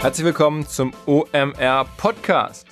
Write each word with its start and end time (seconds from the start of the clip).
Herzlich 0.00 0.24
willkommen 0.24 0.66
zum 0.66 0.94
OMR 1.04 1.84
Podcast. 1.98 2.66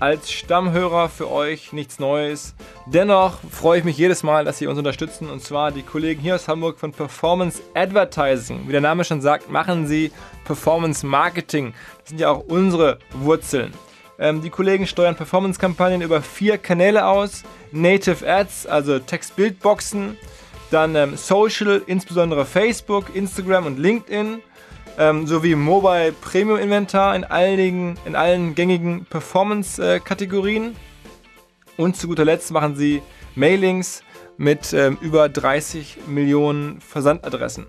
Als 0.00 0.32
Stammhörer 0.32 1.10
für 1.10 1.30
euch 1.30 1.74
nichts 1.74 1.98
Neues. 1.98 2.54
Dennoch 2.86 3.40
freue 3.50 3.80
ich 3.80 3.84
mich 3.84 3.98
jedes 3.98 4.22
Mal, 4.22 4.46
dass 4.46 4.56
Sie 4.56 4.66
uns 4.66 4.78
unterstützen. 4.78 5.28
Und 5.28 5.42
zwar 5.42 5.70
die 5.70 5.82
Kollegen 5.82 6.22
hier 6.22 6.34
aus 6.34 6.48
Hamburg 6.48 6.78
von 6.78 6.92
Performance 6.92 7.60
Advertising. 7.74 8.66
Wie 8.66 8.72
der 8.72 8.80
Name 8.80 9.04
schon 9.04 9.20
sagt, 9.20 9.50
machen 9.50 9.86
sie 9.86 10.12
Performance 10.46 11.04
Marketing. 11.04 11.74
Das 12.00 12.08
sind 12.08 12.20
ja 12.20 12.30
auch 12.30 12.42
unsere 12.48 12.98
Wurzeln. 13.10 13.74
Ähm, 14.18 14.40
die 14.40 14.48
Kollegen 14.48 14.86
steuern 14.86 15.14
Performance-Kampagnen 15.14 16.00
über 16.00 16.22
vier 16.22 16.56
Kanäle 16.56 17.06
aus. 17.06 17.42
Native 17.70 18.26
Ads, 18.26 18.66
also 18.66 18.98
Text-Bildboxen. 18.98 20.16
Dann 20.70 20.96
ähm, 20.96 21.18
Social, 21.18 21.82
insbesondere 21.86 22.46
Facebook, 22.46 23.14
Instagram 23.14 23.66
und 23.66 23.78
LinkedIn 23.78 24.40
ähm, 24.98 25.26
sowie 25.26 25.54
Mobile 25.54 26.12
Premium 26.12 26.58
Inventar 26.58 27.14
in, 27.16 27.24
einigen, 27.24 27.96
in 28.04 28.14
allen 28.14 28.54
gängigen 28.54 29.04
Performance-Kategorien. 29.06 30.76
Und 31.76 31.96
zu 31.96 32.08
guter 32.08 32.24
Letzt 32.24 32.50
machen 32.52 32.76
sie 32.76 33.02
Mailings 33.34 34.02
mit 34.36 34.72
ähm, 34.72 34.98
über 35.00 35.28
30 35.28 35.98
Millionen 36.06 36.80
Versandadressen. 36.80 37.66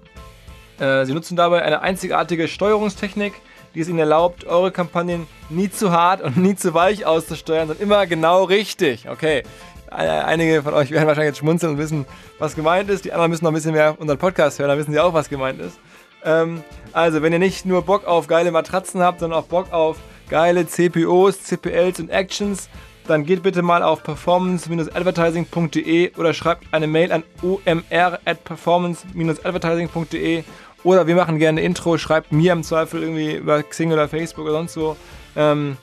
Äh, 0.79 1.05
sie 1.05 1.13
nutzen 1.13 1.35
dabei 1.35 1.61
eine 1.61 1.81
einzigartige 1.81 2.47
Steuerungstechnik, 2.47 3.33
die 3.75 3.81
es 3.81 3.87
ihnen 3.87 3.99
erlaubt, 3.99 4.45
eure 4.45 4.71
Kampagnen 4.71 5.27
nie 5.49 5.69
zu 5.69 5.91
hart 5.91 6.21
und 6.21 6.37
nie 6.37 6.55
zu 6.55 6.73
weich 6.73 7.05
auszusteuern, 7.05 7.67
sondern 7.67 7.83
immer 7.83 8.05
genau 8.05 8.43
richtig. 8.43 9.09
Okay, 9.09 9.43
einige 9.89 10.63
von 10.63 10.73
euch 10.73 10.91
werden 10.91 11.07
wahrscheinlich 11.07 11.31
jetzt 11.31 11.39
schmunzeln 11.39 11.73
und 11.73 11.77
wissen, 11.77 12.05
was 12.39 12.55
gemeint 12.55 12.89
ist. 12.89 13.05
Die 13.05 13.13
anderen 13.13 13.31
müssen 13.31 13.43
noch 13.43 13.51
ein 13.51 13.55
bisschen 13.55 13.73
mehr 13.73 13.95
unseren 13.99 14.17
Podcast 14.17 14.59
hören, 14.59 14.69
dann 14.69 14.77
wissen 14.77 14.91
sie 14.91 14.99
auch, 14.99 15.13
was 15.13 15.29
gemeint 15.29 15.59
ist. 15.61 15.79
Ähm, 16.25 16.63
also, 16.91 17.21
wenn 17.21 17.33
ihr 17.33 17.39
nicht 17.39 17.65
nur 17.65 17.81
Bock 17.81 18.05
auf 18.05 18.27
geile 18.27 18.51
Matratzen 18.51 19.01
habt, 19.01 19.19
sondern 19.19 19.39
auch 19.39 19.45
Bock 19.45 19.73
auf 19.73 19.97
geile 20.29 20.67
CPOs, 20.67 21.41
CPLs 21.43 21.99
und 21.99 22.09
Actions, 22.09 22.69
dann 23.07 23.25
geht 23.25 23.41
bitte 23.43 23.61
mal 23.61 23.83
auf 23.83 24.01
performance-advertising.de 24.03 26.15
oder 26.15 26.33
schreibt 26.33 26.63
eine 26.71 26.87
Mail 26.87 27.11
an 27.11 27.23
omr 27.41 28.19
at 28.25 28.45
performance-advertising.de 28.45 30.45
oder 30.83 31.07
wir 31.07 31.15
machen 31.15 31.39
gerne 31.39 31.61
Intro, 31.61 31.97
schreibt 31.97 32.31
mir 32.31 32.53
im 32.53 32.63
Zweifel 32.63 33.03
irgendwie 33.03 33.35
über 33.35 33.61
Xing 33.63 33.91
oder 33.91 34.07
Facebook 34.07 34.45
oder 34.45 34.53
sonst 34.53 34.77
wo. 34.77 34.95
Ähm, 35.35 35.75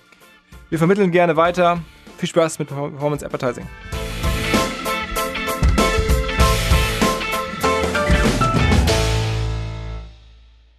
wir 0.69 0.79
vermitteln 0.79 1.11
gerne 1.11 1.37
weiter. 1.37 1.81
Viel 2.19 2.29
Spaß 2.29 2.59
mit 2.59 2.69
Performance 2.69 3.25
Advertising. 3.25 3.67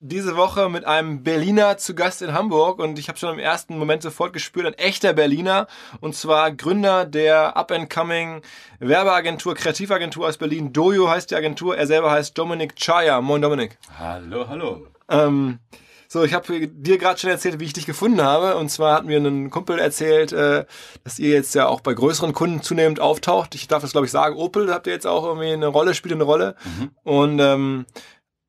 diese 0.00 0.36
Woche 0.36 0.68
mit 0.68 0.84
einem 0.84 1.22
Berliner 1.22 1.78
zu 1.78 1.94
Gast 1.94 2.20
in 2.20 2.34
Hamburg 2.34 2.78
und 2.78 2.98
ich 2.98 3.08
habe 3.08 3.18
schon 3.18 3.32
im 3.32 3.38
ersten 3.38 3.78
Moment 3.78 4.02
sofort 4.02 4.32
gespürt, 4.32 4.66
ein 4.66 4.74
echter 4.74 5.14
Berliner 5.14 5.66
und 6.00 6.14
zwar 6.14 6.52
Gründer 6.52 7.06
der 7.06 7.56
Up-and-Coming 7.56 8.42
Werbeagentur, 8.80 9.54
Kreativagentur 9.54 10.28
aus 10.28 10.36
Berlin. 10.36 10.72
Dojo 10.72 11.08
heißt 11.08 11.30
die 11.30 11.36
Agentur, 11.36 11.76
er 11.76 11.86
selber 11.86 12.10
heißt 12.10 12.36
Dominik 12.36 12.76
Chaya. 12.76 13.20
Moin 13.22 13.40
Dominik. 13.40 13.78
Hallo, 13.98 14.46
hallo. 14.48 14.86
Ähm, 15.08 15.58
so, 16.06 16.22
ich 16.22 16.32
habe 16.32 16.68
dir 16.68 16.98
gerade 16.98 17.18
schon 17.18 17.30
erzählt, 17.30 17.58
wie 17.58 17.64
ich 17.64 17.72
dich 17.72 17.86
gefunden 17.86 18.22
habe. 18.22 18.56
Und 18.56 18.68
zwar 18.68 18.94
hat 18.94 19.04
mir 19.04 19.18
ein 19.18 19.50
Kumpel 19.50 19.78
erzählt, 19.78 20.32
äh, 20.32 20.64
dass 21.02 21.18
ihr 21.18 21.30
jetzt 21.30 21.54
ja 21.54 21.66
auch 21.66 21.80
bei 21.80 21.92
größeren 21.92 22.32
Kunden 22.32 22.62
zunehmend 22.62 23.00
auftaucht. 23.00 23.54
Ich 23.54 23.66
darf 23.66 23.82
das, 23.82 23.92
glaube 23.92 24.06
ich, 24.06 24.12
sagen. 24.12 24.36
Opel 24.36 24.72
habt 24.72 24.86
ihr 24.86 24.92
jetzt 24.92 25.06
auch 25.06 25.24
irgendwie 25.24 25.52
eine 25.52 25.66
Rolle, 25.66 25.94
spielt 25.94 26.14
eine 26.14 26.22
Rolle. 26.22 26.54
Mhm. 26.64 26.90
Und 27.02 27.40
ähm, 27.40 27.86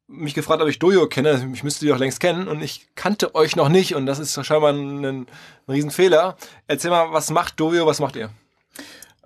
mich 0.08 0.34
gefragt, 0.34 0.62
ob 0.62 0.68
ich 0.68 0.80
Dojo 0.80 1.08
kenne. 1.08 1.50
Ich 1.54 1.64
müsste 1.64 1.86
die 1.86 1.92
doch 1.92 1.98
längst 1.98 2.20
kennen 2.20 2.48
und 2.48 2.62
ich 2.62 2.88
kannte 2.96 3.36
euch 3.36 3.56
noch 3.56 3.70
nicht 3.70 3.96
und 3.96 4.06
das 4.06 4.20
ist 4.20 4.44
scheinbar 4.46 4.74
ein, 4.74 5.04
ein 5.04 5.28
Riesenfehler. 5.68 6.38
Erzähl 6.68 6.92
mal, 6.92 7.12
was 7.12 7.32
macht 7.32 7.60
Dojo, 7.60 7.86
was 7.86 8.00
macht 8.00 8.16
ihr? 8.16 8.30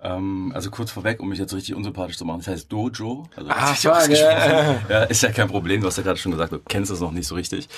Ähm, 0.02 0.50
also 0.54 0.70
kurz 0.70 0.90
vorweg, 0.90 1.20
um 1.20 1.28
mich 1.28 1.38
jetzt 1.38 1.52
richtig 1.52 1.74
unsympathisch 1.74 2.16
zu 2.16 2.24
machen, 2.24 2.38
das 2.38 2.48
heißt 2.48 2.72
Dojo. 2.72 3.28
Also 3.36 3.50
ah, 3.50 3.74
fuck, 3.74 4.08
ja. 4.08 4.80
ja, 4.88 5.02
ist 5.04 5.22
ja 5.22 5.30
kein 5.30 5.48
Problem, 5.48 5.82
du 5.82 5.86
hast 5.86 5.98
ja 5.98 6.02
gerade 6.02 6.18
schon 6.18 6.32
gesagt, 6.32 6.52
du 6.52 6.58
kennst 6.58 6.90
es 6.90 7.00
noch 7.00 7.12
nicht 7.12 7.26
so 7.26 7.34
richtig. 7.34 7.68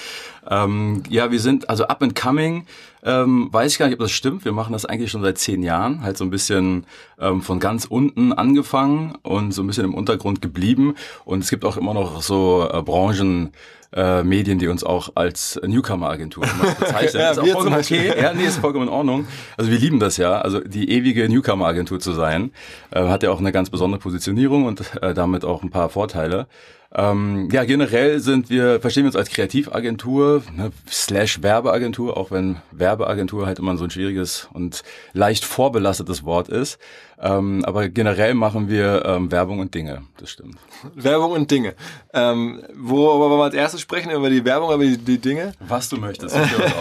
Ähm, 0.48 1.02
ja, 1.08 1.32
wir 1.32 1.40
sind 1.40 1.68
also 1.68 1.84
up 1.84 2.02
and 2.02 2.14
coming. 2.14 2.66
Ähm, 3.04 3.48
weiß 3.50 3.72
ich 3.72 3.78
gar 3.78 3.86
nicht, 3.86 3.94
ob 3.94 4.00
das 4.00 4.12
stimmt. 4.12 4.44
Wir 4.44 4.52
machen 4.52 4.72
das 4.72 4.84
eigentlich 4.84 5.10
schon 5.10 5.22
seit 5.22 5.36
zehn 5.38 5.64
Jahren, 5.64 6.02
halt 6.02 6.16
so 6.16 6.22
ein 6.22 6.30
bisschen 6.30 6.86
ähm, 7.18 7.42
von 7.42 7.58
ganz 7.58 7.86
unten 7.86 8.32
angefangen 8.32 9.16
und 9.22 9.52
so 9.52 9.62
ein 9.62 9.66
bisschen 9.66 9.84
im 9.84 9.94
Untergrund 9.94 10.40
geblieben. 10.40 10.94
Und 11.24 11.42
es 11.42 11.50
gibt 11.50 11.64
auch 11.64 11.76
immer 11.76 11.94
noch 11.94 12.22
so 12.22 12.68
äh, 12.72 12.82
Branchen, 12.82 13.50
äh, 13.92 14.22
Medien, 14.22 14.58
die 14.58 14.68
uns 14.68 14.84
auch 14.84 15.10
als 15.14 15.60
Newcomer-Agentur 15.64 16.44
bezeichnen. 16.80 17.20
ja, 17.20 17.30
ist 17.30 17.38
auch 17.38 17.46
vollkommen 17.46 17.76
okay. 17.78 18.12
Ja, 18.20 18.32
nee, 18.32 18.44
ist 18.44 18.58
vollkommen 18.58 18.88
in 18.88 18.92
Ordnung. 18.92 19.26
Also 19.56 19.70
wir 19.70 19.78
lieben 19.78 20.00
das 20.00 20.16
ja. 20.16 20.40
Also 20.40 20.60
die 20.60 20.90
ewige 20.90 21.28
Newcomer-Agentur 21.28 22.00
zu 22.00 22.12
sein, 22.12 22.52
äh, 22.90 23.02
hat 23.02 23.22
ja 23.22 23.30
auch 23.30 23.40
eine 23.40 23.52
ganz 23.52 23.70
besondere 23.70 24.00
Positionierung 24.00 24.64
und 24.64 24.82
äh, 25.02 25.14
damit 25.14 25.44
auch 25.44 25.62
ein 25.62 25.70
paar 25.70 25.88
Vorteile. 25.88 26.46
Ähm, 26.94 27.48
ja, 27.50 27.64
generell 27.64 28.20
sind 28.20 28.50
wir, 28.50 28.80
verstehen 28.80 29.04
wir 29.04 29.08
uns 29.08 29.16
als 29.16 29.30
Kreativagentur, 29.30 30.42
ne, 30.54 30.72
slash 30.88 31.42
Werbeagentur, 31.42 32.18
auch 32.18 32.30
wenn 32.30 32.56
Werbeagentur 32.70 33.46
halt 33.46 33.58
immer 33.58 33.78
so 33.78 33.84
ein 33.84 33.90
schwieriges 33.90 34.48
und 34.52 34.82
leicht 35.14 35.44
vorbelastetes 35.46 36.24
Wort 36.24 36.50
ist. 36.50 36.78
Ähm, 37.22 37.64
aber 37.64 37.88
generell 37.88 38.34
machen 38.34 38.68
wir 38.68 39.04
ähm, 39.06 39.30
Werbung 39.30 39.60
und 39.60 39.74
Dinge, 39.74 40.02
das 40.18 40.30
stimmt. 40.30 40.56
Werbung 40.94 41.32
und 41.32 41.50
Dinge. 41.50 41.74
Ähm, 42.12 42.62
worüber 42.74 43.30
wollen 43.30 43.38
wir 43.38 43.44
als 43.44 43.54
erstes 43.54 43.80
sprechen? 43.80 44.10
Über 44.10 44.28
die 44.28 44.44
Werbung, 44.44 44.74
über 44.74 44.84
die, 44.84 44.98
die 44.98 45.18
Dinge? 45.18 45.52
Was 45.60 45.88
du 45.88 45.98
möchtest. 45.98 46.36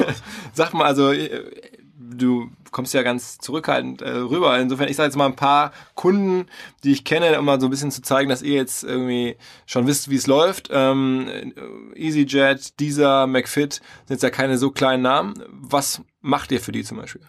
Sag 0.54 0.74
mal, 0.74 0.86
also 0.86 1.14
du 2.22 2.50
kommst 2.72 2.94
ja 2.94 3.04
ganz 3.04 3.38
zurückhaltend 3.38 4.02
äh, 4.02 4.10
rüber. 4.10 4.58
Insofern, 4.60 4.90
ich 4.90 4.96
sage 4.96 5.08
jetzt 5.08 5.16
mal 5.16 5.26
ein 5.26 5.36
paar 5.36 5.72
Kunden, 5.96 6.48
die 6.84 6.92
ich 6.92 7.04
kenne, 7.04 7.38
um 7.38 7.46
mal 7.46 7.60
so 7.60 7.68
ein 7.68 7.70
bisschen 7.70 7.92
zu 7.92 8.02
zeigen, 8.02 8.30
dass 8.30 8.42
ihr 8.42 8.56
jetzt 8.56 8.84
irgendwie 8.84 9.36
schon 9.66 9.88
wisst, 9.88 10.10
wie 10.10 10.16
es 10.16 10.28
läuft. 10.28 10.70
Ähm, 10.72 11.54
EasyJet, 11.96 12.80
Deezer, 12.80 13.28
McFit 13.28 13.74
sind 13.74 14.10
jetzt 14.10 14.24
ja 14.24 14.30
keine 14.30 14.58
so 14.58 14.72
kleinen 14.72 15.04
Namen. 15.04 15.36
Was 15.50 16.02
macht 16.22 16.52
ihr 16.52 16.62
für 16.62 16.72
die 16.72 16.84
zum 16.84 16.98
Beispiel? 16.98 17.22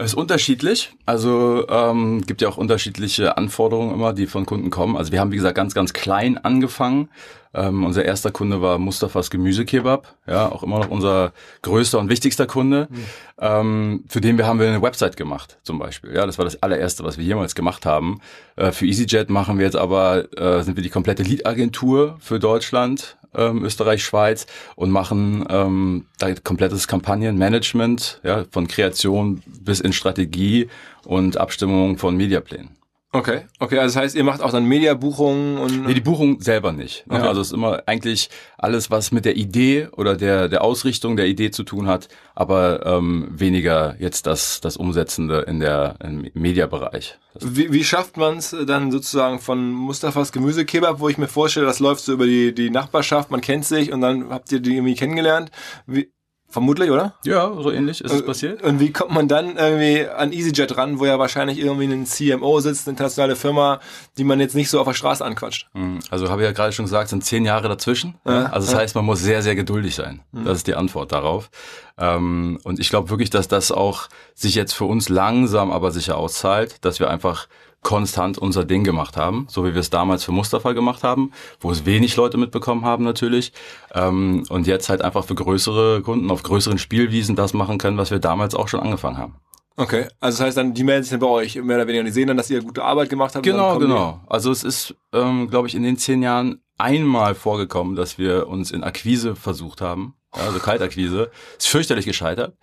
Es 0.00 0.12
ist 0.12 0.14
unterschiedlich. 0.14 0.92
Also 1.06 1.66
ähm, 1.68 2.22
gibt 2.22 2.40
ja 2.40 2.48
auch 2.48 2.56
unterschiedliche 2.56 3.36
Anforderungen 3.36 3.92
immer, 3.92 4.12
die 4.12 4.28
von 4.28 4.46
Kunden 4.46 4.70
kommen. 4.70 4.96
Also 4.96 5.10
wir 5.10 5.18
haben, 5.18 5.32
wie 5.32 5.36
gesagt, 5.36 5.56
ganz, 5.56 5.74
ganz 5.74 5.92
klein 5.92 6.38
angefangen. 6.38 7.08
Ähm, 7.58 7.84
unser 7.84 8.04
erster 8.04 8.30
Kunde 8.30 8.62
war 8.62 8.78
Mustafas 8.78 9.30
Gemüsekebab, 9.30 10.14
ja, 10.26 10.50
auch 10.50 10.62
immer 10.62 10.78
noch 10.78 10.90
unser 10.90 11.32
größter 11.62 11.98
und 11.98 12.08
wichtigster 12.08 12.46
Kunde. 12.46 12.86
Mhm. 12.90 13.04
Ähm, 13.40 14.04
für 14.08 14.20
den 14.20 14.38
wir 14.38 14.46
haben 14.46 14.60
wir 14.60 14.68
eine 14.68 14.82
Website 14.82 15.16
gemacht, 15.16 15.58
zum 15.62 15.78
Beispiel. 15.78 16.14
Ja, 16.14 16.26
das 16.26 16.38
war 16.38 16.44
das 16.44 16.62
allererste, 16.62 17.04
was 17.04 17.18
wir 17.18 17.24
jemals 17.24 17.54
gemacht 17.54 17.84
haben. 17.86 18.20
Äh, 18.56 18.72
für 18.72 18.86
EasyJet 18.86 19.30
machen 19.30 19.58
wir 19.58 19.64
jetzt 19.64 19.76
aber, 19.76 20.32
äh, 20.38 20.62
sind 20.62 20.76
wir 20.76 20.82
die 20.82 20.90
komplette 20.90 21.22
Lead-Agentur 21.22 22.16
für 22.20 22.38
Deutschland 22.38 23.16
ähm, 23.34 23.64
Österreich, 23.64 24.04
Schweiz 24.04 24.46
und 24.76 24.90
machen 24.90 25.44
ähm, 25.50 26.06
da 26.18 26.34
komplettes 26.34 26.88
Kampagnenmanagement, 26.88 28.20
ja, 28.24 28.44
von 28.50 28.68
Kreation 28.68 29.42
bis 29.60 29.80
in 29.80 29.92
Strategie 29.92 30.68
und 31.04 31.36
Abstimmung 31.36 31.98
von 31.98 32.16
Mediaplänen. 32.16 32.77
Okay, 33.10 33.46
okay, 33.58 33.78
also 33.78 33.94
das 33.94 34.02
heißt, 34.02 34.16
ihr 34.16 34.24
macht 34.24 34.42
auch 34.42 34.50
dann 34.50 34.66
Mediabuchungen 34.66 35.56
und. 35.56 35.86
Nee, 35.86 35.94
die 35.94 36.02
Buchung 36.02 36.42
selber 36.42 36.72
nicht. 36.72 37.06
Ne? 37.06 37.16
Okay. 37.16 37.26
Also 37.26 37.40
es 37.40 37.46
ist 37.48 37.52
immer 37.54 37.82
eigentlich 37.86 38.28
alles, 38.58 38.90
was 38.90 39.12
mit 39.12 39.24
der 39.24 39.36
Idee 39.36 39.88
oder 39.92 40.14
der, 40.14 40.48
der 40.48 40.62
Ausrichtung 40.62 41.16
der 41.16 41.26
Idee 41.26 41.50
zu 41.50 41.62
tun 41.62 41.88
hat, 41.88 42.08
aber 42.34 42.84
ähm, 42.84 43.28
weniger 43.30 43.96
jetzt 43.98 44.26
das, 44.26 44.60
das 44.60 44.76
Umsetzende 44.76 45.40
in 45.40 45.58
der 45.58 45.96
im 46.04 46.28
Mediabereich. 46.34 47.18
Wie, 47.40 47.72
wie 47.72 47.84
schafft 47.84 48.18
man 48.18 48.36
es 48.38 48.54
dann 48.66 48.90
sozusagen 48.90 49.38
von 49.38 49.70
Mustafas 49.70 50.30
Gemüsekebab, 50.30 51.00
wo 51.00 51.08
ich 51.08 51.16
mir 51.16 51.28
vorstelle, 51.28 51.64
das 51.64 51.78
läuft 51.78 52.04
so 52.04 52.12
über 52.12 52.26
die, 52.26 52.54
die 52.54 52.68
Nachbarschaft, 52.68 53.30
man 53.30 53.40
kennt 53.40 53.64
sich 53.64 53.90
und 53.90 54.02
dann 54.02 54.28
habt 54.28 54.52
ihr 54.52 54.60
die 54.60 54.74
irgendwie 54.74 54.96
kennengelernt. 54.96 55.50
Wie, 55.86 56.10
Vermutlich, 56.50 56.90
oder? 56.90 57.14
Ja, 57.24 57.52
so 57.60 57.70
ähnlich 57.70 58.00
ist 58.00 58.10
es 58.10 58.24
passiert. 58.24 58.62
Und 58.62 58.80
wie 58.80 58.90
kommt 58.90 59.10
man 59.10 59.28
dann 59.28 59.58
irgendwie 59.58 60.08
an 60.08 60.32
EasyJet 60.32 60.78
ran, 60.78 60.98
wo 60.98 61.04
ja 61.04 61.18
wahrscheinlich 61.18 61.58
irgendwie 61.58 61.84
ein 61.84 62.06
CMO 62.06 62.60
sitzt, 62.60 62.86
eine 62.86 62.92
internationale 62.92 63.36
Firma, 63.36 63.80
die 64.16 64.24
man 64.24 64.40
jetzt 64.40 64.54
nicht 64.54 64.70
so 64.70 64.80
auf 64.80 64.86
der 64.86 64.94
Straße 64.94 65.22
anquatscht? 65.22 65.68
Mhm. 65.74 65.98
Also 66.10 66.30
habe 66.30 66.40
ich 66.40 66.46
ja 66.46 66.52
gerade 66.52 66.72
schon 66.72 66.86
gesagt, 66.86 67.10
sind 67.10 67.22
zehn 67.22 67.44
Jahre 67.44 67.68
dazwischen. 67.68 68.14
Ja, 68.26 68.46
also 68.46 68.66
das 68.66 68.72
ja. 68.72 68.78
heißt, 68.78 68.94
man 68.94 69.04
muss 69.04 69.20
sehr, 69.20 69.42
sehr 69.42 69.56
geduldig 69.56 69.94
sein. 69.94 70.22
Mhm. 70.32 70.46
Das 70.46 70.56
ist 70.56 70.66
die 70.66 70.74
Antwort 70.74 71.12
darauf. 71.12 71.50
Ähm, 71.98 72.58
und 72.64 72.80
ich 72.80 72.88
glaube 72.88 73.10
wirklich, 73.10 73.28
dass 73.28 73.48
das 73.48 73.70
auch 73.70 74.08
sich 74.34 74.54
jetzt 74.54 74.72
für 74.72 74.86
uns 74.86 75.10
langsam 75.10 75.70
aber 75.70 75.90
sicher 75.90 76.16
auszahlt, 76.16 76.82
dass 76.82 76.98
wir 76.98 77.10
einfach 77.10 77.46
konstant 77.82 78.38
unser 78.38 78.64
Ding 78.64 78.84
gemacht 78.84 79.16
haben, 79.16 79.46
so 79.48 79.64
wie 79.64 79.72
wir 79.72 79.80
es 79.80 79.90
damals 79.90 80.24
für 80.24 80.32
Mustafa 80.32 80.72
gemacht 80.72 81.04
haben, 81.04 81.32
wo 81.60 81.70
es 81.70 81.86
wenig 81.86 82.16
Leute 82.16 82.36
mitbekommen 82.36 82.84
haben 82.84 83.04
natürlich. 83.04 83.52
Ähm, 83.94 84.44
und 84.48 84.66
jetzt 84.66 84.88
halt 84.88 85.02
einfach 85.02 85.24
für 85.24 85.34
größere 85.34 86.02
Kunden 86.02 86.30
auf 86.30 86.42
größeren 86.42 86.78
Spielwiesen 86.78 87.36
das 87.36 87.54
machen 87.54 87.78
können, 87.78 87.96
was 87.96 88.10
wir 88.10 88.18
damals 88.18 88.54
auch 88.54 88.68
schon 88.68 88.80
angefangen 88.80 89.18
haben. 89.18 89.36
Okay, 89.76 90.08
also 90.18 90.38
das 90.38 90.46
heißt 90.46 90.56
dann, 90.56 90.74
die 90.74 90.82
melden 90.82 91.04
sich 91.04 91.12
dann 91.12 91.20
bei 91.20 91.28
euch 91.28 91.54
mehr 91.54 91.76
oder 91.76 91.86
weniger. 91.86 92.02
Die 92.02 92.10
sehen 92.10 92.26
dann, 92.26 92.36
dass 92.36 92.50
ihr 92.50 92.62
gute 92.62 92.82
Arbeit 92.82 93.10
gemacht 93.10 93.36
habt. 93.36 93.44
Genau, 93.44 93.78
genau. 93.78 94.20
Also 94.26 94.50
es 94.50 94.64
ist, 94.64 94.96
ähm, 95.12 95.48
glaube 95.48 95.68
ich, 95.68 95.76
in 95.76 95.84
den 95.84 95.96
zehn 95.96 96.20
Jahren 96.20 96.60
einmal 96.78 97.36
vorgekommen, 97.36 97.94
dass 97.94 98.18
wir 98.18 98.48
uns 98.48 98.72
in 98.72 98.82
Akquise 98.82 99.36
versucht 99.36 99.80
haben. 99.80 100.14
Ja, 100.36 100.42
also 100.42 100.58
Kaltakquise. 100.58 101.30
Ist 101.56 101.68
fürchterlich 101.68 102.06
gescheitert. 102.06 102.56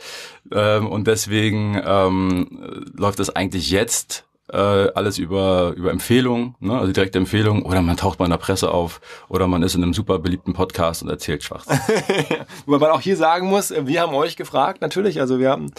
Ähm, 0.52 0.88
und 0.88 1.08
deswegen 1.08 1.82
ähm, 1.86 2.84
läuft 2.94 3.20
das 3.20 3.34
eigentlich 3.34 3.72
jetzt 3.72 4.25
äh, 4.52 4.58
alles 4.58 5.18
über, 5.18 5.74
über 5.76 5.92
Empfehlung, 5.92 6.56
ne? 6.60 6.78
also 6.78 6.92
direkte 6.92 7.18
Empfehlung, 7.18 7.64
oder 7.64 7.82
man 7.82 7.98
taucht 7.98 8.20
mal 8.20 8.26
in 8.26 8.32
der 8.32 8.38
Presse 8.38 8.72
auf, 8.72 9.02
oder 9.28 9.48
man 9.48 9.64
ist 9.64 9.76
in 9.76 9.84
einem 9.84 9.94
super 9.94 10.20
beliebten 10.20 10.54
Podcast 10.54 11.02
und 11.02 11.10
erzählt 11.10 11.44
Schwachsinn. 11.44 11.80
Wobei 12.66 12.78
man 12.78 12.92
auch 12.92 13.02
hier 13.02 13.18
sagen 13.18 13.48
muss, 13.48 13.72
äh, 13.72 13.88
wir 13.88 14.02
haben 14.02 14.14
euch 14.14 14.36
gefragt, 14.36 14.82
natürlich, 14.82 15.20
also 15.20 15.40
wir 15.40 15.50
haben 15.50 15.72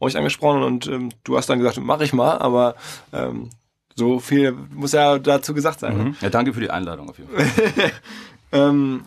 euch 0.00 0.16
angesprochen 0.16 0.62
und 0.62 0.86
ähm, 0.86 1.10
du 1.24 1.36
hast 1.36 1.48
dann 1.50 1.58
gesagt, 1.58 1.78
mach 1.82 2.00
ich 2.00 2.12
mal, 2.12 2.38
aber 2.38 2.76
ähm, 3.12 3.50
so 3.94 4.18
viel 4.18 4.52
muss 4.52 4.92
ja 4.92 5.18
dazu 5.18 5.54
gesagt 5.54 5.80
sein. 5.80 5.96
Ne? 5.96 6.04
Mhm. 6.04 6.16
Ja, 6.20 6.30
danke 6.30 6.52
für 6.52 6.60
die 6.60 6.70
Einladung 6.70 7.10
auf 7.10 7.18
jeden 7.18 7.30
Fall. 7.30 7.92
ähm, 8.52 9.04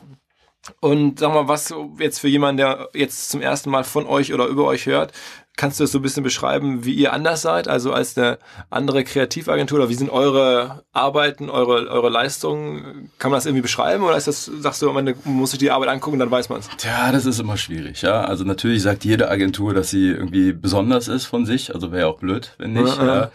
und 0.79 1.19
sag 1.19 1.33
mal, 1.33 1.47
was 1.47 1.73
jetzt 1.99 2.19
für 2.19 2.27
jemanden, 2.27 2.57
der 2.57 2.89
jetzt 2.93 3.29
zum 3.29 3.41
ersten 3.41 3.69
Mal 3.69 3.83
von 3.83 4.05
euch 4.05 4.33
oder 4.33 4.47
über 4.47 4.65
euch 4.65 4.85
hört, 4.85 5.13
kannst 5.57 5.79
du 5.79 5.83
das 5.83 5.91
so 5.91 5.99
ein 5.99 6.03
bisschen 6.03 6.23
beschreiben, 6.23 6.85
wie 6.85 6.93
ihr 6.93 7.11
anders 7.11 7.41
seid, 7.41 7.67
also 7.67 7.91
als 7.91 8.17
eine 8.17 8.37
andere 8.69 9.03
Kreativagentur 9.03 9.79
oder 9.79 9.89
wie 9.89 9.95
sind 9.95 10.09
eure 10.09 10.83
Arbeiten, 10.93 11.49
eure, 11.49 11.89
eure 11.89 12.09
Leistungen? 12.09 13.11
Kann 13.17 13.31
man 13.31 13.37
das 13.37 13.45
irgendwie 13.45 13.63
beschreiben 13.63 14.03
oder 14.03 14.15
ist 14.15 14.27
das, 14.27 14.45
sagst 14.45 14.81
du, 14.81 14.91
man 14.91 15.15
muss 15.25 15.51
sich 15.51 15.59
die 15.59 15.71
Arbeit 15.71 15.89
angucken, 15.89 16.19
dann 16.19 16.31
weiß 16.31 16.49
man 16.49 16.59
es? 16.59 16.69
Tja, 16.77 17.11
das 17.11 17.25
ist 17.25 17.39
immer 17.39 17.57
schwierig, 17.57 18.03
ja. 18.03 18.21
Also 18.21 18.43
natürlich 18.45 18.83
sagt 18.83 19.03
jede 19.03 19.29
Agentur, 19.29 19.73
dass 19.73 19.89
sie 19.89 20.07
irgendwie 20.07 20.53
besonders 20.53 21.07
ist 21.07 21.25
von 21.25 21.45
sich, 21.45 21.73
also 21.73 21.91
wäre 21.91 22.01
ja 22.03 22.07
auch 22.07 22.19
blöd, 22.19 22.53
wenn 22.59 22.73
nicht. 22.73 22.97
Ja, 22.97 23.05
ja. 23.05 23.31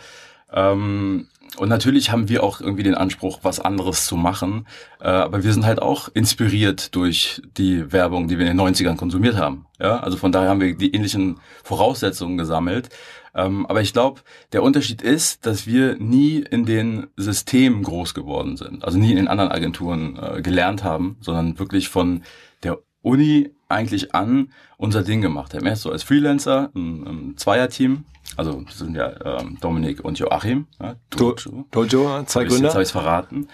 Ähm, 0.53 1.27
und 1.57 1.69
natürlich 1.69 2.11
haben 2.11 2.29
wir 2.29 2.43
auch 2.43 2.61
irgendwie 2.61 2.83
den 2.83 2.95
Anspruch, 2.95 3.41
was 3.43 3.61
anderes 3.61 4.07
zu 4.07 4.17
machen. 4.17 4.67
Äh, 5.01 5.09
aber 5.09 5.45
wir 5.45 5.53
sind 5.53 5.67
halt 5.67 5.83
auch 5.83 6.09
inspiriert 6.15 6.95
durch 6.95 7.43
die 7.57 7.93
Werbung, 7.93 8.29
die 8.29 8.39
wir 8.39 8.51
in 8.51 8.57
den 8.57 8.67
90ern 8.67 8.97
konsumiert 8.97 9.37
haben. 9.37 9.67
Ja, 9.79 9.99
also 9.99 10.17
von 10.17 10.33
daher 10.33 10.49
haben 10.49 10.61
wir 10.61 10.75
die 10.75 10.95
ähnlichen 10.95 11.41
Voraussetzungen 11.63 12.39
gesammelt. 12.39 12.89
Ähm, 13.35 13.67
aber 13.67 13.81
ich 13.81 13.93
glaube, 13.93 14.21
der 14.53 14.63
Unterschied 14.63 15.03
ist, 15.03 15.47
dass 15.47 15.67
wir 15.67 15.97
nie 15.97 16.39
in 16.39 16.65
den 16.65 17.09
Systemen 17.17 17.83
groß 17.83 18.15
geworden 18.15 18.57
sind. 18.57 18.85
Also 18.85 18.99
nie 18.99 19.11
in 19.11 19.17
den 19.17 19.29
anderen 19.29 19.51
Agenturen 19.51 20.19
äh, 20.19 20.43
gelernt 20.43 20.85
haben, 20.85 21.17
sondern 21.21 21.59
wirklich 21.59 21.89
von 21.89 22.23
der 22.63 22.79
Uni 23.03 23.51
eigentlich 23.69 24.15
an 24.15 24.53
unser 24.77 25.03
Ding 25.03 25.21
gemacht 25.21 25.55
haben. 25.55 25.67
Erst 25.67 25.83
so 25.83 25.91
als 25.91 26.03
Freelancer, 26.03 26.71
ein, 26.75 27.07
ein 27.07 27.37
Zweierteam, 27.37 28.05
also 28.37 28.63
das 28.63 28.79
sind 28.79 28.95
ja 28.95 29.41
ähm, 29.41 29.59
Dominik 29.61 30.05
und 30.05 30.19
Joachim. 30.19 30.67
Ja, 30.81 30.97
Dojo. 31.11 31.67
Dojo, 31.71 32.25
zwei 32.25 32.45
Gründer. 32.45 32.65
Jetzt 32.65 32.75
habe 32.75 32.83
ich 32.83 32.89
es 32.89 32.93
verraten. 32.93 33.49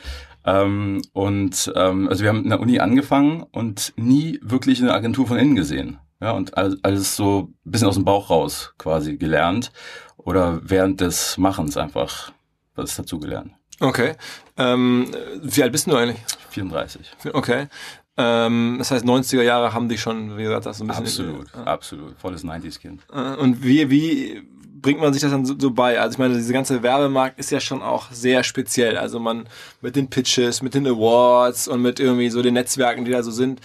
Ähm, 0.44 1.02
und 1.12 1.72
ähm, 1.75 2.08
also 2.08 2.22
wir 2.22 2.30
haben 2.30 2.44
in 2.44 2.50
der 2.50 2.60
Uni 2.60 2.78
angefangen 2.78 3.42
und 3.42 3.92
nie 3.96 4.38
wirklich 4.42 4.80
eine 4.80 4.94
Agentur 4.94 5.26
von 5.26 5.36
innen 5.36 5.56
gesehen. 5.56 5.98
Ja, 6.20 6.32
und 6.32 6.56
alles, 6.56 7.16
so 7.16 7.52
ein 7.64 7.70
bisschen 7.70 7.88
aus 7.88 7.94
dem 7.94 8.04
Bauch 8.04 8.30
raus 8.30 8.75
quasi 8.78 9.16
gelernt. 9.16 9.72
Oder 10.16 10.60
während 10.62 11.00
des 11.00 11.38
Machens 11.38 11.76
einfach 11.76 12.32
was 12.75 12.96
dazu 12.96 13.19
gelernt. 13.19 13.52
Okay. 13.80 14.14
Ähm, 14.56 15.10
wie 15.42 15.62
alt 15.62 15.72
bist 15.72 15.86
du 15.86 15.96
eigentlich? 15.96 16.19
34. 16.50 17.12
Okay. 17.32 17.69
Ähm, 18.16 18.76
das 18.78 18.90
heißt, 18.90 19.04
90er 19.04 19.42
Jahre 19.42 19.72
haben 19.72 19.88
dich 19.88 20.00
schon, 20.00 20.36
wie 20.36 20.42
gesagt, 20.42 20.66
das 20.66 20.78
so 20.78 20.84
ein 20.84 20.88
bisschen. 20.88 21.36
Absolut, 21.36 21.66
absolut. 21.66 22.19
Volles 22.19 22.44
90s-Kind. 22.44 23.06
Äh, 23.12 23.36
und 23.36 23.62
wie, 23.62 23.88
wie 23.90 24.42
bringt 24.80 25.00
man 25.00 25.12
sich 25.12 25.22
das 25.22 25.30
dann 25.30 25.44
so, 25.44 25.54
so, 25.58 25.70
bei? 25.70 26.00
Also 26.00 26.14
ich 26.14 26.19
meine, 26.19 26.34
diese 26.34 26.52
ganze 26.52 26.82
Werbemarkt 26.82 27.38
ist 27.38 27.50
ja 27.50 27.60
schon 27.60 27.82
auch 27.82 28.10
sehr 28.10 28.42
speziell. 28.44 28.96
Also 28.96 29.19
man 29.19 29.48
mit 29.80 29.96
den 29.96 30.08
Pitches, 30.08 30.62
mit 30.62 30.75
den 30.75 30.86
Awards 30.86 31.69
und 31.69 31.82
mit 31.82 32.00
irgendwie 32.00 32.30
so 32.30 32.42
den 32.42 32.54
Netzwerken, 32.54 33.04
die 33.04 33.10
da 33.10 33.22
so 33.22 33.30
sind. 33.30 33.60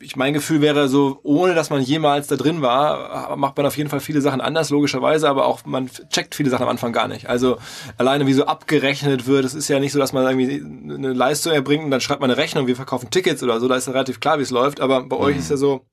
Ich 0.00 0.14
mein 0.14 0.32
Gefühl 0.32 0.60
wäre 0.60 0.88
so, 0.88 1.18
ohne 1.24 1.54
dass 1.54 1.70
man 1.70 1.82
jemals 1.82 2.28
da 2.28 2.36
drin 2.36 2.62
war, 2.62 3.36
macht 3.36 3.56
man 3.56 3.66
auf 3.66 3.76
jeden 3.76 3.90
Fall 3.90 3.98
viele 3.98 4.20
Sachen 4.20 4.40
anders, 4.40 4.70
logischerweise, 4.70 5.28
aber 5.28 5.44
auch 5.44 5.64
man 5.64 5.90
checkt 6.10 6.36
viele 6.36 6.50
Sachen 6.50 6.62
am 6.62 6.68
Anfang 6.68 6.92
gar 6.92 7.08
nicht. 7.08 7.28
Also 7.28 7.58
alleine 7.96 8.28
wie 8.28 8.32
so 8.32 8.46
abgerechnet 8.46 9.26
wird, 9.26 9.44
es 9.44 9.54
ist 9.54 9.66
ja 9.66 9.80
nicht 9.80 9.90
so, 9.90 9.98
dass 9.98 10.12
man 10.12 10.24
irgendwie 10.24 10.94
eine 10.94 11.12
Leistung 11.12 11.52
erbringt 11.52 11.84
und 11.84 11.90
dann 11.90 12.00
schreibt 12.00 12.20
man 12.20 12.30
eine 12.30 12.38
Rechnung, 12.38 12.68
wir 12.68 12.76
verkaufen 12.76 13.10
Tickets 13.10 13.42
oder 13.42 13.58
so, 13.58 13.66
da 13.66 13.74
ist 13.74 13.88
ja 13.88 13.92
relativ 13.92 14.20
klar, 14.20 14.38
wie 14.38 14.42
es 14.42 14.50
läuft, 14.50 14.80
aber 14.80 15.02
bei 15.02 15.16
mhm. 15.16 15.22
euch 15.22 15.36
ist 15.36 15.50
ja 15.50 15.56
so, 15.56 15.84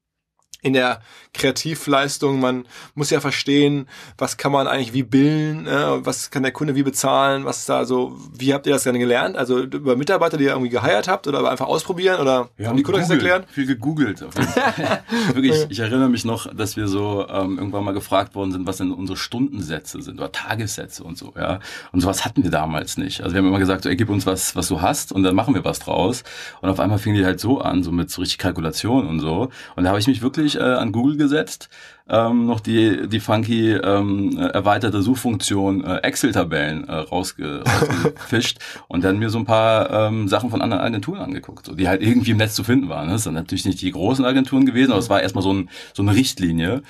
in 0.61 0.73
der 0.73 1.01
Kreativleistung. 1.33 2.39
Man 2.39 2.65
muss 2.95 3.09
ja 3.09 3.19
verstehen, 3.19 3.87
was 4.17 4.37
kann 4.37 4.51
man 4.51 4.67
eigentlich 4.67 4.93
wie 4.93 5.03
bilden, 5.03 5.67
äh, 5.67 6.05
was 6.05 6.31
kann 6.31 6.43
der 6.43 6.51
Kunde 6.51 6.75
wie 6.75 6.83
bezahlen, 6.83 7.45
was 7.45 7.65
da 7.65 7.85
so, 7.85 8.17
wie 8.33 8.53
habt 8.53 8.65
ihr 8.65 8.73
das 8.73 8.83
denn 8.83 8.97
gelernt? 8.97 9.37
Also 9.37 9.59
über 9.59 9.95
Mitarbeiter, 9.95 10.37
die 10.37 10.45
ihr 10.45 10.51
irgendwie 10.51 10.69
geheiert 10.69 11.07
habt 11.07 11.27
oder 11.27 11.49
einfach 11.49 11.67
ausprobieren 11.67 12.19
oder 12.19 12.49
wir 12.57 12.67
haben 12.67 12.77
die 12.77 12.83
Kunden 12.83 13.01
das 13.01 13.09
erklären? 13.09 13.43
Viel 13.47 13.67
gegoogelt. 13.67 14.21
Wirklich, 15.33 15.65
ich 15.69 15.79
erinnere 15.79 16.09
mich 16.09 16.25
noch, 16.25 16.53
dass 16.53 16.77
wir 16.77 16.87
so 16.87 17.27
ähm, 17.27 17.57
irgendwann 17.57 17.83
mal 17.83 17.93
gefragt 17.93 18.35
worden 18.35 18.51
sind, 18.51 18.65
was 18.65 18.77
denn 18.77 18.91
unsere 18.91 19.17
Stundensätze 19.17 20.01
sind 20.01 20.19
oder 20.19 20.31
Tagessätze 20.31 21.03
und 21.03 21.17
so, 21.17 21.33
ja. 21.35 21.59
Und 21.91 22.01
sowas 22.01 22.25
hatten 22.25 22.43
wir 22.43 22.51
damals 22.51 22.97
nicht. 22.97 23.21
Also 23.21 23.33
wir 23.33 23.39
haben 23.39 23.47
immer 23.47 23.59
gesagt, 23.59 23.83
so, 23.83 23.89
ey, 23.89 23.95
gib 23.95 24.09
uns 24.09 24.25
was, 24.25 24.55
was 24.55 24.67
du 24.67 24.81
hast 24.81 25.11
und 25.11 25.23
dann 25.23 25.35
machen 25.35 25.53
wir 25.53 25.63
was 25.63 25.79
draus. 25.79 26.23
Und 26.61 26.69
auf 26.69 26.79
einmal 26.79 26.97
fingen 26.97 27.17
die 27.17 27.25
halt 27.25 27.39
so 27.39 27.59
an, 27.59 27.83
so 27.83 27.91
mit 27.91 28.09
so 28.09 28.21
richtig 28.21 28.37
Kalkulation 28.37 29.07
und 29.07 29.19
so. 29.19 29.49
Und 29.75 29.83
da 29.83 29.89
habe 29.89 29.99
ich 29.99 30.07
mich 30.07 30.21
wirklich 30.21 30.44
äh, 30.53 30.59
an 30.59 30.91
Google 30.91 31.17
gesetzt, 31.17 31.69
ähm, 32.07 32.45
noch 32.45 32.59
die, 32.59 33.07
die 33.09 33.19
funky 33.19 33.71
ähm, 33.71 34.37
erweiterte 34.37 35.01
Suchfunktion 35.01 35.83
äh, 35.83 35.97
Excel-Tabellen 36.03 36.87
äh, 36.87 36.93
rausge 36.93 37.63
rausgefischt 37.81 38.59
und 38.87 39.03
dann 39.03 39.17
mir 39.17 39.31
so 39.31 39.39
ein 39.39 39.45
paar 39.45 39.89
ähm, 39.89 40.27
Sachen 40.27 40.51
von 40.51 40.61
anderen 40.61 40.83
Agenturen 40.83 41.21
angeguckt, 41.21 41.65
so, 41.65 41.73
die 41.73 41.87
halt 41.87 42.03
irgendwie 42.03 42.31
im 42.31 42.37
Netz 42.37 42.53
zu 42.53 42.63
finden 42.63 42.89
waren. 42.89 43.07
Ne? 43.07 43.13
Das 43.13 43.23
sind 43.23 43.33
natürlich 43.33 43.65
nicht 43.65 43.81
die 43.81 43.91
großen 43.91 44.23
Agenturen 44.23 44.67
gewesen, 44.67 44.91
aber 44.91 44.99
es 44.99 45.09
war 45.09 45.23
erstmal 45.23 45.43
so, 45.43 45.51
ein, 45.51 45.69
so 45.95 46.03
eine 46.03 46.13
Richtlinie. 46.13 46.83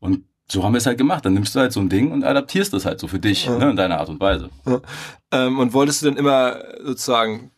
Und 0.00 0.24
so 0.52 0.64
haben 0.64 0.72
wir 0.72 0.78
es 0.78 0.86
halt 0.86 0.98
gemacht. 0.98 1.24
Dann 1.24 1.34
nimmst 1.34 1.54
du 1.54 1.60
halt 1.60 1.72
so 1.72 1.80
ein 1.80 1.88
Ding 1.88 2.12
und 2.12 2.24
adaptierst 2.24 2.74
es 2.74 2.84
halt 2.84 3.00
so 3.00 3.08
für 3.08 3.18
dich, 3.18 3.46
ja. 3.46 3.56
ne, 3.58 3.70
in 3.70 3.76
deiner 3.76 3.98
Art 3.98 4.08
und 4.08 4.20
Weise. 4.20 4.50
Ja. 4.66 4.80
Ähm, 5.32 5.58
und 5.58 5.72
wolltest 5.72 6.02
du 6.02 6.06
denn 6.06 6.16
immer 6.16 6.56
sozusagen 6.82 7.51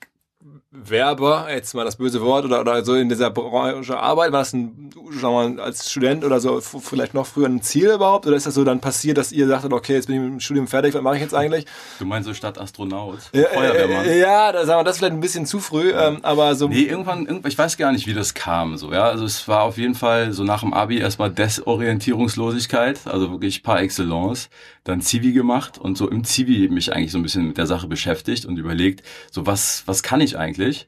Werber, 0.76 1.46
jetzt 1.50 1.72
mal 1.74 1.84
das 1.84 1.96
böse 1.96 2.20
Wort, 2.20 2.44
oder, 2.44 2.60
oder 2.60 2.84
so 2.84 2.94
in 2.94 3.08
dieser 3.08 3.30
Branche 3.30 3.96
Arbeit, 3.96 4.32
war 4.32 4.40
das 4.40 4.52
ein, 4.52 4.90
sagen 5.12 5.22
wir 5.22 5.48
mal, 5.48 5.60
als 5.60 5.88
Student 5.88 6.24
oder 6.24 6.40
so 6.40 6.60
vielleicht 6.60 7.14
noch 7.14 7.26
früher 7.26 7.46
ein 7.46 7.62
Ziel 7.62 7.90
überhaupt? 7.93 8.26
Oder 8.26 8.34
ist 8.36 8.46
das 8.46 8.54
so 8.54 8.64
dann 8.64 8.81
passiert, 8.81 9.16
dass 9.16 9.31
ihr 9.31 9.46
sagtet, 9.46 9.72
okay, 9.72 9.94
jetzt 9.94 10.06
bin 10.06 10.16
ich 10.16 10.22
mit 10.22 10.31
dem 10.32 10.40
Studium 10.40 10.66
fertig, 10.66 10.93
was 10.94 11.02
mache 11.02 11.14
ich 11.14 11.22
jetzt 11.22 11.34
eigentlich? 11.34 11.66
Du 12.00 12.04
meinst 12.04 12.26
so 12.26 12.34
statt 12.34 12.58
Astronaut, 12.58 13.19
ja, 13.32 13.44
Feuerwehrmann? 13.44 14.04
Äh, 14.04 14.19
ja, 14.19 14.50
da 14.50 14.66
sagen 14.66 14.81
wir, 14.81 14.84
das 14.84 14.96
ist 14.96 14.98
vielleicht 14.98 15.14
ein 15.14 15.20
bisschen 15.20 15.46
zu 15.46 15.60
früh, 15.60 15.93
ähm, 15.93 16.19
aber 16.22 16.56
so... 16.56 16.66
Nee, 16.66 16.82
irgendwann, 16.82 17.26
irgendwann, 17.26 17.52
ich 17.52 17.56
weiß 17.58 17.76
gar 17.76 17.93
nicht, 17.93 18.08
wie 18.08 18.14
das 18.14 18.34
kam, 18.34 18.76
so, 18.76 18.93
ja, 18.93 19.04
also 19.04 19.24
es 19.24 19.46
war 19.46 19.62
auf 19.62 19.78
jeden 19.78 19.94
Fall 19.94 20.32
so 20.32 20.43
nach 20.43 20.60
dem 20.60 20.74
Abi 20.74 20.98
erstmal 20.98 21.31
Desorientierungslosigkeit, 21.31 23.06
also 23.06 23.31
wirklich 23.31 23.62
par 23.62 23.81
excellence, 23.81 24.48
dann 24.84 25.00
Zivi 25.00 25.32
gemacht 25.32 25.79
und 25.79 25.98
so 25.98 26.08
im 26.08 26.24
Zivi 26.24 26.69
mich 26.69 26.93
eigentlich 26.93 27.12
so 27.12 27.19
ein 27.19 27.22
bisschen 27.22 27.48
mit 27.48 27.58
der 27.58 27.67
Sache 27.67 27.88
beschäftigt 27.88 28.44
und 28.44 28.58
überlegt, 28.58 29.03
so 29.31 29.46
was, 29.46 29.82
was 29.86 30.03
kann 30.03 30.20
ich 30.20 30.38
eigentlich? 30.38 30.86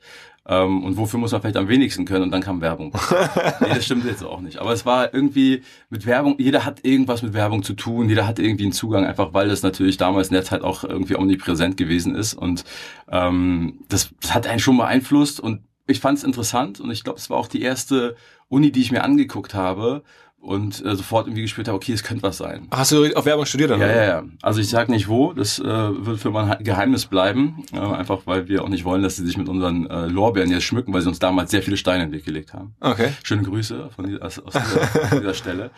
Ähm, 0.48 0.84
und 0.84 0.96
wofür 0.96 1.18
muss 1.18 1.32
man 1.32 1.40
vielleicht 1.40 1.56
am 1.56 1.68
wenigsten 1.68 2.04
können? 2.04 2.24
Und 2.24 2.30
dann 2.30 2.42
kam 2.42 2.60
Werbung. 2.60 2.92
nee, 3.60 3.68
das 3.74 3.84
stimmt 3.84 4.04
jetzt 4.04 4.22
auch 4.22 4.40
nicht. 4.40 4.58
Aber 4.58 4.72
es 4.72 4.86
war 4.86 5.12
irgendwie 5.12 5.62
mit 5.90 6.06
Werbung, 6.06 6.36
jeder 6.38 6.64
hat 6.64 6.84
irgendwas 6.84 7.22
mit 7.22 7.34
Werbung 7.34 7.62
zu 7.62 7.74
tun, 7.74 8.08
jeder 8.08 8.26
hat 8.26 8.38
irgendwie 8.38 8.64
einen 8.64 8.72
Zugang, 8.72 9.04
einfach 9.04 9.34
weil 9.34 9.48
das 9.48 9.62
natürlich 9.62 9.96
damals 9.96 10.30
Netz 10.30 10.50
halt 10.50 10.62
auch 10.62 10.84
irgendwie 10.84 11.16
omnipräsent 11.16 11.76
gewesen 11.76 12.14
ist. 12.14 12.34
Und 12.34 12.64
ähm, 13.10 13.80
das, 13.88 14.10
das 14.20 14.34
hat 14.34 14.46
einen 14.46 14.60
schon 14.60 14.76
beeinflusst 14.76 15.40
und 15.40 15.62
ich 15.88 16.00
fand 16.00 16.18
es 16.18 16.24
interessant 16.24 16.80
und 16.80 16.90
ich 16.90 17.04
glaube, 17.04 17.18
es 17.18 17.30
war 17.30 17.38
auch 17.38 17.48
die 17.48 17.62
erste 17.62 18.16
Uni, 18.48 18.72
die 18.72 18.80
ich 18.80 18.92
mir 18.92 19.04
angeguckt 19.04 19.54
habe, 19.54 20.02
und 20.40 20.84
äh, 20.84 20.94
sofort 20.94 21.26
irgendwie 21.26 21.42
gespürt 21.42 21.68
habe, 21.68 21.76
okay, 21.76 21.92
es 21.92 22.02
könnte 22.02 22.22
was 22.22 22.36
sein. 22.36 22.68
Hast 22.70 22.92
du 22.92 23.04
auf 23.14 23.24
Werbung 23.26 23.46
studiert 23.46 23.70
dann? 23.70 23.80
Ja, 23.80 23.88
ja, 23.88 24.04
ja. 24.04 24.24
Also 24.42 24.60
ich 24.60 24.68
sage 24.68 24.92
nicht 24.92 25.08
wo, 25.08 25.32
das 25.32 25.58
äh, 25.58 25.64
wird 25.64 26.20
für 26.20 26.30
mein 26.30 26.62
Geheimnis 26.62 27.06
bleiben, 27.06 27.64
äh, 27.72 27.78
einfach 27.78 28.26
weil 28.26 28.48
wir 28.48 28.62
auch 28.62 28.68
nicht 28.68 28.84
wollen, 28.84 29.02
dass 29.02 29.16
sie 29.16 29.26
sich 29.26 29.36
mit 29.36 29.48
unseren 29.48 29.90
äh, 29.90 30.06
Lorbeeren 30.06 30.50
jetzt 30.50 30.64
schmücken, 30.64 30.92
weil 30.92 31.02
sie 31.02 31.08
uns 31.08 31.18
damals 31.18 31.50
sehr 31.50 31.62
viele 31.62 31.76
Steine 31.76 32.04
in 32.04 32.10
den 32.10 32.18
Weg 32.18 32.24
gelegt 32.24 32.54
haben. 32.54 32.76
Okay. 32.80 33.10
Schöne 33.22 33.42
Grüße 33.42 33.90
von 33.94 34.06
dieser, 34.06 34.24
aus, 34.24 34.38
aus 34.38 34.52
dieser, 34.52 35.08
dieser 35.20 35.34
Stelle. 35.34 35.70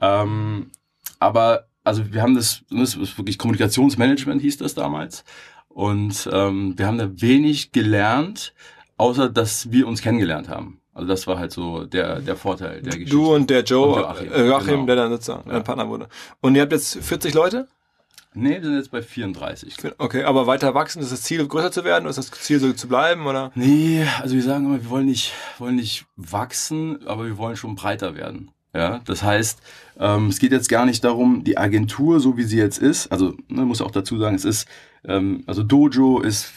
Ähm, 0.00 0.70
aber 1.18 1.66
also 1.84 2.12
wir 2.12 2.22
haben 2.22 2.34
das, 2.34 2.62
das 2.70 2.94
ist 2.94 3.18
wirklich 3.18 3.38
Kommunikationsmanagement 3.38 4.40
hieß 4.40 4.56
das 4.56 4.74
damals. 4.74 5.24
Und 5.68 6.28
ähm, 6.32 6.78
wir 6.78 6.86
haben 6.86 6.98
da 6.98 7.10
wenig 7.20 7.72
gelernt, 7.72 8.54
außer 8.96 9.28
dass 9.28 9.70
wir 9.70 9.86
uns 9.86 10.00
kennengelernt 10.00 10.48
haben. 10.48 10.80
Also 10.94 11.08
das 11.08 11.26
war 11.26 11.38
halt 11.38 11.52
so 11.52 11.84
der, 11.84 12.20
der 12.20 12.36
Vorteil 12.36 12.80
der 12.80 12.92
Geschichte. 12.92 13.10
Du 13.10 13.34
und 13.34 13.50
der 13.50 13.64
Joe, 13.64 13.96
und 13.96 14.00
Joachim, 14.00 14.32
äh, 14.32 14.46
Joachim 14.46 14.66
genau. 14.66 14.86
der 14.86 14.96
dann 14.96 15.10
sozusagen 15.10 15.50
ja. 15.50 15.60
Partner 15.60 15.88
wurde. 15.88 16.08
Und 16.40 16.54
ihr 16.54 16.62
habt 16.62 16.72
jetzt 16.72 16.96
40 16.96 17.34
Leute? 17.34 17.66
Nee, 18.36 18.54
wir 18.54 18.64
sind 18.64 18.76
jetzt 18.76 18.90
bei 18.90 19.00
34. 19.00 19.76
Okay, 19.98 20.24
aber 20.24 20.46
weiter 20.46 20.74
wachsen, 20.74 21.00
ist 21.00 21.12
das 21.12 21.22
Ziel, 21.22 21.46
größer 21.46 21.70
zu 21.70 21.84
werden? 21.84 22.04
Oder 22.04 22.10
ist 22.10 22.16
das 22.18 22.30
Ziel, 22.32 22.58
so 22.58 22.72
zu 22.72 22.88
bleiben? 22.88 23.26
Oder? 23.26 23.52
Nee, 23.54 24.04
also 24.20 24.34
wir 24.34 24.42
sagen 24.42 24.66
immer, 24.66 24.82
wir 24.82 24.90
wollen 24.90 25.06
nicht, 25.06 25.32
wollen 25.58 25.76
nicht 25.76 26.06
wachsen, 26.16 27.06
aber 27.06 27.26
wir 27.26 27.38
wollen 27.38 27.56
schon 27.56 27.76
breiter 27.76 28.16
werden. 28.16 28.50
Ja, 28.74 29.00
das 29.04 29.22
heißt, 29.22 29.60
ähm, 30.00 30.26
es 30.28 30.40
geht 30.40 30.50
jetzt 30.50 30.68
gar 30.68 30.84
nicht 30.84 31.04
darum, 31.04 31.44
die 31.44 31.56
Agentur, 31.58 32.18
so 32.18 32.36
wie 32.36 32.42
sie 32.42 32.58
jetzt 32.58 32.78
ist, 32.78 33.12
also 33.12 33.34
ne, 33.46 33.64
muss 33.64 33.80
auch 33.80 33.92
dazu 33.92 34.18
sagen, 34.18 34.34
es 34.34 34.44
ist, 34.44 34.66
ähm, 35.04 35.44
also 35.46 35.62
Dojo 35.62 36.20
ist, 36.20 36.52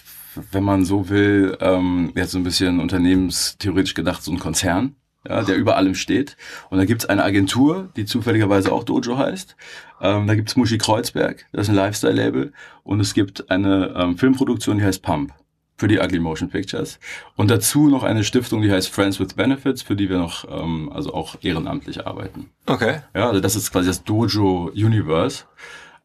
wenn 0.51 0.63
man 0.63 0.85
so 0.85 1.09
will, 1.09 1.57
ähm, 1.61 2.11
jetzt 2.15 2.31
so 2.31 2.37
ein 2.37 2.43
bisschen 2.43 2.79
unternehmenstheoretisch 2.79 3.93
gedacht, 3.93 4.23
so 4.23 4.31
ein 4.31 4.39
Konzern 4.39 4.95
ja, 5.27 5.43
der 5.43 5.55
über 5.57 5.77
allem 5.77 5.95
steht. 5.95 6.37
Und 6.69 6.77
da 6.77 6.85
gibt's 6.85 7.05
eine 7.05 7.23
Agentur, 7.23 7.89
die 7.95 8.05
zufälligerweise 8.05 8.71
auch 8.71 8.83
Dojo 8.83 9.17
heißt. 9.17 9.55
Ähm, 10.01 10.27
da 10.27 10.35
gibt's 10.35 10.55
Muschi 10.55 10.77
Kreuzberg, 10.77 11.45
das 11.51 11.63
ist 11.63 11.69
ein 11.69 11.75
Lifestyle-Label. 11.75 12.53
Und 12.83 12.99
es 12.99 13.13
gibt 13.13 13.49
eine 13.49 13.93
ähm, 13.95 14.17
Filmproduktion, 14.17 14.77
die 14.77 14.83
heißt 14.83 15.01
Pump 15.01 15.33
für 15.77 15.87
die 15.87 15.99
Ugly 15.99 16.19
Motion 16.19 16.49
Pictures. 16.49 16.99
Und 17.35 17.51
dazu 17.51 17.87
noch 17.87 18.03
eine 18.03 18.23
Stiftung, 18.23 18.61
die 18.61 18.71
heißt 18.71 18.89
Friends 18.89 19.19
with 19.19 19.35
Benefits, 19.35 19.83
für 19.83 19.95
die 19.95 20.09
wir 20.09 20.17
noch 20.17 20.45
ähm, 20.49 20.91
also 20.91 21.13
auch 21.13 21.35
ehrenamtlich 21.41 22.07
arbeiten. 22.07 22.49
Okay. 22.65 23.01
Ja, 23.13 23.29
also 23.29 23.41
das 23.41 23.55
ist 23.55 23.71
quasi 23.71 23.87
das 23.87 24.03
Dojo 24.03 24.71
Universe. 24.73 25.43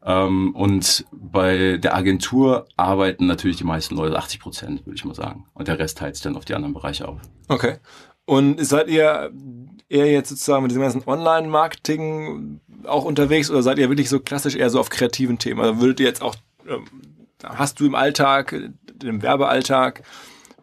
Ähm, 0.05 0.53
und 0.55 1.05
bei 1.11 1.77
der 1.77 1.95
Agentur 1.95 2.67
arbeiten 2.75 3.25
natürlich 3.25 3.57
die 3.57 3.63
meisten 3.63 3.95
Leute, 3.95 4.17
80 4.17 4.39
Prozent, 4.39 4.85
würde 4.85 4.95
ich 4.95 5.05
mal 5.05 5.15
sagen. 5.15 5.45
Und 5.53 5.67
der 5.67 5.79
Rest 5.79 5.97
teilt 5.97 6.15
sich 6.15 6.23
dann 6.23 6.35
auf 6.35 6.45
die 6.45 6.55
anderen 6.55 6.73
Bereiche 6.73 7.07
auf. 7.07 7.19
Okay. 7.47 7.77
Und 8.25 8.63
seid 8.65 8.89
ihr 8.89 9.31
eher 9.89 10.11
jetzt 10.11 10.29
sozusagen 10.29 10.63
mit 10.63 10.71
diesem 10.71 10.83
ganzen 10.83 11.03
Online-Marketing 11.05 12.59
auch 12.85 13.05
unterwegs 13.05 13.49
oder 13.49 13.63
seid 13.63 13.77
ihr 13.77 13.89
wirklich 13.89 14.09
so 14.09 14.19
klassisch 14.19 14.55
eher 14.55 14.69
so 14.69 14.79
auf 14.79 14.89
kreativen 14.89 15.37
Themen? 15.39 15.61
Also 15.61 15.81
würdet 15.81 15.99
ihr 15.99 16.07
jetzt 16.07 16.21
auch, 16.21 16.35
ähm, 16.67 16.85
hast 17.43 17.79
du 17.79 17.85
im 17.85 17.95
Alltag, 17.95 18.55
im 19.03 19.21
Werbealltag, 19.21 20.03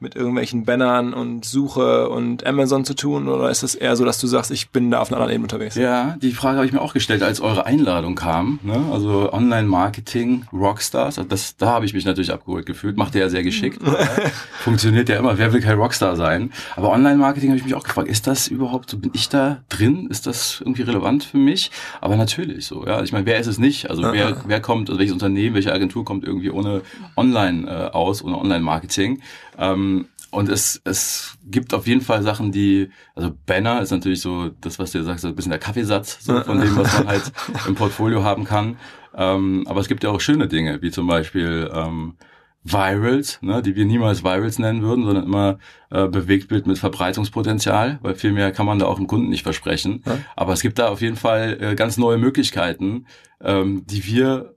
mit 0.01 0.17
irgendwelchen 0.17 0.65
Bannern 0.65 1.13
und 1.13 1.45
Suche 1.45 2.09
und 2.09 2.47
Amazon 2.47 2.85
zu 2.85 2.95
tun? 2.95 3.29
Oder 3.29 3.51
ist 3.51 3.63
es 3.63 3.75
eher 3.75 3.97
so, 3.97 4.05
dass 4.05 4.19
du 4.19 4.27
sagst, 4.27 4.51
ich 4.51 4.71
bin 4.71 4.91
da 4.91 5.01
auf 5.01 5.09
einer 5.09 5.17
anderen 5.17 5.35
Ebene 5.35 5.45
unterwegs? 5.45 5.77
Ja, 5.77 6.17
die 6.21 6.33
Frage 6.33 6.57
habe 6.57 6.67
ich 6.67 6.73
mir 6.73 6.81
auch 6.81 6.95
gestellt, 6.95 7.23
als 7.23 7.41
eure 7.41 7.67
Einladung 7.67 8.15
kam. 8.15 8.59
Ne? 8.63 8.81
Also 8.93 9.33
Online-Marketing, 9.33 10.47
Rockstars, 10.53 11.21
das, 11.29 11.57
da 11.57 11.67
habe 11.67 11.85
ich 11.85 11.95
mich 11.95 12.05
natürlich 12.05 12.33
abgeholt 12.33 12.67
gefühlt. 12.67 12.97
Macht 12.97 13.15
ihr 13.15 13.21
ja 13.21 13.29
sehr 13.29 13.43
geschickt. 13.43 13.81
Funktioniert 14.61 15.09
ja 15.09 15.19
immer. 15.19 15.39
Wer 15.39 15.53
will 15.53 15.61
kein 15.61 15.79
Rockstar 15.79 16.17
sein? 16.17 16.53
Aber 16.77 16.91
Online-Marketing 16.91 17.51
habe 17.51 17.59
ich 17.59 17.65
mich 17.65 17.75
auch 17.75 17.85
gefragt, 17.85 18.09
ist 18.09 18.27
das 18.27 18.49
überhaupt, 18.49 18.91
so 18.91 18.99
bin 18.99 19.11
ich 19.15 19.29
da 19.29 19.59
drin? 19.69 20.07
Ist 20.11 20.27
das 20.27 20.61
irgendwie 20.61 20.83
relevant 20.83 21.25
für 21.25 21.39
mich? 21.39 21.71
Aber 22.01 22.17
natürlich 22.17 22.67
so, 22.67 22.87
ja. 22.87 23.03
Ich 23.03 23.13
meine, 23.13 23.27
wer 23.27 23.39
ist 23.39 23.47
es 23.47 23.59
nicht? 23.59 23.91
Also 23.91 24.03
wer, 24.03 24.37
wer 24.47 24.61
kommt, 24.61 24.89
also 24.89 24.99
welches 24.99 25.13
Unternehmen, 25.13 25.55
welche 25.55 25.73
Agentur 25.73 26.05
kommt 26.05 26.25
irgendwie 26.25 26.51
ohne 26.51 26.83
Online 27.17 27.69
äh, 27.69 27.91
aus, 27.91 28.23
ohne 28.23 28.39
Online-Marketing? 28.39 29.21
Ähm, 29.61 30.07
und 30.31 30.49
es, 30.49 30.81
es 30.85 31.37
gibt 31.45 31.75
auf 31.75 31.87
jeden 31.87 32.01
Fall 32.01 32.23
Sachen, 32.23 32.53
die, 32.53 32.91
also 33.15 33.33
Banner 33.47 33.83
ist 33.83 33.91
natürlich 33.91 34.21
so 34.21 34.51
das, 34.61 34.79
was 34.79 34.93
du 34.93 35.03
sagst, 35.03 35.23
so 35.23 35.29
ein 35.29 35.35
bisschen 35.35 35.51
der 35.51 35.59
Kaffeesatz 35.59 36.25
so 36.25 36.41
von 36.43 36.61
dem, 36.61 36.77
was 36.77 36.93
man 36.99 37.09
halt 37.09 37.33
im 37.67 37.75
Portfolio 37.75 38.23
haben 38.23 38.45
kann. 38.45 38.77
Ähm, 39.15 39.65
aber 39.69 39.81
es 39.81 39.89
gibt 39.89 40.05
ja 40.05 40.11
auch 40.11 40.21
schöne 40.21 40.47
Dinge, 40.47 40.83
wie 40.83 40.93
zum 40.93 41.09
Beispiel 41.09 41.69
ähm, 41.75 42.15
Virals, 42.63 43.39
ne, 43.43 43.63
die 43.63 43.75
wir 43.75 43.87
niemals 43.87 44.23
Virals 44.23 44.59
nennen 44.59 44.83
würden, 44.83 45.05
sondern 45.05 45.25
immer 45.25 45.59
äh, 45.91 46.07
Bewegtbild 46.07 46.67
mit 46.67 46.79
Verbreitungspotenzial, 46.79 47.99
weil 48.03 48.15
viel 48.15 48.33
mehr 48.33 48.53
kann 48.53 48.67
man 48.67 48.79
da 48.79 48.87
auch 48.87 48.97
dem 48.97 49.07
Kunden 49.07 49.31
nicht 49.31 49.43
versprechen. 49.43 50.03
Ja. 50.07 50.19
Aber 50.37 50.53
es 50.53 50.63
gibt 50.63 50.79
da 50.79 50.89
auf 50.89 51.01
jeden 51.01 51.17
Fall 51.17 51.59
äh, 51.61 51.75
ganz 51.75 51.97
neue 51.97 52.19
Möglichkeiten, 52.19 53.07
ähm, 53.41 53.85
die 53.87 54.05
wir 54.05 54.55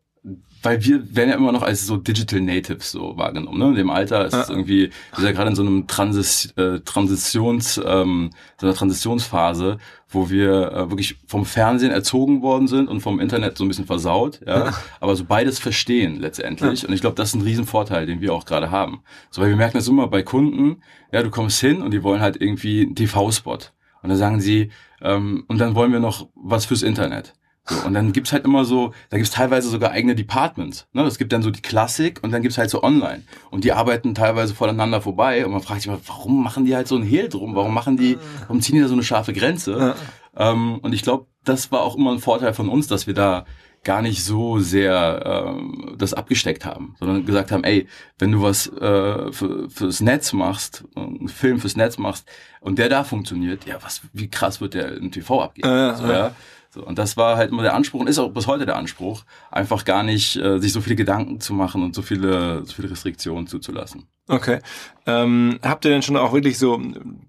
weil 0.63 0.83
wir 0.83 1.15
werden 1.15 1.29
ja 1.29 1.35
immer 1.35 1.51
noch 1.51 1.61
als 1.61 1.85
so 1.85 1.97
Digital 1.97 2.39
Natives 2.39 2.91
so 2.91 3.17
wahrgenommen. 3.17 3.59
Ne? 3.59 3.67
In 3.67 3.75
dem 3.75 3.89
Alter 3.89 4.25
ist 4.25 4.33
es 4.33 4.49
irgendwie, 4.49 4.89
wir 5.11 5.17
sind 5.17 5.25
ja 5.25 5.31
gerade 5.33 5.49
in 5.49 5.55
so 5.55 5.61
einem 5.61 5.87
Transis, 5.87 6.53
äh, 6.57 6.79
Transitions, 6.79 7.79
ähm, 7.85 8.31
so 8.59 8.67
einer 8.67 8.75
Transitionsphase, 8.75 9.77
wo 10.09 10.29
wir 10.29 10.71
äh, 10.71 10.89
wirklich 10.89 11.17
vom 11.27 11.45
Fernsehen 11.45 11.91
erzogen 11.91 12.41
worden 12.41 12.67
sind 12.67 12.87
und 12.87 13.01
vom 13.01 13.19
Internet 13.19 13.57
so 13.57 13.65
ein 13.65 13.67
bisschen 13.67 13.85
versaut, 13.85 14.39
ja, 14.45 14.65
ja. 14.65 14.73
aber 14.99 15.15
so 15.15 15.25
beides 15.25 15.59
verstehen 15.59 16.19
letztendlich. 16.19 16.83
Ja. 16.83 16.87
Und 16.87 16.93
ich 16.93 17.01
glaube, 17.01 17.15
das 17.15 17.29
ist 17.29 17.35
ein 17.35 17.41
Riesenvorteil, 17.41 18.05
den 18.05 18.21
wir 18.21 18.33
auch 18.33 18.45
gerade 18.45 18.71
haben. 18.71 19.03
So, 19.31 19.41
weil 19.41 19.49
wir 19.49 19.57
merken 19.57 19.77
das 19.77 19.87
immer 19.87 20.07
bei 20.07 20.23
Kunden, 20.23 20.81
ja, 21.11 21.21
du 21.23 21.29
kommst 21.29 21.59
hin 21.59 21.81
und 21.81 21.91
die 21.91 22.03
wollen 22.03 22.21
halt 22.21 22.41
irgendwie 22.41 22.81
einen 22.81 22.95
TV-Spot. 22.95 23.59
Und 24.01 24.09
dann 24.09 24.17
sagen 24.17 24.41
sie, 24.41 24.71
ähm, 25.01 25.43
und 25.47 25.59
dann 25.59 25.75
wollen 25.75 25.91
wir 25.91 25.99
noch 25.99 26.27
was 26.35 26.65
fürs 26.65 26.81
Internet. 26.81 27.33
So, 27.65 27.85
und 27.85 27.93
dann 27.93 28.11
gibt's 28.11 28.33
halt 28.33 28.43
immer 28.43 28.65
so, 28.65 28.93
da 29.09 29.17
gibt's 29.17 29.31
teilweise 29.31 29.69
sogar 29.69 29.91
eigene 29.91 30.15
Departments. 30.15 30.87
Ne? 30.91 31.03
Es 31.03 31.17
gibt 31.17 31.31
dann 31.31 31.41
so 31.41 31.49
die 31.49 31.61
Klassik 31.61 32.19
und 32.21 32.31
dann 32.31 32.41
gibt's 32.41 32.57
halt 32.57 32.69
so 32.69 32.83
online. 32.83 33.23
Und 33.51 33.63
die 33.63 33.71
arbeiten 33.71 34.13
teilweise 34.13 34.53
voneinander 34.53 34.99
vorbei. 34.99 35.45
Und 35.45 35.53
man 35.53 35.61
fragt 35.61 35.81
sich 35.81 35.89
mal, 35.89 35.99
warum 36.05 36.43
machen 36.43 36.65
die 36.65 36.75
halt 36.75 36.87
so 36.89 36.97
ein 36.97 37.03
Hehl 37.03 37.29
drum? 37.29 37.55
Warum 37.55 37.73
machen 37.73 37.95
die, 37.95 38.17
warum 38.41 38.59
ziehen 38.59 38.75
die 38.75 38.81
da 38.81 38.87
so 38.89 38.93
eine 38.93 39.03
scharfe 39.03 39.31
Grenze? 39.31 39.95
Ja. 40.35 40.51
Ähm, 40.51 40.79
und 40.79 40.93
ich 40.93 41.03
glaube, 41.03 41.27
das 41.45 41.71
war 41.71 41.81
auch 41.81 41.95
immer 41.95 42.11
ein 42.11 42.19
Vorteil 42.19 42.53
von 42.53 42.67
uns, 42.67 42.87
dass 42.87 43.07
wir 43.07 43.13
da 43.13 43.45
gar 43.83 44.01
nicht 44.01 44.23
so 44.23 44.59
sehr 44.59 45.23
ähm, 45.25 45.95
das 45.97 46.13
abgesteckt 46.13 46.65
haben, 46.65 46.95
sondern 46.99 47.25
gesagt 47.25 47.51
haben, 47.51 47.63
ey, 47.63 47.87
wenn 48.17 48.31
du 48.31 48.41
was 48.41 48.67
äh, 48.67 49.31
für, 49.31 49.69
fürs 49.69 49.99
Netz 49.99 50.33
machst, 50.33 50.85
einen 50.95 51.27
Film 51.27 51.59
fürs 51.59 51.75
Netz 51.75 51.97
machst 51.97 52.29
und 52.61 52.79
der 52.79 52.87
da 52.87 53.03
funktioniert, 53.03 53.65
ja, 53.65 53.75
was, 53.81 54.01
wie 54.13 54.29
krass 54.29 54.61
wird 54.61 54.73
der 54.73 54.95
im 54.95 55.11
TV 55.11 55.41
abgehen? 55.41 55.69
Äh, 55.69 55.95
so, 55.95 56.07
ja. 56.07 56.35
So, 56.73 56.83
und 56.83 56.97
das 56.97 57.17
war 57.17 57.37
halt 57.37 57.51
immer 57.51 57.61
der 57.61 57.75
Anspruch 57.75 57.99
und 57.99 58.09
ist 58.09 58.17
auch 58.17 58.31
bis 58.31 58.47
heute 58.47 58.65
der 58.65 58.77
Anspruch, 58.77 59.25
einfach 59.51 59.85
gar 59.85 60.01
nicht 60.01 60.37
äh, 60.37 60.57
sich 60.57 60.73
so 60.73 60.81
viele 60.81 60.95
Gedanken 60.95 61.39
zu 61.39 61.53
machen 61.53 61.83
und 61.83 61.93
so 61.93 62.01
viele, 62.01 62.65
so 62.65 62.73
viele 62.73 62.89
Restriktionen 62.89 63.45
zuzulassen. 63.45 64.07
Okay. 64.27 64.57
Ähm, 65.05 65.59
habt 65.61 65.85
ihr 65.85 65.91
denn 65.91 66.01
schon 66.01 66.17
auch 66.17 66.33
wirklich 66.33 66.57
so 66.57 66.81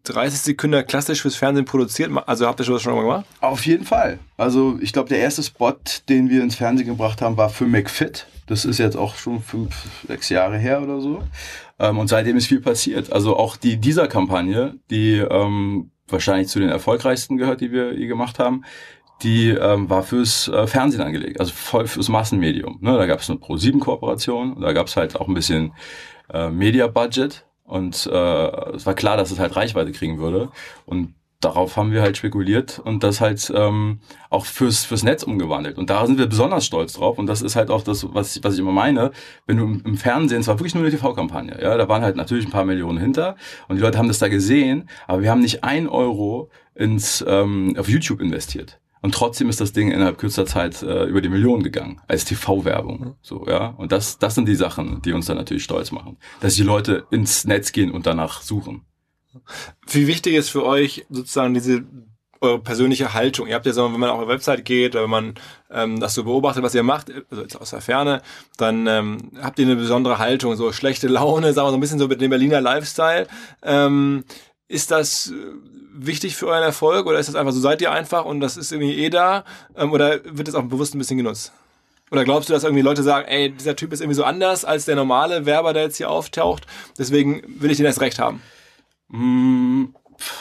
30 0.04 0.40
Sekunden 0.40 0.86
klassisch 0.86 1.20
fürs 1.20 1.36
Fernsehen 1.36 1.66
produziert? 1.66 2.10
Also 2.26 2.46
habt 2.46 2.58
ihr 2.58 2.64
schon 2.64 2.74
was 2.76 2.82
schon 2.82 2.94
mal 2.94 3.02
gemacht? 3.02 3.26
Auf 3.42 3.66
jeden 3.66 3.84
Fall. 3.84 4.18
Also 4.38 4.78
ich 4.80 4.94
glaube, 4.94 5.10
der 5.10 5.18
erste 5.18 5.42
Spot, 5.42 5.74
den 6.08 6.30
wir 6.30 6.42
ins 6.42 6.54
Fernsehen 6.54 6.86
gebracht 6.86 7.20
haben, 7.20 7.36
war 7.36 7.50
für 7.50 7.66
McFit. 7.66 8.26
Das 8.46 8.64
ist 8.64 8.78
jetzt 8.78 8.96
auch 8.96 9.14
schon 9.16 9.42
fünf, 9.42 9.74
sechs 10.06 10.30
Jahre 10.30 10.56
her 10.56 10.80
oder 10.80 11.02
so. 11.02 11.22
Ähm, 11.78 11.98
und 11.98 12.08
seitdem 12.08 12.38
ist 12.38 12.46
viel 12.46 12.62
passiert. 12.62 13.12
Also 13.12 13.36
auch 13.36 13.58
die 13.58 13.76
dieser 13.76 14.08
Kampagne, 14.08 14.76
die 14.90 15.18
ähm, 15.18 15.90
wahrscheinlich 16.08 16.48
zu 16.48 16.60
den 16.60 16.68
erfolgreichsten 16.68 17.36
gehört, 17.36 17.60
die 17.60 17.72
wir 17.72 17.94
je 17.94 18.06
gemacht 18.06 18.38
haben, 18.38 18.64
die 19.23 19.50
ähm, 19.50 19.88
war 19.88 20.02
fürs 20.02 20.49
äh, 20.49 20.66
Fernsehen 20.66 21.02
angelegt, 21.02 21.40
also 21.40 21.52
voll 21.52 21.87
fürs 21.87 22.09
Massenmedium. 22.09 22.78
Ne? 22.80 22.97
Da 22.97 23.06
gab 23.06 23.21
es 23.21 23.30
eine 23.30 23.38
Pro-7-Kooperation, 23.38 24.61
da 24.61 24.73
gab 24.73 24.88
es 24.88 24.97
halt 24.97 25.18
auch 25.18 25.28
ein 25.28 25.35
bisschen 25.35 25.73
äh, 26.33 26.50
Media-Budget 26.50 27.47
und 27.64 28.06
äh, 28.12 28.71
es 28.75 28.87
war 28.87 28.94
klar, 28.94 29.16
dass 29.16 29.30
es 29.30 29.38
halt 29.38 29.56
Reichweite 29.56 29.92
kriegen 29.92 30.18
würde. 30.18 30.50
Und 30.85 31.14
darauf 31.40 31.76
haben 31.76 31.92
wir 31.92 32.02
halt 32.02 32.16
spekuliert 32.16 32.78
und 32.78 33.02
das 33.02 33.21
halt 33.21 33.52
ähm, 33.54 34.00
auch 34.30 34.47
fürs, 34.47 34.85
fürs 34.85 35.02
Netz 35.02 35.23
umgewandelt. 35.23 35.78
Und 35.78 35.90
da 35.90 36.06
sind 36.06 36.18
wir 36.18 36.26
besonders 36.26 36.64
stolz 36.64 36.94
drauf. 36.94 37.18
Und 37.18 37.26
das 37.26 37.42
ist 37.42 37.56
halt 37.56 37.71
auch 37.71 37.83
das, 37.83 38.06
was 38.14 38.37
ich, 38.37 38.44
was 38.44 38.54
ich 38.54 38.61
immer 38.61 38.73
meine. 38.73 39.12
Wenn 39.47 39.56
du 39.56 39.64
im 39.85 39.97
Fernsehen, 39.97 40.40
es 40.40 40.49
war 40.49 40.59
wirklich 40.59 40.75
nur 40.75 40.85
eine 40.85 40.92
TV-Kampagne, 40.92 41.59
ja, 41.61 41.76
da 41.76 41.88
waren 41.88 42.02
halt 42.02 42.16
natürlich 42.16 42.47
ein 42.47 42.50
paar 42.50 42.64
Millionen 42.64 42.99
hinter 42.99 43.37
und 43.68 43.76
die 43.76 43.83
Leute 43.83 43.99
haben 43.99 44.09
das 44.09 44.18
da 44.18 44.28
gesehen, 44.28 44.88
aber 45.06 45.23
wir 45.23 45.30
haben 45.30 45.40
nicht 45.40 45.64
ein 45.64 45.88
Euro 45.88 46.50
ins 46.75 47.25
ähm, 47.26 47.75
auf 47.78 47.88
YouTube 47.88 48.21
investiert. 48.21 48.80
Und 49.04 49.14
trotzdem 49.14 49.50
ist 49.50 49.61
das 49.61 49.75
Ding 49.75 49.90
innerhalb 49.90 50.16
kürzester 50.16 50.46
Zeit 50.46 50.82
äh, 50.82 51.04
über 51.04 51.20
die 51.20 51.28
Millionen 51.28 51.62
gegangen 51.62 52.00
als 52.08 52.25
TV-Werbung. 52.25 53.16
So 53.20 53.44
ja. 53.46 53.66
Und 53.76 53.92
das, 53.92 54.18
das 54.18 54.34
sind 54.34 54.49
die 54.49 54.54
Sachen, 54.54 55.02
die 55.02 55.12
uns 55.12 55.26
dann 55.26 55.37
natürlich 55.37 55.62
stolz 55.62 55.90
machen, 55.90 56.16
dass 56.40 56.54
die 56.54 56.62
Leute 56.62 57.04
ins 57.11 57.44
Netz 57.44 57.73
gehen 57.73 57.90
und 57.90 58.06
danach 58.06 58.40
suchen. 58.40 58.80
Wie 59.87 60.06
wichtig 60.06 60.32
ist 60.37 60.49
für 60.49 60.64
euch 60.64 61.04
sozusagen 61.11 61.52
diese 61.52 61.84
eure 62.40 62.61
persönliche 62.61 63.12
Haltung? 63.12 63.46
Ihr 63.46 63.56
habt 63.56 63.66
ja 63.66 63.75
so, 63.75 63.92
wenn 63.92 64.00
man 64.00 64.08
auf 64.08 64.20
eure 64.20 64.28
Website 64.28 64.64
geht 64.64 64.94
oder 64.94 65.04
wenn 65.04 65.11
man 65.11 65.34
ähm, 65.70 66.00
das 66.00 66.14
so 66.14 66.25
beobachtet, 66.25 66.62
was 66.62 66.75
ihr 66.75 66.82
macht, 66.82 67.12
also 67.30 67.42
jetzt 67.42 67.61
aus 67.61 67.70
der 67.73 67.82
Ferne, 67.82 68.23
dann 68.56 68.87
ähm, 68.87 69.32
habt 69.42 69.58
ihr 69.58 69.66
eine 69.66 69.76
besondere 69.76 70.16
Haltung, 70.16 70.56
so 70.56 70.73
schlechte 70.73 71.08
Laune, 71.08 71.52
sagen 71.52 71.66
wir 71.66 71.73
so 71.73 71.76
ein 71.76 71.80
bisschen 71.80 71.99
so 71.99 72.08
mit 72.08 72.23
dem 72.23 72.30
Berliner 72.30 72.62
Lifestyle. 72.62 73.26
Ähm, 73.62 74.25
ist 74.66 74.90
das 74.90 75.30
wichtig 75.94 76.36
für 76.36 76.48
euren 76.48 76.62
Erfolg 76.62 77.06
oder 77.06 77.18
ist 77.18 77.28
das 77.28 77.36
einfach 77.36 77.52
so, 77.52 77.60
seid 77.60 77.80
ihr 77.80 77.92
einfach 77.92 78.24
und 78.24 78.40
das 78.40 78.56
ist 78.56 78.72
irgendwie 78.72 78.96
eh 79.04 79.10
da? 79.10 79.44
Ähm, 79.76 79.92
oder 79.92 80.20
wird 80.24 80.48
das 80.48 80.54
auch 80.54 80.64
bewusst 80.64 80.94
ein 80.94 80.98
bisschen 80.98 81.18
genutzt? 81.18 81.52
Oder 82.10 82.24
glaubst 82.24 82.48
du, 82.48 82.52
dass 82.52 82.64
irgendwie 82.64 82.82
Leute 82.82 83.02
sagen, 83.02 83.26
ey, 83.26 83.50
dieser 83.50 83.76
Typ 83.76 83.92
ist 83.92 84.00
irgendwie 84.00 84.16
so 84.16 84.24
anders 84.24 84.64
als 84.64 84.84
der 84.84 84.96
normale 84.96 85.46
Werber, 85.46 85.72
der 85.72 85.84
jetzt 85.84 85.96
hier 85.96 86.10
auftaucht, 86.10 86.66
deswegen 86.98 87.42
will 87.60 87.70
ich 87.70 87.78
den 87.78 87.86
erst 87.86 88.00
recht 88.00 88.18
haben? 88.18 88.42
Mm, 89.08 89.86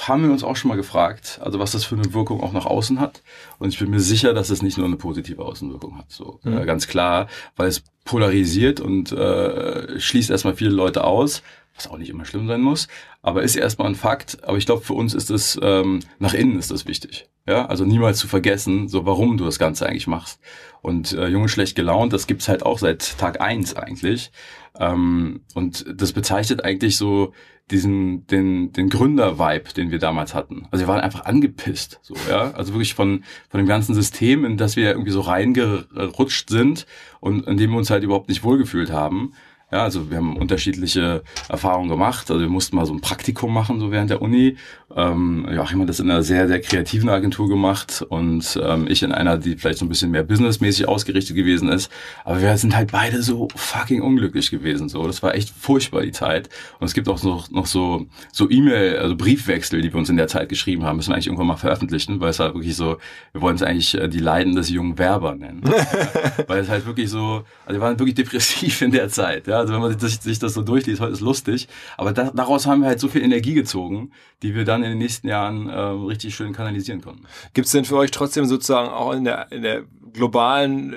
haben 0.07 0.23
wir 0.23 0.31
uns 0.31 0.43
auch 0.43 0.55
schon 0.55 0.69
mal 0.69 0.75
gefragt, 0.75 1.39
also 1.41 1.59
was 1.59 1.71
das 1.71 1.83
für 1.83 1.95
eine 1.95 2.13
Wirkung 2.13 2.41
auch 2.41 2.51
nach 2.51 2.65
außen 2.65 2.99
hat. 2.99 3.21
Und 3.59 3.69
ich 3.69 3.79
bin 3.79 3.89
mir 3.89 3.99
sicher, 3.99 4.33
dass 4.33 4.49
es 4.49 4.61
nicht 4.61 4.77
nur 4.77 4.87
eine 4.87 4.97
positive 4.97 5.43
Außenwirkung 5.43 5.97
hat. 5.97 6.11
So 6.11 6.39
mhm. 6.43 6.57
äh, 6.57 6.65
ganz 6.65 6.87
klar, 6.87 7.27
weil 7.55 7.67
es 7.67 7.83
polarisiert 8.05 8.79
und 8.79 9.11
äh, 9.11 9.99
schließt 9.99 10.29
erstmal 10.29 10.55
viele 10.55 10.71
Leute 10.71 11.03
aus, 11.03 11.41
was 11.75 11.87
auch 11.87 11.97
nicht 11.97 12.09
immer 12.09 12.25
schlimm 12.25 12.47
sein 12.47 12.61
muss, 12.61 12.87
aber 13.21 13.43
ist 13.43 13.55
erstmal 13.55 13.87
ein 13.87 13.95
Fakt. 13.95 14.43
Aber 14.43 14.57
ich 14.57 14.65
glaube, 14.65 14.83
für 14.83 14.93
uns 14.93 15.13
ist 15.13 15.31
es 15.31 15.59
ähm, 15.61 16.01
nach 16.19 16.33
innen 16.33 16.59
ist 16.59 16.71
das 16.71 16.85
wichtig. 16.85 17.27
Ja, 17.45 17.65
also 17.65 17.83
niemals 17.83 18.19
zu 18.19 18.27
vergessen, 18.27 18.87
so 18.87 19.05
warum 19.05 19.37
du 19.37 19.43
das 19.43 19.59
Ganze 19.59 19.85
eigentlich 19.85 20.07
machst. 20.07 20.39
Und 20.81 21.11
äh, 21.13 21.27
Junge 21.27 21.49
schlecht 21.49 21.75
gelaunt, 21.75 22.13
das 22.13 22.27
gibt's 22.27 22.47
halt 22.47 22.65
auch 22.65 22.79
seit 22.79 23.17
Tag 23.17 23.41
eins 23.41 23.75
eigentlich. 23.75 24.31
Ähm, 24.79 25.41
und 25.53 25.85
das 25.93 26.13
bezeichnet 26.13 26.63
eigentlich 26.63 26.95
so 26.95 27.33
diesen 27.73 28.25
den 28.27 28.71
den 28.71 28.89
Gründer-Vibe, 28.89 29.73
den 29.75 29.91
wir 29.91 29.99
damals 29.99 30.33
hatten. 30.33 30.67
Also 30.71 30.85
wir 30.85 30.87
waren 30.87 31.01
einfach 31.01 31.25
angepisst, 31.25 31.99
so 32.01 32.15
ja, 32.29 32.51
also 32.51 32.73
wirklich 32.73 32.93
von 32.93 33.23
von 33.49 33.57
dem 33.57 33.67
ganzen 33.67 33.93
System, 33.93 34.45
in 34.45 34.57
das 34.57 34.75
wir 34.75 34.91
irgendwie 34.91 35.11
so 35.11 35.21
reingerutscht 35.21 36.49
sind 36.49 36.85
und 37.19 37.47
in 37.47 37.57
dem 37.57 37.71
wir 37.71 37.77
uns 37.77 37.89
halt 37.89 38.03
überhaupt 38.03 38.29
nicht 38.29 38.43
wohlgefühlt 38.43 38.91
haben. 38.91 39.33
Ja, 39.73 39.81
also 39.81 40.11
wir 40.11 40.17
haben 40.17 40.37
unterschiedliche 40.37 41.23
Erfahrungen 41.49 41.89
gemacht. 41.89 42.29
Also 42.29 42.41
wir 42.41 42.49
mussten 42.49 42.75
mal 42.75 42.85
so 42.85 42.93
ein 42.93 43.01
Praktikum 43.01 43.51
machen, 43.51 43.79
so 43.79 43.91
während 43.91 44.11
der 44.11 44.21
Uni. 44.21 44.55
Ähm, 44.95 45.47
Joachim 45.51 45.81
hat 45.81 45.89
das 45.89 45.99
in 45.99 46.09
einer 46.09 46.23
sehr, 46.23 46.47
sehr 46.47 46.61
kreativen 46.61 47.09
Agentur 47.09 47.49
gemacht 47.49 48.05
und 48.07 48.59
ähm, 48.63 48.87
ich 48.87 49.03
in 49.03 49.11
einer, 49.11 49.37
die 49.37 49.55
vielleicht 49.55 49.79
so 49.79 49.85
ein 49.85 49.89
bisschen 49.89 50.11
mehr 50.11 50.23
businessmäßig 50.23 50.87
ausgerichtet 50.87 51.35
gewesen 51.35 51.69
ist. 51.69 51.91
Aber 52.25 52.41
wir 52.41 52.57
sind 52.57 52.75
halt 52.75 52.91
beide 52.91 53.23
so 53.23 53.47
fucking 53.55 54.01
unglücklich 54.01 54.51
gewesen. 54.51 54.89
So, 54.89 55.05
das 55.07 55.23
war 55.23 55.33
echt 55.35 55.49
furchtbar 55.49 56.01
die 56.01 56.11
Zeit. 56.11 56.49
Und 56.79 56.85
es 56.85 56.93
gibt 56.93 57.07
auch 57.09 57.21
noch, 57.23 57.49
noch 57.49 57.65
so 57.65 58.05
so 58.31 58.49
E-Mail, 58.49 58.97
also 58.97 59.15
Briefwechsel, 59.15 59.81
die 59.81 59.91
wir 59.91 59.99
uns 59.99 60.09
in 60.09 60.17
der 60.17 60.27
Zeit 60.27 60.49
geschrieben 60.49 60.83
haben. 60.83 60.97
Müssen 60.97 61.09
wir 61.09 61.15
eigentlich 61.15 61.27
irgendwann 61.27 61.47
mal 61.47 61.55
veröffentlichen, 61.55 62.19
weil 62.19 62.29
es 62.29 62.39
halt 62.39 62.53
wirklich 62.53 62.75
so, 62.75 62.97
wir 63.31 63.41
wollen 63.41 63.55
es 63.55 63.63
eigentlich 63.63 63.95
äh, 63.95 64.07
die 64.07 64.19
Leiden 64.19 64.55
des 64.55 64.69
jungen 64.69 64.97
Werber 64.97 65.35
nennen, 65.35 65.61
ja, 65.65 66.43
weil 66.47 66.61
es 66.61 66.69
halt 66.69 66.85
wirklich 66.85 67.09
so, 67.09 67.43
also 67.65 67.79
wir 67.79 67.81
waren 67.81 67.97
wirklich 67.99 68.15
depressiv 68.15 68.81
in 68.81 68.91
der 68.91 69.09
Zeit. 69.09 69.47
Ja, 69.47 69.59
also 69.59 69.73
wenn 69.73 69.81
man 69.81 69.97
sich, 69.97 70.19
sich 70.19 70.39
das 70.39 70.53
so 70.53 70.61
durchliest, 70.61 71.01
heute 71.01 71.13
ist 71.13 71.21
lustig. 71.21 71.67
Aber 71.97 72.11
da, 72.11 72.31
daraus 72.31 72.67
haben 72.67 72.81
wir 72.81 72.87
halt 72.87 72.99
so 72.99 73.07
viel 73.07 73.23
Energie 73.23 73.53
gezogen, 73.53 74.11
die 74.41 74.55
wir 74.55 74.65
dann 74.65 74.82
in 74.83 74.91
den 74.91 74.97
nächsten 74.99 75.27
Jahren 75.27 75.69
äh, 75.69 75.79
richtig 75.79 76.35
schön 76.35 76.53
kanalisieren 76.53 77.01
konnten. 77.01 77.23
Gibt 77.53 77.65
es 77.65 77.71
denn 77.71 77.85
für 77.85 77.97
euch 77.97 78.11
trotzdem 78.11 78.45
sozusagen 78.45 78.89
auch 78.89 79.13
in 79.13 79.23
der, 79.23 79.51
in 79.51 79.61
der 79.61 79.83
globalen 80.13 80.95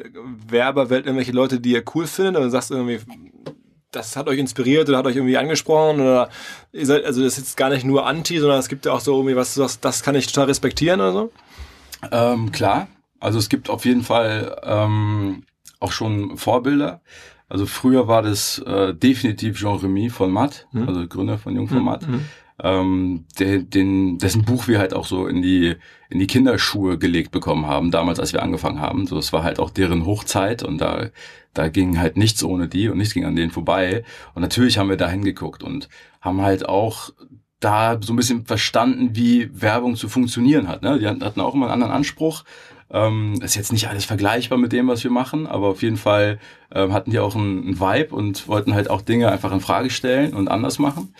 Werberwelt 0.49 1.07
irgendwelche 1.07 1.33
Leute, 1.33 1.61
die 1.61 1.73
ihr 1.73 1.85
cool 1.95 2.07
findet? 2.07 2.37
Oder 2.37 2.50
sagst 2.50 2.71
du 2.71 2.75
irgendwie, 2.75 3.00
das 3.90 4.16
hat 4.16 4.28
euch 4.28 4.38
inspiriert 4.38 4.88
oder 4.88 4.99
hat 4.99 5.07
euch 5.07 5.16
irgendwie 5.16 5.37
angesprochen? 5.37 6.00
Oder 6.00 6.28
ihr 6.73 6.87
seid, 6.87 7.05
also 7.05 7.23
das 7.23 7.33
ist 7.33 7.38
jetzt 7.38 7.57
gar 7.57 7.71
nicht 7.71 7.85
nur 7.85 8.07
Anti, 8.07 8.38
sondern 8.38 8.59
es 8.59 8.69
gibt 8.69 8.87
ja 8.87 8.93
auch 8.93 9.00
so 9.00 9.14
irgendwie 9.14 9.37
was, 9.37 9.59
was 9.59 9.81
das 9.81 10.02
kann 10.02 10.14
ich 10.14 10.26
total 10.26 10.47
respektieren 10.47 11.00
oder 11.00 11.12
so? 11.12 11.33
Ähm, 12.11 12.52
klar. 12.52 12.88
Also 13.19 13.38
es 13.38 13.49
gibt 13.49 13.71
auf 13.71 13.85
jeden 13.85 14.02
Fall 14.02 14.61
ähm, 14.62 15.45
auch 15.81 15.93
schon 15.93 16.37
Vorbilder. 16.37 17.00
Also 17.49 17.66
früher 17.66 18.09
war 18.09 18.23
das 18.23 18.59
äh, 18.59 18.93
definitiv 18.93 19.59
Jean 19.59 19.76
Remy 19.76 20.11
von 20.11 20.31
Matt, 20.31 20.66
mhm. 20.73 20.88
also 20.88 21.07
Gründer 21.07 21.38
von 21.38 21.55
Jung 21.55 21.69
von 21.69 21.83
Matt. 21.83 22.07
Mhm. 22.07 22.25
Ähm, 22.66 23.26
der, 23.38 23.58
den, 23.58 24.18
dessen 24.18 24.44
Buch 24.44 24.66
wir 24.66 24.80
halt 24.80 24.92
auch 24.92 25.06
so 25.06 25.28
in 25.28 25.40
die 25.40 25.76
in 26.08 26.18
die 26.18 26.26
Kinderschuhe 26.26 26.99
gelegt 26.99 27.30
bekommen 27.30 27.66
haben, 27.66 27.90
damals 27.90 28.18
als 28.18 28.32
wir 28.32 28.42
angefangen 28.42 28.80
haben. 28.80 29.06
So, 29.06 29.18
es 29.18 29.32
war 29.32 29.44
halt 29.44 29.61
auch 29.61 29.70
deren 29.70 30.04
Hochzeit 30.04 30.62
und 30.62 30.78
da 30.78 31.11
da 31.54 31.68
ging 31.68 31.99
halt 31.99 32.16
nichts 32.16 32.42
ohne 32.42 32.68
die 32.68 32.88
und 32.88 32.99
nichts 32.99 33.14
ging 33.14 33.25
an 33.25 33.37
denen 33.37 33.50
vorbei. 33.50 34.04
Und 34.35 34.42
natürlich 34.42 34.78
haben 34.78 34.88
wir 34.88 34.96
da 34.96 35.08
hingeguckt 35.08 35.62
und 35.62 35.88
haben 36.20 36.42
halt 36.42 36.68
auch 36.68 37.11
da 37.61 37.99
so 38.00 38.12
ein 38.12 38.16
bisschen 38.16 38.44
verstanden, 38.44 39.11
wie 39.14 39.49
Werbung 39.52 39.96
zu 39.96 40.08
funktionieren 40.08 40.68
hat. 40.68 40.82
Ne? 40.82 40.99
Die 40.99 41.06
hatten 41.06 41.40
auch 41.40 41.54
immer 41.54 41.66
einen 41.66 41.75
anderen 41.75 41.92
Anspruch, 41.92 42.44
ähm, 42.90 43.40
ist 43.42 43.54
jetzt 43.54 43.73
nicht 43.73 43.88
alles 43.88 44.04
vergleichbar 44.04 44.58
mit 44.58 44.73
dem, 44.73 44.88
was 44.88 45.02
wir 45.02 45.11
machen, 45.11 45.46
aber 45.46 45.68
auf 45.68 45.82
jeden 45.82 45.96
Fall 45.96 46.38
ähm, 46.73 46.92
hatten 46.92 47.11
die 47.11 47.18
auch 47.18 47.35
einen, 47.35 47.62
einen 47.62 47.80
Vibe 47.80 48.14
und 48.14 48.49
wollten 48.49 48.75
halt 48.75 48.90
auch 48.90 49.02
Dinge 49.02 49.32
einfach 49.32 49.52
in 49.52 49.61
Frage 49.61 49.90
stellen 49.90 50.35
und 50.35 50.49
anders 50.49 50.78
machen. 50.78 51.14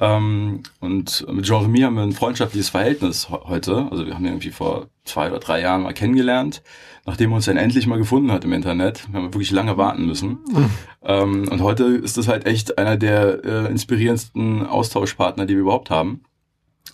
Ähm, 0.00 0.62
und 0.80 1.26
mit 1.30 1.44
Jean 1.44 1.62
Remy 1.62 1.80
haben 1.80 1.96
wir 1.96 2.02
ein 2.02 2.12
freundschaftliches 2.12 2.70
Verhältnis 2.70 3.28
heute. 3.28 3.88
Also 3.90 4.06
wir 4.06 4.14
haben 4.14 4.24
ihn 4.24 4.32
irgendwie 4.32 4.50
vor 4.50 4.88
zwei 5.04 5.28
oder 5.28 5.38
drei 5.38 5.60
Jahren 5.60 5.82
mal 5.82 5.92
kennengelernt, 5.92 6.62
nachdem 7.04 7.32
er 7.32 7.36
uns 7.36 7.44
dann 7.44 7.58
endlich 7.58 7.86
mal 7.86 7.98
gefunden 7.98 8.32
hat 8.32 8.44
im 8.44 8.52
Internet. 8.52 9.06
Wir 9.10 9.20
haben 9.20 9.34
wirklich 9.34 9.50
lange 9.50 9.76
warten 9.76 10.06
müssen. 10.06 10.38
Mhm. 10.50 10.70
Ähm, 11.02 11.48
und 11.48 11.60
heute 11.60 11.84
ist 11.84 12.16
das 12.16 12.28
halt 12.28 12.46
echt 12.46 12.78
einer 12.78 12.96
der 12.96 13.44
äh, 13.44 13.70
inspirierendsten 13.70 14.66
Austauschpartner, 14.66 15.44
die 15.44 15.54
wir 15.54 15.62
überhaupt 15.62 15.90
haben. 15.90 16.22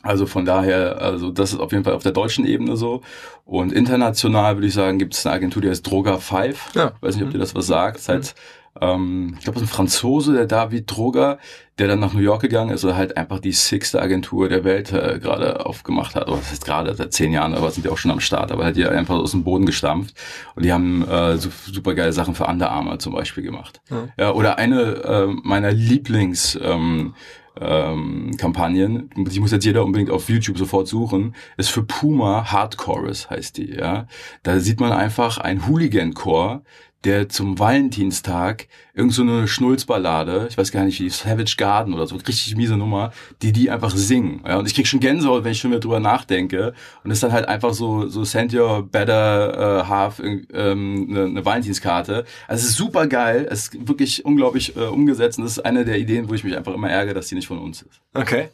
Also 0.03 0.27
von 0.27 0.45
daher, 0.45 1.01
also 1.03 1.31
das 1.31 1.53
ist 1.53 1.61
auf 1.61 1.73
jeden 1.73 1.85
Fall 1.85 1.95
auf 1.95 2.03
der 2.03 2.13
deutschen 2.13 2.47
Ebene 2.47 2.77
so. 2.77 3.03
Und 3.45 3.73
international 3.73 4.57
würde 4.57 4.69
ich 4.69 4.75
sagen, 4.75 4.99
gibt 4.99 5.15
es 5.15 5.27
eine 5.27 5.35
Agentur, 5.35 5.61
die 5.61 5.69
heißt 5.69 5.89
Droga 5.89 6.19
5. 6.19 6.75
Ja. 6.75 6.93
Ich 6.97 7.03
weiß 7.03 7.17
nicht, 7.17 7.25
ob 7.25 7.31
dir 7.31 7.39
das 7.39 7.55
was 7.55 7.67
sagt. 7.67 7.99
Das 7.99 8.09
heißt, 8.09 8.35
ähm, 8.81 9.35
ich 9.39 9.45
glaube, 9.45 9.61
ein 9.61 9.67
Franzose, 9.67 10.33
der 10.33 10.47
David 10.47 10.91
Droga, 10.91 11.39
der 11.79 11.89
dann 11.89 12.01
nach 12.01 12.13
New 12.13 12.21
York 12.21 12.43
gegangen 12.43 12.71
ist 12.71 12.85
oder 12.85 12.97
halt 12.97 13.17
einfach 13.17 13.39
die 13.39 13.53
sixte 13.53 14.03
Agentur 14.03 14.49
der 14.49 14.65
Welt 14.65 14.93
äh, 14.93 15.19
gerade 15.21 15.65
aufgemacht 15.65 16.15
hat. 16.15 16.29
Oder 16.29 16.39
das 16.39 16.51
heißt 16.51 16.65
gerade 16.65 16.95
seit 16.95 17.13
zehn 17.13 17.33
Jahren, 17.33 17.55
aber 17.55 17.71
sind 17.71 17.85
die 17.85 17.89
auch 17.89 17.99
schon 17.99 18.11
am 18.11 18.21
Start. 18.21 18.51
Aber 18.51 18.65
hat 18.65 18.77
die 18.77 18.87
einfach 18.87 19.17
aus 19.17 19.31
dem 19.31 19.45
Boden 19.45 19.67
gestampft. 19.67 20.15
Und 20.55 20.65
die 20.65 20.73
haben 20.73 21.07
äh, 21.09 21.37
super 21.39 21.95
geile 21.95 22.13
Sachen 22.13 22.35
für 22.35 22.47
Under 22.47 22.71
Armour 22.71 22.99
zum 22.99 23.13
Beispiel 23.13 23.45
gemacht. 23.45 23.81
Ja, 23.91 24.09
ja 24.19 24.33
oder 24.33 24.59
eine 24.59 24.81
äh, 24.81 25.27
meiner 25.27 25.73
Lieblings... 25.73 26.59
Ähm, 26.61 27.15
ähm, 27.61 28.37
Kampagnen, 28.39 29.11
die 29.17 29.41
muss 29.41 29.53
jetzt 29.53 29.65
jeder 29.65 29.85
unbedingt 29.85 30.11
auf 30.11 30.29
YouTube 30.29 30.59
sofort 30.59 30.87
suchen, 30.87 31.35
ist 31.57 31.71
für 31.71 31.83
Puma 31.83 32.53
Hardcores 32.53 33.31
heißt 33.31 33.57
die, 33.57 33.75
ja. 33.75 34.07
Da 34.43 34.61
sieht 34.61 34.81
man 34.81 34.93
einfach 34.93 35.39
ein 35.39 35.67
Hooligan-Chor, 35.67 36.63
der 37.05 37.29
zum 37.29 37.59
Valentinstag 37.59 38.67
irgend 38.93 39.15
so 39.15 39.23
eine 39.23 39.47
Schnulzballade, 39.47 40.49
ich 40.51 40.59
weiß 40.59 40.73
gar 40.73 40.85
nicht 40.85 40.99
wie, 41.01 41.09
Savage 41.09 41.55
Garden 41.57 41.95
oder 41.95 42.07
so, 42.09 42.17
richtig 42.17 42.57
miese 42.57 42.77
Nummer, 42.77 43.13
die 43.41 43.53
die 43.53 43.71
einfach 43.71 43.91
singen. 43.91 44.43
Ja, 44.45 44.59
und 44.59 44.67
ich 44.67 44.75
krieg 44.75 44.89
schon 44.89 44.99
Gänsehaut, 44.99 45.45
wenn 45.45 45.53
ich 45.53 45.61
schon 45.61 45.71
wieder 45.71 45.81
drüber 45.81 46.01
nachdenke. 46.01 46.75
Und 47.05 47.13
ist 47.13 47.23
dann 47.23 47.33
halt 47.33 47.47
einfach 47.47 47.73
so, 47.75 48.09
so 48.09 48.25
send 48.25 48.53
your 48.53 48.83
better 48.83 49.85
uh, 49.85 49.89
half 49.89 50.19
ähm, 50.21 51.07
eine, 51.11 51.25
eine 51.25 51.45
Valentinskarte. 51.45 52.25
Also 52.49 52.65
es 52.65 52.71
ist 52.71 52.77
super 52.77 53.07
geil, 53.07 53.47
es 53.49 53.69
ist 53.69 53.89
wirklich 53.89 54.25
unglaublich 54.25 54.77
äh, 54.77 54.87
umgesetzt 54.87 55.39
und 55.39 55.45
das 55.45 55.53
ist 55.53 55.65
eine 55.65 55.85
der 55.85 55.99
Ideen, 55.99 56.29
wo 56.29 56.35
ich 56.35 56.43
mich 56.43 56.57
einfach 56.57 56.75
immer 56.75 56.91
ärgere, 56.91 57.15
dass 57.15 57.29
die 57.29 57.37
nicht 57.37 57.47
von 57.47 57.59
uns 57.59 57.83
ist. 57.83 58.01
Okay. 58.15 58.49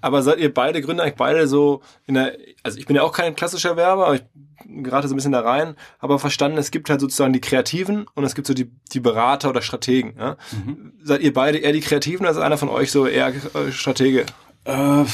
Aber 0.00 0.22
seid 0.22 0.38
ihr 0.38 0.52
beide 0.52 0.80
Gründer 0.80 1.02
eigentlich 1.02 1.16
beide 1.16 1.46
so 1.46 1.82
in 2.06 2.14
der, 2.14 2.38
also 2.62 2.78
ich 2.78 2.86
bin 2.86 2.96
ja 2.96 3.02
auch 3.02 3.12
kein 3.12 3.36
klassischer 3.36 3.76
Werber, 3.76 4.06
aber 4.06 4.14
ich 4.14 4.22
gerade 4.66 5.08
so 5.08 5.14
ein 5.14 5.16
bisschen 5.16 5.32
da 5.32 5.40
rein, 5.40 5.74
aber 5.98 6.18
verstanden, 6.18 6.58
es 6.58 6.70
gibt 6.70 6.90
halt 6.90 7.00
sozusagen 7.00 7.32
die 7.32 7.40
Kreativen 7.40 8.06
und 8.14 8.24
es 8.24 8.34
gibt 8.34 8.46
so 8.46 8.54
die, 8.54 8.70
die 8.92 9.00
Berater 9.00 9.50
oder 9.50 9.62
Strategen. 9.62 10.14
Ja? 10.18 10.36
Mhm. 10.52 10.92
Seid 11.02 11.20
ihr 11.22 11.32
beide 11.32 11.58
eher 11.58 11.72
die 11.72 11.80
Kreativen 11.80 12.26
oder 12.26 12.32
ist 12.32 12.38
einer 12.38 12.58
von 12.58 12.68
euch 12.68 12.90
so 12.90 13.06
eher 13.06 13.28
äh, 13.28 13.72
Stratege? 13.72 14.26
Äh, 14.64 15.04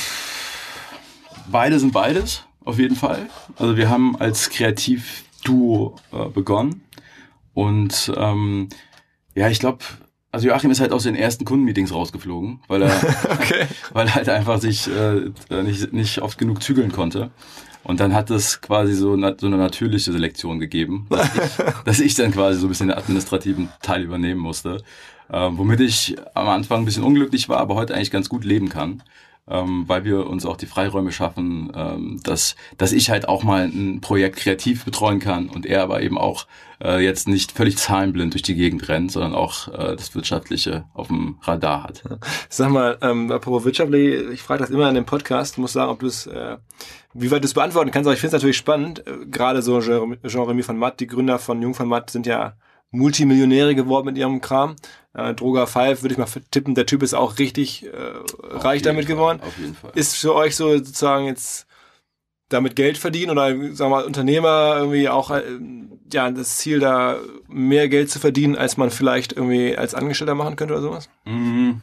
beide 1.51 1.79
sind 1.79 1.93
beides, 1.93 2.45
auf 2.65 2.79
jeden 2.79 2.97
Fall. 2.97 3.29
Also 3.57 3.77
wir 3.77 3.89
haben 3.89 4.17
als 4.17 4.51
Kreativduo 4.51 5.97
äh, 6.13 6.29
begonnen 6.29 6.83
und 7.55 8.13
ähm, 8.17 8.69
ja, 9.35 9.49
ich 9.49 9.61
glaube, 9.61 9.85
also 10.37 10.49
Joachim 10.49 10.71
ist 10.71 10.81
halt 10.81 10.93
aus 10.93 11.05
den 11.05 11.15
ersten 11.15 11.47
Kundenmeetings 11.47 11.95
rausgeflogen, 11.95 12.61
weil 12.69 12.83
er, 12.83 12.91
okay. 13.31 13.67
weil 13.95 14.07
er 14.07 14.15
halt 14.15 14.29
einfach 14.29 14.61
sich 14.61 14.87
äh, 14.89 15.31
nicht, 15.63 15.95
nicht 15.95 16.21
oft 16.21 16.37
genug 16.37 16.63
zügeln 16.63 16.93
konnte. 16.93 17.31
Und 17.87 18.01
dann 18.01 18.15
hat 18.15 18.31
es 18.31 18.61
quasi 18.61 18.95
so, 18.95 19.17
so 19.17 19.47
eine 19.47 19.57
natürliche 19.57 20.11
Selektion 20.11 20.59
gegeben, 20.59 21.07
dass 21.09 21.31
ich, 21.37 21.75
dass 21.85 22.01
ich 22.01 22.15
dann 22.17 22.33
quasi 22.33 22.59
so 22.59 22.67
ein 22.67 22.71
bisschen 22.71 22.89
den 22.89 22.99
administrativen 22.99 23.69
Teil 23.81 24.03
übernehmen 24.03 24.41
musste. 24.41 24.83
Ähm, 25.33 25.57
womit 25.57 25.79
ich 25.81 26.17
am 26.35 26.49
Anfang 26.49 26.81
ein 26.81 26.85
bisschen 26.85 27.05
unglücklich 27.05 27.49
war, 27.49 27.59
aber 27.59 27.77
heute 27.77 27.95
eigentlich 27.95 28.11
ganz 28.11 28.29
gut 28.29 28.45
leben 28.45 28.69
kann 28.69 29.03
ähm, 29.49 29.85
weil 29.87 30.05
wir 30.05 30.27
uns 30.27 30.45
auch 30.45 30.57
die 30.57 30.67
Freiräume 30.67 31.13
schaffen, 31.13 31.73
ähm, 31.75 32.21
dass, 32.23 32.57
dass 32.79 32.93
ich 32.93 33.11
halt 33.11 33.29
auch 33.29 33.43
mal 33.43 33.65
ein 33.65 34.01
Projekt 34.01 34.37
kreativ 34.37 34.85
betreuen 34.85 35.21
kann 35.21 35.49
und 35.49 35.67
er 35.67 35.83
aber 35.83 36.03
eben 36.03 36.19
auch 36.19 36.47
äh, 36.83 37.03
jetzt 37.03 37.29
nicht 37.29 37.53
völlig 37.53 37.77
zahlenblind 37.79 38.35
durch 38.35 38.43
die 38.43 38.55
Gegend 38.55 38.89
rennt, 38.89 39.13
sondern 39.13 39.35
auch 39.35 39.69
äh, 39.69 39.97
das 39.97 40.15
Wirtschaftliche 40.15 40.85
auf 40.95 41.09
dem 41.09 41.39
Radar 41.43 41.85
hat. 41.85 42.03
Sag 42.49 42.71
mal, 42.71 42.99
ähm, 43.03 43.31
apropos 43.31 43.65
wirtschaftlich, 43.65 44.29
ich 44.33 44.43
frage 44.43 44.61
das 44.61 44.71
immer 44.71 44.89
in 44.89 44.95
dem 44.95 45.07
Podcast, 45.07 45.59
muss 45.59 45.73
sagen, 45.73 45.91
ob 45.91 46.01
du 46.01 46.07
es, 46.07 46.27
äh, 46.27 46.57
wie 47.15 47.31
weit 47.31 47.43
du 47.43 47.47
es 47.47 47.55
beantworten 47.55 47.91
kannst, 47.93 48.07
aber 48.07 48.15
ich 48.15 48.21
finde 48.21 48.37
es 48.37 48.43
natürlich 48.43 48.57
spannend, 48.57 49.07
äh, 49.07 49.27
gerade 49.27 49.63
so 49.63 49.81
Jean-Remy 49.81 50.67
van 50.67 50.79
Matt, 50.79 51.01
die 51.01 51.07
Gründer 51.07 51.39
von 51.39 51.63
Jung 51.63 51.79
van 51.79 51.89
Matt 51.89 52.11
sind 52.11 52.27
ja 52.27 52.55
Multimillionäre 52.91 53.75
geworden 53.75 54.07
mit 54.07 54.19
ihrem 54.19 54.41
Kram. 54.41 54.77
Äh, 55.15 55.35
Droga 55.35 55.67
5 55.67 56.03
würde 56.03 56.15
ich 56.15 56.19
mal 56.19 56.29
tippen, 56.51 56.75
der 56.75 56.87
Typ 56.87 57.03
ist 57.03 57.15
auch 57.15 57.39
richtig 57.39 57.87
äh, 57.87 57.91
reich 58.43 58.83
damit 58.83 59.07
Fall, 59.07 59.15
geworden. 59.15 59.41
Auf 59.43 59.59
jeden 59.59 59.75
Fall. 59.75 59.93
Ist 59.95 60.17
für 60.17 60.35
euch 60.35 60.57
so 60.57 60.77
sozusagen 60.77 61.27
jetzt 61.27 61.67
damit 62.49 62.77
Geld 62.77 62.97
verdienen 62.97 63.31
oder 63.31 63.49
sagen 63.49 63.77
wir 63.79 63.89
mal 63.89 64.05
Unternehmer 64.05 64.77
irgendwie 64.79 65.09
auch 65.09 65.31
äh, 65.31 65.43
ja 66.13 66.31
das 66.31 66.59
Ziel 66.59 66.79
da 66.79 67.19
mehr 67.49 67.89
Geld 67.89 68.11
zu 68.11 68.19
verdienen, 68.19 68.57
als 68.57 68.77
man 68.77 68.91
vielleicht 68.91 69.33
irgendwie 69.33 69.77
als 69.77 69.95
Angestellter 69.95 70.35
machen 70.35 70.57
könnte 70.57 70.75
oder 70.75 70.83
sowas? 70.83 71.09
Mhm. 71.25 71.83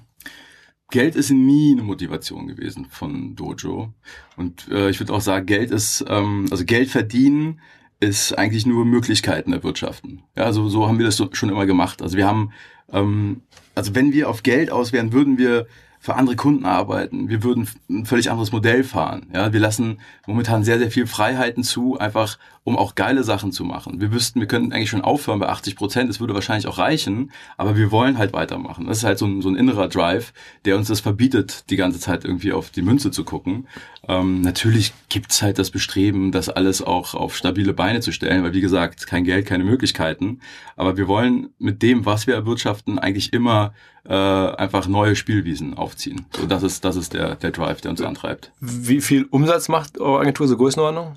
Geld 0.89 1.16
ist 1.16 1.32
nie 1.32 1.72
eine 1.72 1.82
Motivation 1.82 2.48
gewesen 2.48 2.86
von 2.86 3.36
Dojo. 3.36 3.92
Und 4.38 4.68
äh, 4.70 4.89
ich 4.89 5.00
würde 5.00 5.13
auch 5.13 5.22
sagen, 5.22 5.48
Geld 5.48 5.72
ist, 5.72 6.06
ähm, 6.08 6.46
also 6.52 6.66
Geld 6.66 6.89
verdienen 6.89 7.62
ist 8.04 8.38
eigentlich 8.38 8.66
nur 8.66 8.86
Möglichkeiten 8.86 9.54
erwirtschaften. 9.54 10.24
Ja, 10.36 10.44
also 10.44 10.70
so 10.70 10.88
haben 10.88 11.00
wir 11.00 11.06
das 11.06 11.22
schon 11.32 11.50
immer 11.50 11.66
gemacht. 11.66 12.02
Also 12.02 12.18
wir 12.18 12.28
haben, 12.28 12.52
ähm, 12.92 13.42
also 13.76 13.96
wenn 13.96 14.13
wir 14.13 14.30
auf 14.30 14.44
Geld 14.44 14.72
aus 14.72 14.94
wären, 14.94 15.13
würden 15.13 15.38
wir 15.38 15.68
für 16.04 16.16
andere 16.16 16.36
Kunden 16.36 16.66
arbeiten. 16.66 17.30
Wir 17.30 17.44
würden 17.44 17.66
ein 17.89 18.06
völlig 18.06 18.30
anderes 18.30 18.52
Modell 18.52 18.84
fahren. 18.84 19.28
Ja, 19.34 19.54
wir 19.54 19.62
lassen 19.62 20.02
momentan 20.28 20.66
sehr, 20.66 20.78
sehr 20.78 20.92
viel 20.92 21.08
Freiheiten 21.08 21.63
zu, 21.63 21.98
einfach 21.98 22.38
um 22.66 22.78
auch 22.78 22.96
geile 22.96 23.24
Sachen 23.24 23.54
zu 23.54 23.63
machen. 23.63 24.02
Wir 24.02 24.12
wüssten, 24.12 24.42
wir 24.42 24.48
könnten 24.48 24.74
eigentlich 24.74 24.89
schon 24.89 25.02
aufhören 25.02 25.39
bei 25.39 25.48
80 25.48 25.78
Prozent. 25.78 26.10
Es 26.10 26.20
würde 26.20 26.34
wahrscheinlich 26.34 26.68
auch 26.68 26.78
reichen, 26.78 27.32
aber 27.56 27.78
wir 27.78 27.89
wollen 27.89 28.18
halt 28.18 28.34
weitermachen. 28.34 28.86
Das 28.86 28.98
ist 28.98 29.04
halt 29.06 29.18
so 29.18 29.26
ein, 29.26 29.42
so 29.42 29.48
ein 29.48 29.56
innerer 29.56 29.88
Drive, 29.88 30.34
der 30.66 30.76
uns 30.76 30.89
das 30.89 31.00
verbietet, 31.00 31.70
die 31.70 31.78
ganze 31.78 32.02
Zeit 32.02 32.26
irgendwie 32.26 32.52
auf 32.52 32.70
die 32.70 32.82
Münze 32.82 33.10
zu 33.10 33.24
gucken. 33.24 33.70
Ähm, 34.06 34.42
natürlich 34.42 34.94
gibt's 35.08 35.42
halt 35.42 35.58
das 35.58 35.72
Bestreben, 35.72 36.34
das 36.34 36.50
alles 36.50 36.82
auch 36.82 37.13
auf 37.13 37.38
stabile 37.38 37.74
Beine 37.74 38.02
zu 38.02 38.12
stellen, 38.12 38.44
weil 38.44 38.54
wie 38.54 38.62
gesagt, 38.62 39.08
kein 39.08 39.24
Geld, 39.24 39.46
keine 39.46 39.63
Möglichkeiten. 39.63 40.39
Aber 40.76 40.98
wir 40.98 41.08
wollen 41.08 41.50
mit 41.60 41.82
dem, 41.82 42.06
was 42.06 42.28
wir 42.28 42.34
erwirtschaften, 42.34 43.00
eigentlich 43.00 43.32
immer 43.32 43.74
äh, 44.06 44.13
einfach 44.13 44.88
neue 44.88 45.16
Spielwiesen 45.16 45.74
aufziehen. 45.93 46.25
So, 46.36 46.45
das 46.45 46.63
ist, 46.63 46.84
das 46.84 46.95
ist 46.95 47.13
der, 47.13 47.36
der 47.36 47.51
Drive, 47.51 47.82
der 47.82 47.91
uns 47.91 48.01
antreibt. 48.01 48.51
Wie 48.60 49.01
viel 49.01 49.25
Umsatz 49.29 49.69
macht 49.69 49.99
eure 49.99 50.19
Agentur, 50.21 50.47
so 50.47 50.58
Größenordnung? 50.58 51.15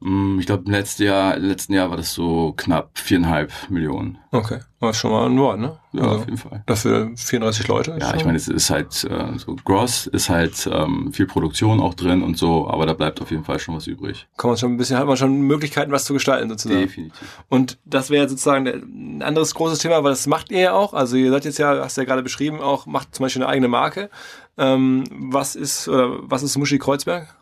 Mm, 0.00 0.38
Ich 0.38 0.46
glaube, 0.46 0.62
im 0.66 0.70
letzten 0.72 1.02
Jahr, 1.04 1.36
letzten 1.38 1.72
Jahr 1.72 1.90
war 1.90 1.96
das 1.96 2.12
so 2.14 2.52
knapp 2.56 2.90
viereinhalb 2.98 3.50
Millionen. 3.68 4.18
Okay, 4.30 4.60
ist 4.82 4.98
schon 4.98 5.10
mal 5.10 5.26
ein 5.26 5.38
Wort, 5.38 5.58
ne? 5.58 5.76
Ja, 5.92 6.02
auf 6.04 6.24
jeden 6.26 6.36
Fall. 6.36 6.62
Dafür 6.66 7.10
34 7.16 7.66
Leute? 7.66 7.96
Ja, 8.00 8.14
ich 8.14 8.24
meine, 8.24 8.36
es 8.36 8.46
ist 8.46 8.70
halt 8.70 9.02
äh, 9.04 9.38
so 9.38 9.56
gross, 9.64 10.06
ist 10.06 10.28
halt 10.28 10.68
ähm, 10.72 11.12
viel 11.12 11.26
Produktion 11.26 11.80
auch 11.80 11.94
drin 11.94 12.22
und 12.22 12.38
so, 12.38 12.68
aber 12.68 12.86
da 12.86 12.92
bleibt 12.92 13.20
auf 13.20 13.30
jeden 13.32 13.42
Fall 13.44 13.58
schon 13.58 13.74
was 13.74 13.86
übrig. 13.88 14.28
kann 14.36 14.50
man 14.50 14.56
schon 14.58 14.72
ein 14.72 14.76
bisschen, 14.76 14.98
hat 14.98 15.06
man 15.06 15.16
schon 15.16 15.40
Möglichkeiten, 15.40 15.90
was 15.90 16.04
zu 16.04 16.12
gestalten 16.12 16.48
sozusagen. 16.48 16.80
Definitiv. 16.82 17.42
Und 17.48 17.78
das 17.84 18.10
wäre 18.10 18.28
sozusagen 18.28 18.66
ein 18.68 19.22
anderes 19.22 19.54
großes 19.54 19.80
Thema, 19.80 20.04
weil 20.04 20.10
das 20.10 20.26
macht 20.28 20.52
ihr 20.52 20.60
ja 20.60 20.72
auch. 20.74 20.94
Also 20.94 21.16
ihr 21.16 21.30
seid 21.30 21.44
jetzt 21.46 21.58
ja, 21.58 21.82
hast 21.82 21.96
du 21.96 22.02
ja 22.02 22.06
gerade 22.06 22.22
beschrieben, 22.22 22.60
auch 22.60 22.86
macht 22.86 23.14
zum 23.16 23.24
Beispiel 23.24 23.42
eine 23.42 23.50
eigene 23.50 23.68
Marke. 23.68 24.10
Ähm, 24.58 25.04
was 25.10 25.56
ist 25.56 25.88
oder 25.88 26.18
was 26.22 26.42
ist 26.42 26.56
Muschi 26.58 26.78
Kreuzberg? 26.78 27.34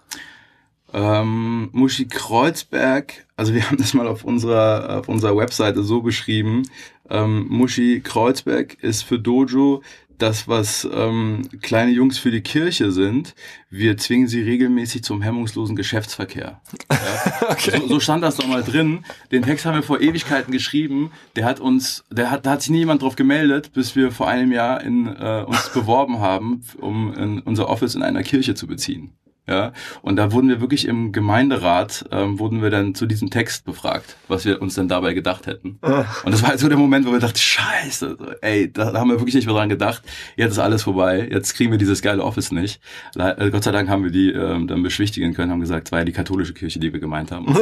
Ähm, 0.93 1.69
Muschi 1.73 2.07
Kreuzberg, 2.07 3.27
also 3.37 3.55
wir 3.55 3.65
haben 3.67 3.77
das 3.77 3.95
mal 3.95 4.07
auf 4.07 4.25
unserer, 4.25 4.99
auf 4.99 5.09
unserer 5.09 5.37
Webseite 5.37 5.83
so 5.83 6.01
beschrieben. 6.03 6.63
Ähm, 7.09 7.47
Muschi 7.49 8.01
Kreuzberg 8.01 8.75
ist 8.83 9.03
für 9.03 9.19
Dojo 9.19 9.83
das, 10.19 10.49
was 10.49 10.89
ähm, 10.93 11.49
kleine 11.61 11.91
Jungs 11.91 12.19
für 12.19 12.31
die 12.31 12.41
Kirche 12.41 12.91
sind. 12.91 13.35
Wir 13.71 13.97
zwingen 13.97 14.29
sie 14.29 14.43
regelmäßig 14.43 15.05
zum 15.05 15.23
hemmungslosen 15.23 15.77
Geschäftsverkehr. 15.77 16.61
Ja? 16.91 17.57
so, 17.59 17.87
so 17.87 18.01
stand 18.01 18.23
das 18.23 18.37
doch 18.37 18.47
mal 18.47 18.63
drin. 18.63 19.05
Den 19.31 19.43
Text 19.43 19.67
haben 19.67 19.75
wir 19.75 19.83
vor 19.83 20.01
Ewigkeiten 20.01 20.53
geschrieben. 20.53 21.11
Der 21.37 21.45
hat 21.45 21.61
uns, 21.61 22.05
der 22.11 22.31
hat, 22.31 22.47
da 22.47 22.53
hat 22.53 22.63
sich 22.63 22.71
nie 22.71 22.79
jemand 22.79 23.03
drauf 23.03 23.17
gemeldet, 23.17 23.73
bis 23.73 23.97
wir 23.97 24.11
vor 24.11 24.29
einem 24.29 24.53
Jahr 24.53 24.83
in, 24.83 25.07
äh, 25.07 25.45
uns 25.47 25.69
beworben 25.75 26.21
haben, 26.21 26.63
um 26.79 27.13
in 27.15 27.41
unser 27.41 27.69
Office 27.69 27.95
in 27.95 28.03
einer 28.03 28.23
Kirche 28.23 28.55
zu 28.55 28.67
beziehen. 28.67 29.13
Ja, 29.49 29.73
und 30.03 30.17
da 30.17 30.33
wurden 30.33 30.49
wir 30.49 30.61
wirklich 30.61 30.89
im 30.89 31.13
Gemeinderat, 31.13 32.05
ähm, 32.11 32.41
wurden 32.41 32.63
wir 32.63 32.71
dann 32.71 32.97
zu 32.97 33.07
diesem 33.07 33.31
Text 33.31 33.65
befragt, 33.65 34.17
was 34.27 34.45
wir 34.45 34.61
uns 34.61 34.75
dann 34.75 34.89
dabei 34.89 35.15
gedacht 35.15 35.47
hätten. 35.47 35.79
Und 36.25 36.33
das 36.33 36.43
war 36.43 36.49
halt 36.49 36.59
so 36.59 36.69
der 36.69 36.77
Moment, 36.77 37.07
wo 37.07 37.13
wir 37.13 37.21
dachten, 37.21 37.39
scheiße, 37.39 38.39
ey, 38.41 38.73
da, 38.73 38.91
da 38.91 38.99
haben 38.99 39.09
wir 39.09 39.21
wirklich 39.21 39.37
nicht 39.37 39.47
mehr 39.47 39.55
dran 39.55 39.69
gedacht. 39.69 40.03
Jetzt 40.35 40.53
ist 40.53 40.59
alles 40.59 40.83
vorbei, 40.83 41.29
jetzt 41.31 41.55
kriegen 41.55 41.71
wir 41.71 41.79
dieses 41.79 42.03
geile 42.03 42.25
Office 42.25 42.51
nicht. 42.51 42.81
Le 43.15 43.39
äh, 43.39 43.51
Gott 43.51 43.63
sei 43.63 43.71
Dank 43.71 43.89
haben 43.89 44.03
wir 44.03 44.11
die 44.11 44.33
ähm, 44.33 44.67
dann 44.67 44.83
beschwichtigen 44.83 45.33
können, 45.33 45.53
haben 45.53 45.61
gesagt, 45.61 45.87
es 45.87 45.93
war 45.93 46.01
ja 46.01 46.05
die 46.05 46.13
katholische 46.13 46.53
Kirche, 46.53 46.81
die 46.81 46.93
wir 46.93 46.99
gemeint 46.99 47.31
haben. 47.31 47.47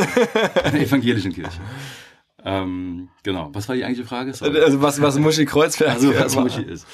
Eine 0.64 0.80
evangelischen 0.80 1.34
Kirche. 1.34 1.60
Ähm, 2.46 3.08
genau, 3.22 3.50
was 3.52 3.68
war 3.68 3.76
die 3.76 3.84
eigentliche 3.84 4.08
Frage? 4.08 4.32
Sorry. 4.32 4.58
Also 4.60 4.80
was, 4.80 5.02
was 5.02 5.18
Muschi 5.18 5.44
Kreuzberg 5.44 5.90
Also 5.90 6.14
was. 6.14 6.34
Muschi 6.34 6.62
ist. 6.62 6.86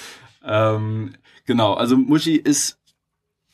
Ähm, 0.45 1.13
genau, 1.47 1.75
also 1.75 1.97
Muschi 1.97 2.35
ist 2.35 2.80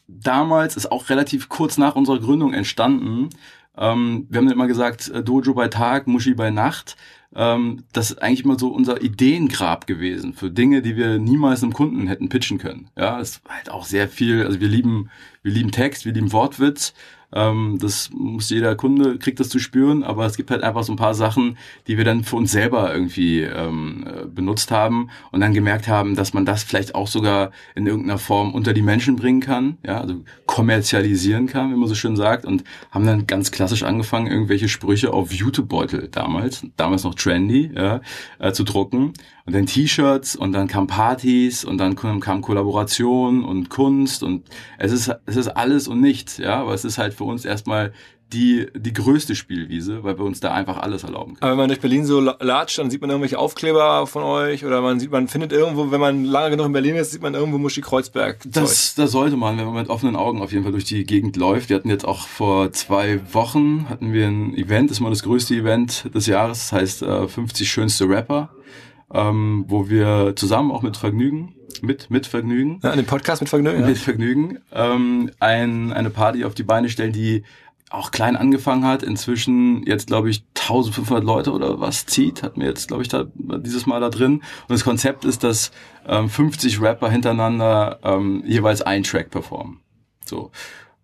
damals, 0.08 0.76
ist 0.76 0.90
auch 0.90 1.08
relativ 1.08 1.48
kurz 1.48 1.78
nach 1.78 1.96
unserer 1.96 2.20
Gründung 2.20 2.52
entstanden. 2.52 3.30
Ähm, 3.76 4.26
wir 4.28 4.38
haben 4.38 4.50
immer 4.50 4.66
gesagt, 4.66 5.08
äh, 5.08 5.22
Dojo 5.22 5.54
bei 5.54 5.68
Tag, 5.68 6.06
Muschi 6.06 6.34
bei 6.34 6.50
Nacht. 6.50 6.96
Ähm, 7.34 7.84
das 7.92 8.10
ist 8.10 8.22
eigentlich 8.22 8.44
immer 8.44 8.58
so 8.58 8.68
unser 8.68 9.02
Ideengrab 9.02 9.86
gewesen 9.86 10.32
für 10.32 10.50
Dinge, 10.50 10.80
die 10.80 10.96
wir 10.96 11.18
niemals 11.18 11.62
einem 11.62 11.74
Kunden 11.74 12.06
hätten 12.06 12.28
pitchen 12.28 12.58
können. 12.58 12.88
Ja, 12.96 13.20
es 13.20 13.30
ist 13.30 13.40
halt 13.48 13.70
auch 13.70 13.84
sehr 13.84 14.08
viel, 14.08 14.44
also 14.44 14.60
wir 14.60 14.68
lieben, 14.68 15.10
wir 15.42 15.52
lieben 15.52 15.72
Text, 15.72 16.04
wir 16.06 16.12
lieben 16.12 16.32
Wortwitz. 16.32 16.94
Ähm, 17.32 17.78
das 17.80 18.10
muss 18.12 18.50
jeder 18.50 18.76
Kunde, 18.76 19.18
kriegt 19.18 19.40
das 19.40 19.48
zu 19.48 19.58
spüren, 19.58 20.02
aber 20.04 20.26
es 20.26 20.36
gibt 20.36 20.50
halt 20.50 20.62
einfach 20.62 20.84
so 20.84 20.92
ein 20.92 20.96
paar 20.96 21.14
Sachen, 21.14 21.58
die 21.86 21.96
wir 21.96 22.04
dann 22.04 22.24
für 22.24 22.36
uns 22.36 22.52
selber 22.52 22.92
irgendwie 22.92 23.42
ähm, 23.42 24.06
äh, 24.06 24.26
benutzt 24.26 24.70
haben 24.70 25.10
und 25.32 25.40
dann 25.40 25.54
gemerkt 25.54 25.88
haben, 25.88 26.14
dass 26.14 26.34
man 26.34 26.44
das 26.44 26.62
vielleicht 26.62 26.94
auch 26.94 27.08
sogar 27.08 27.50
in 27.74 27.86
irgendeiner 27.86 28.18
Form 28.18 28.54
unter 28.54 28.72
die 28.72 28.82
Menschen 28.82 29.16
bringen 29.16 29.40
kann, 29.40 29.78
ja, 29.84 30.00
also 30.00 30.22
kommerzialisieren 30.46 31.46
kann, 31.46 31.72
wie 31.72 31.76
man 31.76 31.88
so 31.88 31.94
schön 31.94 32.16
sagt, 32.16 32.44
und 32.44 32.64
haben 32.90 33.06
dann 33.06 33.26
ganz 33.26 33.50
klassisch 33.50 33.82
angefangen, 33.82 34.28
irgendwelche 34.28 34.68
Sprüche 34.68 35.12
auf 35.12 35.32
YouTube-Beutel 35.32 36.08
damals, 36.10 36.66
damals 36.76 37.04
noch 37.04 37.14
trendy, 37.14 37.70
ja, 37.74 38.00
äh, 38.38 38.52
zu 38.52 38.64
drucken 38.64 39.12
und 39.46 39.54
dann 39.54 39.66
T-Shirts 39.66 40.36
und 40.36 40.52
dann 40.52 40.66
kamen 40.66 40.88
Partys 40.88 41.64
und 41.64 41.78
dann 41.78 41.94
kam 41.94 42.20
kam 42.20 42.42
Kollaboration 42.42 43.44
und 43.44 43.68
Kunst 43.70 44.22
und 44.22 44.44
es 44.78 44.92
ist 44.92 45.10
es 45.24 45.36
ist 45.36 45.48
alles 45.48 45.88
und 45.88 46.00
nichts, 46.00 46.38
ja, 46.38 46.60
aber 46.60 46.74
es 46.74 46.84
ist 46.84 46.98
halt 46.98 47.14
für 47.16 47.24
uns 47.24 47.44
erstmal 47.44 47.92
die 48.32 48.66
die 48.74 48.92
größte 48.92 49.36
Spielwiese, 49.36 50.02
weil 50.02 50.18
wir 50.18 50.24
uns 50.24 50.40
da 50.40 50.52
einfach 50.52 50.78
alles 50.78 51.04
erlauben 51.04 51.34
können. 51.34 51.42
Aber 51.42 51.50
wenn 51.52 51.58
man 51.58 51.68
durch 51.68 51.78
Berlin 51.80 52.04
so 52.04 52.18
la- 52.20 52.36
latscht, 52.40 52.76
dann 52.78 52.90
sieht 52.90 53.00
man 53.00 53.08
irgendwelche 53.10 53.38
Aufkleber 53.38 54.04
von 54.08 54.24
euch 54.24 54.64
oder 54.64 54.80
man 54.82 54.98
sieht, 54.98 55.12
man 55.12 55.28
findet 55.28 55.52
irgendwo, 55.52 55.92
wenn 55.92 56.00
man 56.00 56.24
lange 56.24 56.50
genug 56.50 56.66
in 56.66 56.72
Berlin 56.72 56.96
ist, 56.96 57.12
sieht 57.12 57.22
man 57.22 57.34
irgendwo 57.34 57.58
Muschi 57.58 57.82
Kreuzberg. 57.82 58.40
Das, 58.46 58.96
das 58.96 59.12
sollte 59.12 59.36
man, 59.36 59.56
wenn 59.58 59.66
man 59.66 59.74
mit 59.74 59.88
offenen 59.90 60.16
Augen 60.16 60.42
auf 60.42 60.50
jeden 60.50 60.64
Fall 60.64 60.72
durch 60.72 60.84
die 60.86 61.04
Gegend 61.04 61.36
läuft. 61.36 61.68
Wir 61.68 61.76
hatten 61.76 61.88
jetzt 61.88 62.04
auch 62.04 62.26
vor 62.26 62.72
zwei 62.72 63.20
Wochen 63.32 63.88
hatten 63.88 64.12
wir 64.12 64.26
ein 64.26 64.56
Event, 64.56 64.90
das 64.90 64.96
ist 64.96 65.00
mal 65.02 65.10
das 65.10 65.22
größte 65.22 65.54
Event 65.54 66.12
des 66.12 66.26
Jahres, 66.26 66.70
das 66.70 66.72
heißt 66.72 67.02
äh, 67.02 67.28
50 67.28 67.70
schönste 67.70 68.08
Rapper, 68.08 68.50
ähm, 69.14 69.66
wo 69.68 69.88
wir 69.88 70.32
zusammen 70.34 70.72
auch 70.72 70.82
mit 70.82 70.96
Vergnügen, 70.96 71.54
mit 71.82 72.10
mit 72.10 72.26
Vergnügen, 72.26 72.80
Ja, 72.82 72.90
an 72.90 72.96
dem 72.96 73.06
Podcast 73.06 73.42
mit 73.42 73.48
Vergnügen. 73.48 73.80
Ja. 73.80 73.86
mit 73.86 73.98
Vergnügen 73.98 74.58
ähm, 74.72 75.30
ein, 75.40 75.92
eine 75.92 76.10
Party 76.10 76.44
auf 76.44 76.54
die 76.54 76.62
Beine 76.62 76.88
stellen, 76.88 77.12
die 77.12 77.42
auch 77.88 78.10
klein 78.10 78.36
angefangen 78.36 78.84
hat, 78.84 79.02
inzwischen 79.04 79.84
jetzt 79.86 80.08
glaube 80.08 80.28
ich 80.28 80.44
1500 80.56 81.22
Leute 81.24 81.52
oder 81.52 81.80
was 81.80 82.04
zieht, 82.04 82.42
hatten 82.42 82.60
wir 82.60 82.68
jetzt 82.68 82.88
glaube 82.88 83.02
ich 83.02 83.08
da 83.08 83.26
dieses 83.36 83.86
Mal 83.86 84.00
da 84.00 84.10
drin. 84.10 84.34
Und 84.34 84.70
das 84.70 84.82
Konzept 84.82 85.24
ist, 85.24 85.44
dass 85.44 85.70
ähm, 86.06 86.28
50 86.28 86.80
Rapper 86.80 87.10
hintereinander 87.10 88.00
ähm, 88.02 88.42
jeweils 88.44 88.82
einen 88.82 89.04
Track 89.04 89.30
performen. 89.30 89.78
So. 90.24 90.50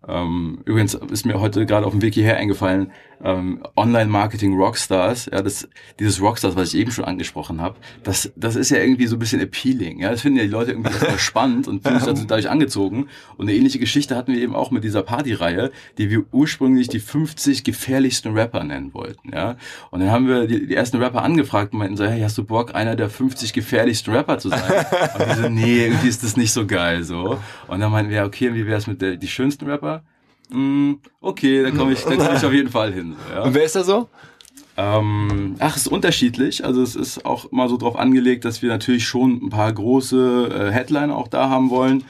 Ähm, 0.05 0.59
übrigens 0.65 0.95
ist 0.95 1.25
mir 1.25 1.39
heute 1.39 1.65
gerade 1.65 1.85
auf 1.85 1.93
dem 1.93 2.01
Weg 2.01 2.13
hierher 2.13 2.35
eingefallen, 2.35 2.91
ähm, 3.23 3.63
Online-Marketing 3.75 4.55
Rockstars, 4.55 5.29
ja, 5.31 5.41
das, 5.41 5.67
dieses 5.99 6.21
Rockstars, 6.21 6.55
was 6.55 6.73
ich 6.73 6.79
eben 6.79 6.91
schon 6.91 7.05
angesprochen 7.05 7.61
habe, 7.61 7.77
das, 8.03 8.31
das 8.35 8.55
ist 8.55 8.69
ja 8.69 8.77
irgendwie 8.77 9.07
so 9.07 9.15
ein 9.15 9.19
bisschen 9.19 9.41
appealing, 9.41 9.99
ja, 9.99 10.11
das 10.11 10.21
finden 10.21 10.39
ja 10.39 10.43
die 10.43 10.49
Leute 10.49 10.71
irgendwie 10.71 10.91
spannend 11.17 11.67
und 11.67 11.83
fühlen 11.83 11.99
sich 11.99 12.07
dazu 12.07 12.25
dadurch 12.25 12.49
angezogen. 12.49 13.07
Und 13.37 13.47
eine 13.47 13.57
ähnliche 13.57 13.79
Geschichte 13.79 14.15
hatten 14.15 14.33
wir 14.33 14.41
eben 14.41 14.55
auch 14.55 14.71
mit 14.71 14.83
dieser 14.83 15.03
Partyreihe, 15.03 15.71
die 15.97 16.09
wir 16.09 16.25
ursprünglich 16.31 16.89
die 16.89 16.99
50 16.99 17.63
gefährlichsten 17.63 18.33
Rapper 18.33 18.63
nennen 18.63 18.93
wollten, 18.93 19.31
ja. 19.33 19.55
Und 19.89 20.01
dann 20.01 20.11
haben 20.11 20.27
wir 20.27 20.47
die, 20.47 20.67
die 20.67 20.75
ersten 20.75 20.97
Rapper 20.97 21.23
angefragt 21.23 21.73
und 21.73 21.79
meinten 21.79 21.97
so, 21.97 22.05
hey, 22.05 22.21
hast 22.21 22.37
du 22.37 22.43
Bock, 22.43 22.75
einer 22.75 22.95
der 22.95 23.09
50 23.09 23.53
gefährlichsten 23.53 24.13
Rapper 24.13 24.37
zu 24.37 24.49
sein? 24.49 24.85
Und 25.17 25.29
die 25.29 25.41
so, 25.41 25.49
nee, 25.49 25.85
irgendwie 25.85 26.07
ist 26.07 26.23
das 26.23 26.35
nicht 26.35 26.51
so 26.51 26.67
geil, 26.67 27.03
so. 27.03 27.39
Und 27.67 27.79
dann 27.79 27.91
meinten 27.91 28.09
wir, 28.09 28.17
ja, 28.17 28.25
okay, 28.25 28.53
wie 28.53 28.65
wär's 28.65 28.87
mit 28.87 29.01
der, 29.01 29.15
die 29.15 29.27
schönsten 29.27 29.69
Rapper? 29.69 30.03
Mm, 30.53 30.99
okay, 31.19 31.63
dann 31.63 31.75
komme 31.75 31.93
ich, 31.93 32.03
dann 32.03 32.17
komm 32.17 32.35
ich 32.35 32.45
auf 32.45 32.53
jeden 32.53 32.69
Fall 32.69 32.93
hin. 32.93 33.15
So, 33.27 33.33
ja. 33.33 33.41
Und 33.43 33.53
wer 33.53 33.63
ist 33.63 33.75
da 33.75 33.83
so? 33.83 34.07
Ähm, 34.75 35.55
ach, 35.59 35.75
es 35.75 35.83
ist 35.83 35.87
unterschiedlich. 35.87 36.65
Also 36.65 36.81
es 36.81 36.95
ist 36.95 37.25
auch 37.25 37.51
mal 37.51 37.69
so 37.69 37.77
drauf 37.77 37.97
angelegt, 37.97 38.45
dass 38.45 38.61
wir 38.61 38.69
natürlich 38.69 39.05
schon 39.05 39.43
ein 39.43 39.49
paar 39.49 39.71
große 39.71 40.49
äh, 40.69 40.71
Headliner 40.71 41.15
auch 41.15 41.27
da 41.27 41.49
haben 41.49 41.69
wollen. 41.69 42.03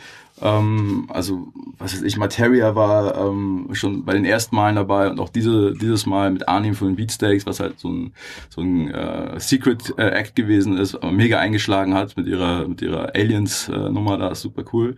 Ähm, 0.43 1.05
also, 1.07 1.53
was 1.77 1.93
weiß 1.93 2.01
ich, 2.01 2.17
Materia 2.17 2.75
war 2.75 3.15
ähm, 3.17 3.69
schon 3.71 4.03
bei 4.03 4.13
den 4.13 4.25
ersten 4.25 4.57
Malen 4.57 4.75
dabei 4.75 5.09
und 5.09 5.19
auch 5.21 5.29
diese, 5.29 5.73
dieses 5.73 6.05
Mal 6.05 6.31
mit 6.31 6.49
Arnim 6.49 6.75
von 6.75 6.89
den 6.89 6.97
Beatsteaks, 6.97 7.45
was 7.45 7.61
halt 7.61 7.79
so 7.79 7.87
ein, 7.87 8.13
so 8.49 8.59
ein 8.59 8.91
äh, 8.91 9.39
Secret 9.39 9.93
äh, 9.97 10.09
Act 10.09 10.35
gewesen 10.35 10.77
ist, 10.77 10.95
aber 10.95 11.13
mega 11.13 11.39
eingeschlagen 11.39 11.93
hat 11.93 12.17
mit 12.17 12.27
ihrer, 12.27 12.67
mit 12.67 12.81
ihrer 12.81 13.15
Aliens-Nummer, 13.15 14.17
da 14.17 14.31
ist 14.31 14.41
super 14.41 14.65
cool. 14.73 14.97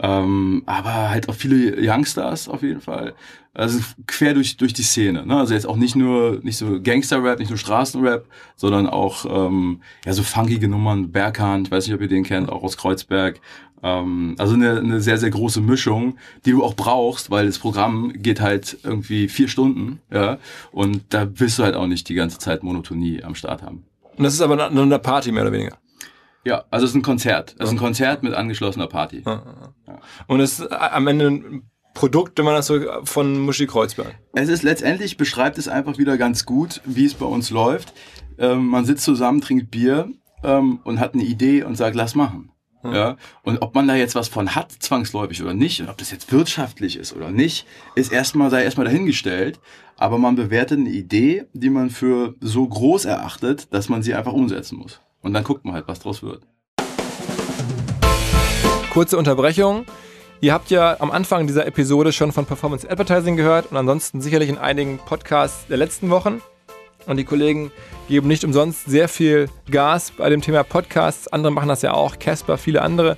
Ähm, 0.00 0.62
aber 0.64 1.10
halt 1.10 1.28
auch 1.28 1.34
viele 1.34 1.76
Youngstars 1.78 2.48
auf 2.48 2.62
jeden 2.62 2.80
Fall. 2.80 3.14
Also 3.56 3.80
quer 4.06 4.34
durch, 4.34 4.58
durch 4.58 4.74
die 4.74 4.82
Szene. 4.82 5.24
Ne? 5.24 5.38
Also 5.38 5.54
jetzt 5.54 5.66
auch 5.66 5.76
nicht 5.76 5.96
nur 5.96 6.40
nicht 6.42 6.58
so 6.58 6.80
Gangster-Rap, 6.80 7.38
nicht 7.38 7.48
nur 7.48 7.58
Straßenrap, 7.58 8.26
sondern 8.54 8.86
auch 8.86 9.24
ähm, 9.24 9.80
ja 10.04 10.12
so 10.12 10.22
funkige 10.22 10.68
Nummern, 10.68 11.10
Berghand, 11.10 11.70
weiß 11.70 11.86
nicht, 11.86 11.94
ob 11.94 12.02
ihr 12.02 12.08
den 12.08 12.22
kennt, 12.22 12.50
auch 12.50 12.62
aus 12.62 12.76
Kreuzberg. 12.76 13.40
Ähm, 13.82 14.34
also 14.36 14.54
eine, 14.54 14.78
eine 14.78 15.00
sehr, 15.00 15.16
sehr 15.16 15.30
große 15.30 15.62
Mischung, 15.62 16.18
die 16.44 16.50
du 16.50 16.62
auch 16.62 16.74
brauchst, 16.74 17.30
weil 17.30 17.46
das 17.46 17.58
Programm 17.58 18.12
geht 18.14 18.42
halt 18.42 18.76
irgendwie 18.82 19.26
vier 19.28 19.48
Stunden, 19.48 20.00
ja, 20.12 20.38
und 20.70 21.04
da 21.10 21.26
willst 21.34 21.58
du 21.58 21.62
halt 21.62 21.76
auch 21.76 21.86
nicht 21.86 22.10
die 22.10 22.14
ganze 22.14 22.38
Zeit 22.38 22.62
Monotonie 22.62 23.22
am 23.22 23.34
Start 23.34 23.62
haben. 23.62 23.84
Und 24.18 24.24
das 24.24 24.34
ist 24.34 24.42
aber 24.42 24.70
nur 24.70 24.82
eine 24.82 24.98
Party, 24.98 25.32
mehr 25.32 25.44
oder 25.44 25.52
weniger. 25.52 25.78
Ja, 26.44 26.64
also 26.70 26.84
es 26.84 26.90
ist 26.90 26.96
ein 26.96 27.02
Konzert. 27.02 27.56
Es 27.58 27.66
ist 27.66 27.72
ein 27.72 27.78
Konzert 27.78 28.22
mit 28.22 28.32
angeschlossener 28.32 28.86
Party. 28.86 29.22
Ja. 29.26 29.42
Und 30.26 30.40
es 30.40 30.60
ist 30.60 30.70
am 30.70 31.06
Ende 31.08 31.62
Produkt, 31.96 32.36
wenn 32.36 32.44
man 32.44 32.54
das 32.54 32.66
so 32.66 32.78
von 33.04 33.40
Muschi 33.40 33.66
Kreuzberg. 33.66 34.14
Es 34.34 34.50
ist 34.50 34.62
letztendlich, 34.62 35.16
beschreibt 35.16 35.56
es 35.56 35.66
einfach 35.66 35.96
wieder 35.96 36.18
ganz 36.18 36.44
gut, 36.44 36.82
wie 36.84 37.06
es 37.06 37.14
bei 37.14 37.24
uns 37.24 37.48
läuft. 37.48 37.94
Ähm, 38.38 38.66
man 38.66 38.84
sitzt 38.84 39.02
zusammen, 39.02 39.40
trinkt 39.40 39.70
Bier 39.70 40.10
ähm, 40.44 40.80
und 40.84 41.00
hat 41.00 41.14
eine 41.14 41.22
Idee 41.22 41.62
und 41.62 41.74
sagt, 41.74 41.96
lass 41.96 42.14
machen. 42.14 42.52
Hm. 42.82 42.92
Ja, 42.94 43.16
und 43.44 43.62
ob 43.62 43.74
man 43.74 43.88
da 43.88 43.94
jetzt 43.94 44.14
was 44.14 44.28
von 44.28 44.54
hat, 44.54 44.72
zwangsläufig 44.72 45.42
oder 45.42 45.54
nicht, 45.54 45.80
und 45.80 45.88
ob 45.88 45.96
das 45.96 46.10
jetzt 46.10 46.30
wirtschaftlich 46.30 46.98
ist 46.98 47.16
oder 47.16 47.30
nicht, 47.30 47.66
ist 47.94 48.12
erstmal, 48.12 48.50
sei 48.50 48.62
erstmal 48.62 48.84
dahingestellt. 48.84 49.58
Aber 49.96 50.18
man 50.18 50.36
bewertet 50.36 50.78
eine 50.78 50.90
Idee, 50.90 51.46
die 51.54 51.70
man 51.70 51.88
für 51.88 52.34
so 52.42 52.68
groß 52.68 53.06
erachtet, 53.06 53.72
dass 53.72 53.88
man 53.88 54.02
sie 54.02 54.14
einfach 54.14 54.34
umsetzen 54.34 54.76
muss. 54.76 55.00
Und 55.22 55.32
dann 55.32 55.44
guckt 55.44 55.64
man 55.64 55.72
halt, 55.72 55.88
was 55.88 56.00
draus 56.00 56.22
wird. 56.22 56.46
Kurze 58.90 59.16
Unterbrechung. 59.16 59.86
Ihr 60.46 60.52
habt 60.52 60.70
ja 60.70 61.00
am 61.00 61.10
Anfang 61.10 61.48
dieser 61.48 61.66
Episode 61.66 62.12
schon 62.12 62.30
von 62.30 62.46
Performance 62.46 62.88
Advertising 62.88 63.34
gehört 63.34 63.72
und 63.72 63.76
ansonsten 63.76 64.20
sicherlich 64.20 64.48
in 64.48 64.58
einigen 64.58 64.98
Podcasts 64.98 65.66
der 65.66 65.76
letzten 65.76 66.08
Wochen. 66.08 66.40
Und 67.04 67.16
die 67.16 67.24
Kollegen 67.24 67.72
geben 68.06 68.28
nicht 68.28 68.44
umsonst 68.44 68.84
sehr 68.84 69.08
viel 69.08 69.48
Gas 69.68 70.12
bei 70.12 70.30
dem 70.30 70.42
Thema 70.42 70.62
Podcasts. 70.62 71.26
Andere 71.26 71.50
machen 71.52 71.66
das 71.66 71.82
ja 71.82 71.94
auch, 71.94 72.20
Casper, 72.20 72.58
viele 72.58 72.82
andere. 72.82 73.16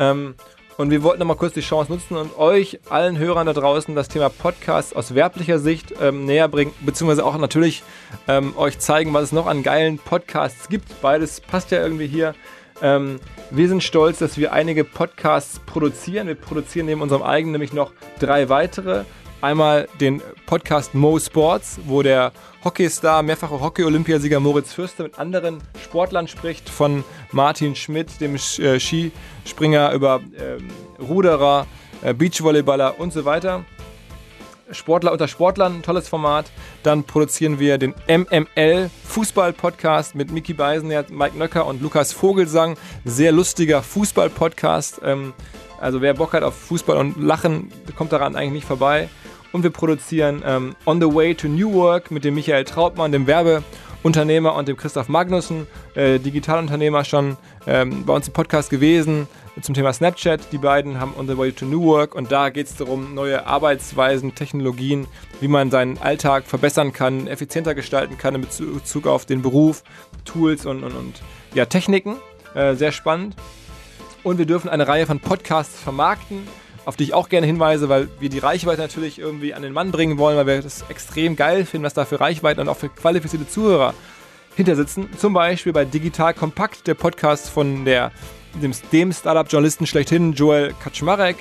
Ähm, 0.00 0.34
und 0.76 0.90
wir 0.90 1.04
wollten 1.04 1.20
nochmal 1.20 1.36
kurz 1.36 1.54
die 1.54 1.60
Chance 1.60 1.92
nutzen 1.92 2.16
und 2.16 2.36
euch, 2.36 2.80
allen 2.90 3.18
Hörern 3.18 3.46
da 3.46 3.52
draußen, 3.52 3.94
das 3.94 4.08
Thema 4.08 4.28
Podcasts 4.28 4.94
aus 4.94 5.14
werblicher 5.14 5.60
Sicht 5.60 5.94
ähm, 6.02 6.24
näher 6.24 6.48
bringen, 6.48 6.72
beziehungsweise 6.80 7.24
auch 7.24 7.38
natürlich 7.38 7.84
ähm, 8.26 8.52
euch 8.56 8.80
zeigen, 8.80 9.14
was 9.14 9.22
es 9.22 9.32
noch 9.32 9.46
an 9.46 9.62
geilen 9.62 9.98
Podcasts 9.98 10.68
gibt. 10.68 11.00
Beides 11.00 11.40
passt 11.40 11.70
ja 11.70 11.80
irgendwie 11.80 12.08
hier. 12.08 12.34
Ähm, 12.82 13.20
wir 13.50 13.68
sind 13.68 13.82
stolz, 13.82 14.18
dass 14.18 14.36
wir 14.36 14.52
einige 14.52 14.84
Podcasts 14.84 15.60
produzieren. 15.60 16.26
Wir 16.26 16.34
produzieren 16.34 16.86
neben 16.86 17.02
unserem 17.02 17.22
eigenen 17.22 17.52
nämlich 17.52 17.72
noch 17.72 17.92
drei 18.18 18.48
weitere. 18.48 19.04
Einmal 19.40 19.88
den 20.00 20.22
Podcast 20.46 20.94
Mo 20.94 21.18
Sports, 21.18 21.78
wo 21.86 22.02
der 22.02 22.32
Hockeystar, 22.64 23.22
mehrfache 23.22 23.60
Hockey-Olympiasieger 23.60 24.40
Moritz 24.40 24.72
Fürster 24.72 25.02
mit 25.02 25.18
anderen 25.18 25.58
Sportlern 25.82 26.28
spricht, 26.28 26.70
von 26.70 27.04
Martin 27.30 27.76
Schmidt, 27.76 28.20
dem 28.22 28.36
äh, 28.36 28.80
Skispringer, 28.80 29.92
über 29.92 30.22
äh, 30.32 31.02
Ruderer, 31.02 31.66
äh, 32.02 32.14
Beachvolleyballer 32.14 32.98
und 32.98 33.12
so 33.12 33.26
weiter. 33.26 33.64
Sportler 34.74 35.12
unter 35.12 35.28
Sportlern, 35.28 35.82
tolles 35.82 36.08
Format. 36.08 36.50
Dann 36.82 37.04
produzieren 37.04 37.58
wir 37.58 37.78
den 37.78 37.94
MML 38.08 38.90
Fußball 39.04 39.52
Podcast 39.52 40.14
mit 40.14 40.30
Mickey 40.30 40.52
Beisenherz, 40.52 41.08
Mike 41.10 41.38
Nöcker 41.38 41.66
und 41.66 41.80
Lukas 41.80 42.12
Vogelsang. 42.12 42.76
Sehr 43.04 43.32
lustiger 43.32 43.82
Fußball 43.82 44.30
Podcast. 44.30 45.00
Ähm, 45.04 45.32
also 45.80 46.00
wer 46.00 46.14
Bock 46.14 46.32
hat 46.32 46.42
auf 46.42 46.54
Fußball 46.54 46.96
und 46.96 47.16
Lachen, 47.22 47.70
kommt 47.96 48.12
daran 48.12 48.36
eigentlich 48.36 48.52
nicht 48.52 48.66
vorbei. 48.66 49.08
Und 49.52 49.62
wir 49.62 49.70
produzieren 49.70 50.42
ähm, 50.44 50.74
On 50.84 51.00
the 51.00 51.06
Way 51.06 51.34
to 51.36 51.48
New 51.48 51.72
Work 51.74 52.10
mit 52.10 52.24
dem 52.24 52.34
Michael 52.34 52.64
Trautmann, 52.64 53.12
dem 53.12 53.26
Werbeunternehmer 53.26 54.54
und 54.54 54.68
dem 54.68 54.76
Christoph 54.76 55.08
Magnussen, 55.08 55.66
äh, 55.94 56.18
Digitalunternehmer 56.18 57.04
schon 57.04 57.36
ähm, 57.66 58.04
bei 58.04 58.12
uns 58.12 58.26
im 58.26 58.32
Podcast 58.32 58.68
gewesen 58.70 59.28
zum 59.60 59.74
Thema 59.74 59.92
Snapchat. 59.92 60.52
Die 60.52 60.58
beiden 60.58 61.00
haben 61.00 61.14
On 61.18 61.26
the 61.26 61.36
Way 61.36 61.52
to 61.52 61.64
New 61.64 61.82
Work 61.84 62.14
und 62.14 62.32
da 62.32 62.50
geht 62.50 62.66
es 62.66 62.76
darum, 62.76 63.14
neue 63.14 63.46
Arbeitsweisen, 63.46 64.34
Technologien, 64.34 65.06
wie 65.40 65.48
man 65.48 65.70
seinen 65.70 65.98
Alltag 65.98 66.44
verbessern 66.44 66.92
kann, 66.92 67.26
effizienter 67.26 67.74
gestalten 67.74 68.18
kann 68.18 68.34
in 68.34 68.40
Bezug 68.42 69.06
auf 69.06 69.26
den 69.26 69.42
Beruf, 69.42 69.84
Tools 70.24 70.66
und, 70.66 70.82
und, 70.82 70.94
und 70.94 71.22
ja, 71.54 71.66
Techniken. 71.66 72.16
Äh, 72.54 72.74
sehr 72.74 72.92
spannend. 72.92 73.36
Und 74.22 74.38
wir 74.38 74.46
dürfen 74.46 74.68
eine 74.68 74.88
Reihe 74.88 75.06
von 75.06 75.20
Podcasts 75.20 75.78
vermarkten 75.78 76.46
auf 76.84 76.96
die 76.96 77.04
ich 77.04 77.14
auch 77.14 77.28
gerne 77.28 77.46
hinweise, 77.46 77.88
weil 77.88 78.08
wir 78.20 78.28
die 78.28 78.38
Reichweite 78.38 78.80
natürlich 78.80 79.18
irgendwie 79.18 79.54
an 79.54 79.62
den 79.62 79.72
Mann 79.72 79.90
bringen 79.90 80.18
wollen, 80.18 80.36
weil 80.36 80.46
wir 80.46 80.62
das 80.62 80.84
extrem 80.88 81.36
geil 81.36 81.64
finden, 81.64 81.84
was 81.84 81.94
da 81.94 82.04
für 82.04 82.20
Reichweiten 82.20 82.60
und 82.60 82.68
auch 82.68 82.76
für 82.76 82.88
qualifizierte 82.88 83.48
Zuhörer 83.48 83.94
hinter 84.54 84.76
sitzen. 84.76 85.08
Zum 85.16 85.32
Beispiel 85.32 85.72
bei 85.72 85.84
Digital 85.84 86.34
Kompakt, 86.34 86.86
der 86.86 86.94
Podcast 86.94 87.48
von 87.48 87.84
der, 87.84 88.12
dem, 88.62 88.72
dem 88.92 89.12
Startup-Journalisten 89.12 89.86
schlechthin, 89.86 90.32
Joel 90.32 90.74
Kaczmarek. 90.82 91.36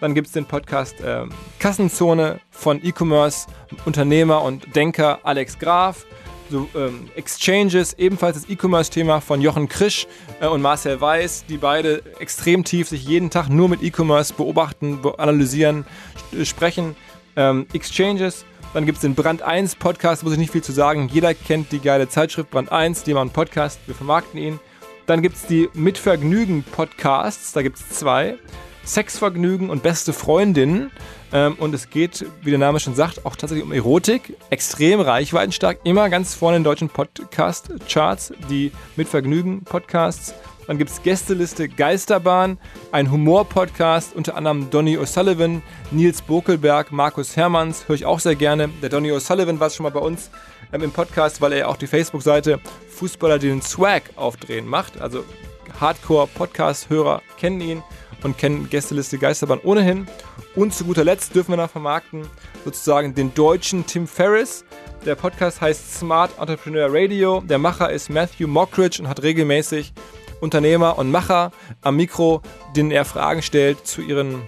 Dann 0.00 0.14
gibt 0.14 0.28
es 0.28 0.32
den 0.32 0.44
Podcast 0.44 1.00
äh, 1.00 1.24
Kassenzone 1.58 2.40
von 2.50 2.84
E-Commerce-Unternehmer 2.84 4.42
und 4.42 4.76
Denker 4.76 5.18
Alex 5.24 5.58
Graf 5.58 6.06
so 6.50 6.68
ähm, 6.74 7.10
Exchanges, 7.14 7.94
ebenfalls 7.94 8.40
das 8.40 8.50
E-Commerce-Thema 8.50 9.20
von 9.20 9.40
Jochen 9.40 9.68
Krisch 9.68 10.06
äh, 10.40 10.46
und 10.46 10.62
Marcel 10.62 11.00
Weiß, 11.00 11.44
die 11.48 11.58
beide 11.58 12.02
extrem 12.20 12.64
tief 12.64 12.88
sich 12.88 13.04
jeden 13.04 13.30
Tag 13.30 13.48
nur 13.48 13.68
mit 13.68 13.82
E-Commerce 13.82 14.34
beobachten, 14.34 15.00
analysieren, 15.18 15.84
sprechen. 16.44 16.96
Ähm, 17.36 17.66
Exchanges, 17.72 18.44
dann 18.74 18.84
gibt 18.84 18.96
es 18.96 19.02
den 19.02 19.14
Brand 19.14 19.42
1 19.42 19.76
Podcast, 19.76 20.24
muss 20.24 20.32
ich 20.32 20.38
nicht 20.38 20.52
viel 20.52 20.62
zu 20.62 20.72
sagen. 20.72 21.08
Jeder 21.12 21.34
kennt 21.34 21.72
die 21.72 21.80
geile 21.80 22.08
Zeitschrift 22.08 22.50
Brand 22.50 22.72
1, 22.72 23.04
die 23.04 23.14
machen 23.14 23.28
einen 23.28 23.30
Podcast, 23.30 23.80
wir 23.86 23.94
vermarkten 23.94 24.40
ihn. 24.40 24.60
Dann 25.08 25.22
gibt 25.22 25.36
es 25.36 25.46
die 25.46 25.70
Mitvergnügen 25.72 26.62
Podcasts, 26.62 27.52
da 27.54 27.62
gibt 27.62 27.78
es 27.78 27.88
zwei. 27.88 28.36
Sexvergnügen 28.84 29.70
und 29.70 29.82
beste 29.82 30.12
Freundinnen. 30.12 30.90
Ähm, 31.32 31.56
und 31.58 31.74
es 31.74 31.88
geht, 31.88 32.26
wie 32.42 32.50
der 32.50 32.58
Name 32.58 32.78
schon 32.78 32.94
sagt, 32.94 33.24
auch 33.24 33.34
tatsächlich 33.34 33.64
um 33.64 33.72
Erotik. 33.72 34.36
Extrem 34.50 35.00
reichweitenstark. 35.00 35.80
Immer 35.84 36.10
ganz 36.10 36.34
vorne 36.34 36.58
in 36.58 36.62
den 36.62 36.64
deutschen 36.64 36.90
Podcast-Charts, 36.90 38.34
die 38.50 38.70
mit 38.96 39.08
Vergnügen 39.08 39.64
Podcasts. 39.64 40.34
Dann 40.66 40.76
gibt 40.76 40.90
es 40.90 41.02
Gästeliste 41.02 41.70
Geisterbahn, 41.70 42.58
ein 42.92 43.10
Humor-Podcast, 43.10 44.14
unter 44.14 44.36
anderem 44.36 44.68
Donny 44.68 44.98
O'Sullivan, 44.98 45.62
Nils 45.90 46.20
Bokelberg, 46.20 46.92
Markus 46.92 47.34
Hermanns, 47.34 47.88
höre 47.88 47.94
ich 47.94 48.04
auch 48.04 48.20
sehr 48.20 48.36
gerne. 48.36 48.68
Der 48.82 48.90
Donny 48.90 49.10
O'Sullivan 49.10 49.60
war 49.60 49.70
schon 49.70 49.84
mal 49.84 49.92
bei 49.92 50.00
uns 50.00 50.30
ähm, 50.72 50.82
im 50.82 50.92
Podcast, 50.92 51.40
weil 51.40 51.52
er 51.52 51.68
auch 51.68 51.76
die 51.76 51.86
Facebook-Seite 51.86 52.60
Fußballer, 52.90 53.38
die 53.38 53.48
den 53.48 53.62
Swag 53.62 54.02
aufdrehen 54.16 54.66
macht. 54.66 55.00
Also 55.00 55.24
Hardcore-Podcast-Hörer 55.80 57.22
kennen 57.38 57.60
ihn 57.60 57.82
und 58.22 58.38
kennen 58.38 58.68
Gästeliste 58.68 59.18
Geisterbahn 59.18 59.60
ohnehin. 59.62 60.06
Und 60.54 60.74
zu 60.74 60.84
guter 60.84 61.04
Letzt 61.04 61.34
dürfen 61.34 61.52
wir 61.52 61.56
noch 61.56 61.70
vermarkten 61.70 62.26
sozusagen 62.64 63.14
den 63.14 63.32
deutschen 63.34 63.86
Tim 63.86 64.06
Ferriss. 64.06 64.64
Der 65.06 65.14
Podcast 65.14 65.60
heißt 65.60 65.98
Smart 65.98 66.32
Entrepreneur 66.38 66.88
Radio. 66.90 67.40
Der 67.40 67.58
Macher 67.58 67.90
ist 67.90 68.10
Matthew 68.10 68.48
Mockridge 68.48 69.00
und 69.00 69.08
hat 69.08 69.22
regelmäßig 69.22 69.92
Unternehmer 70.40 70.98
und 70.98 71.10
Macher 71.10 71.52
am 71.82 71.96
Mikro, 71.96 72.42
denen 72.76 72.90
er 72.90 73.04
Fragen 73.04 73.42
stellt 73.42 73.86
zu 73.86 74.02
ihren 74.02 74.42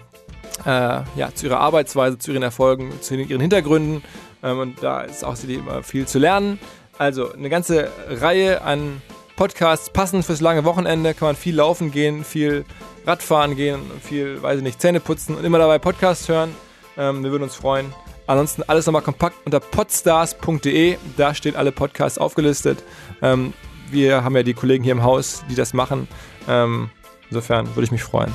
äh, 0.66 1.00
ja, 1.16 1.34
zu 1.34 1.46
ihrer 1.46 1.60
Arbeitsweise, 1.60 2.18
zu 2.18 2.32
ihren 2.32 2.42
Erfolgen, 2.42 2.92
zu 3.00 3.14
ihren 3.14 3.40
Hintergründen. 3.40 4.02
Ähm, 4.42 4.58
und 4.58 4.82
da 4.82 5.02
ist 5.02 5.24
auch 5.24 5.36
immer 5.46 5.82
viel 5.82 6.06
zu 6.06 6.18
lernen. 6.18 6.58
Also 6.98 7.32
eine 7.32 7.48
ganze 7.48 7.90
Reihe 8.08 8.62
an 8.62 9.00
Podcasts, 9.36 9.88
passend 9.90 10.24
fürs 10.24 10.40
lange 10.40 10.64
Wochenende, 10.64 11.14
kann 11.14 11.28
man 11.28 11.36
viel 11.36 11.56
laufen 11.56 11.90
gehen, 11.90 12.24
viel 12.24 12.64
Radfahren 13.06 13.56
gehen, 13.56 13.80
viel, 14.02 14.42
weiß 14.42 14.58
ich 14.58 14.62
nicht, 14.62 14.80
Zähne 14.80 15.00
putzen 15.00 15.34
und 15.34 15.44
immer 15.44 15.58
dabei 15.58 15.78
Podcasts 15.78 16.28
hören. 16.28 16.54
Ähm, 16.98 17.24
wir 17.24 17.30
würden 17.30 17.44
uns 17.44 17.54
freuen. 17.54 17.92
Ansonsten 18.26 18.62
alles 18.66 18.86
nochmal 18.86 19.02
kompakt 19.02 19.36
unter 19.44 19.58
podstars.de. 19.58 20.98
Da 21.16 21.34
stehen 21.34 21.56
alle 21.56 21.72
Podcasts 21.72 22.18
aufgelistet. 22.18 22.84
Ähm, 23.22 23.54
wir 23.90 24.22
haben 24.22 24.36
ja 24.36 24.42
die 24.42 24.54
Kollegen 24.54 24.84
hier 24.84 24.92
im 24.92 25.02
Haus, 25.02 25.42
die 25.50 25.54
das 25.54 25.72
machen. 25.72 26.06
Ähm, 26.48 26.90
insofern 27.28 27.66
würde 27.74 27.84
ich 27.84 27.92
mich 27.92 28.02
freuen. 28.02 28.32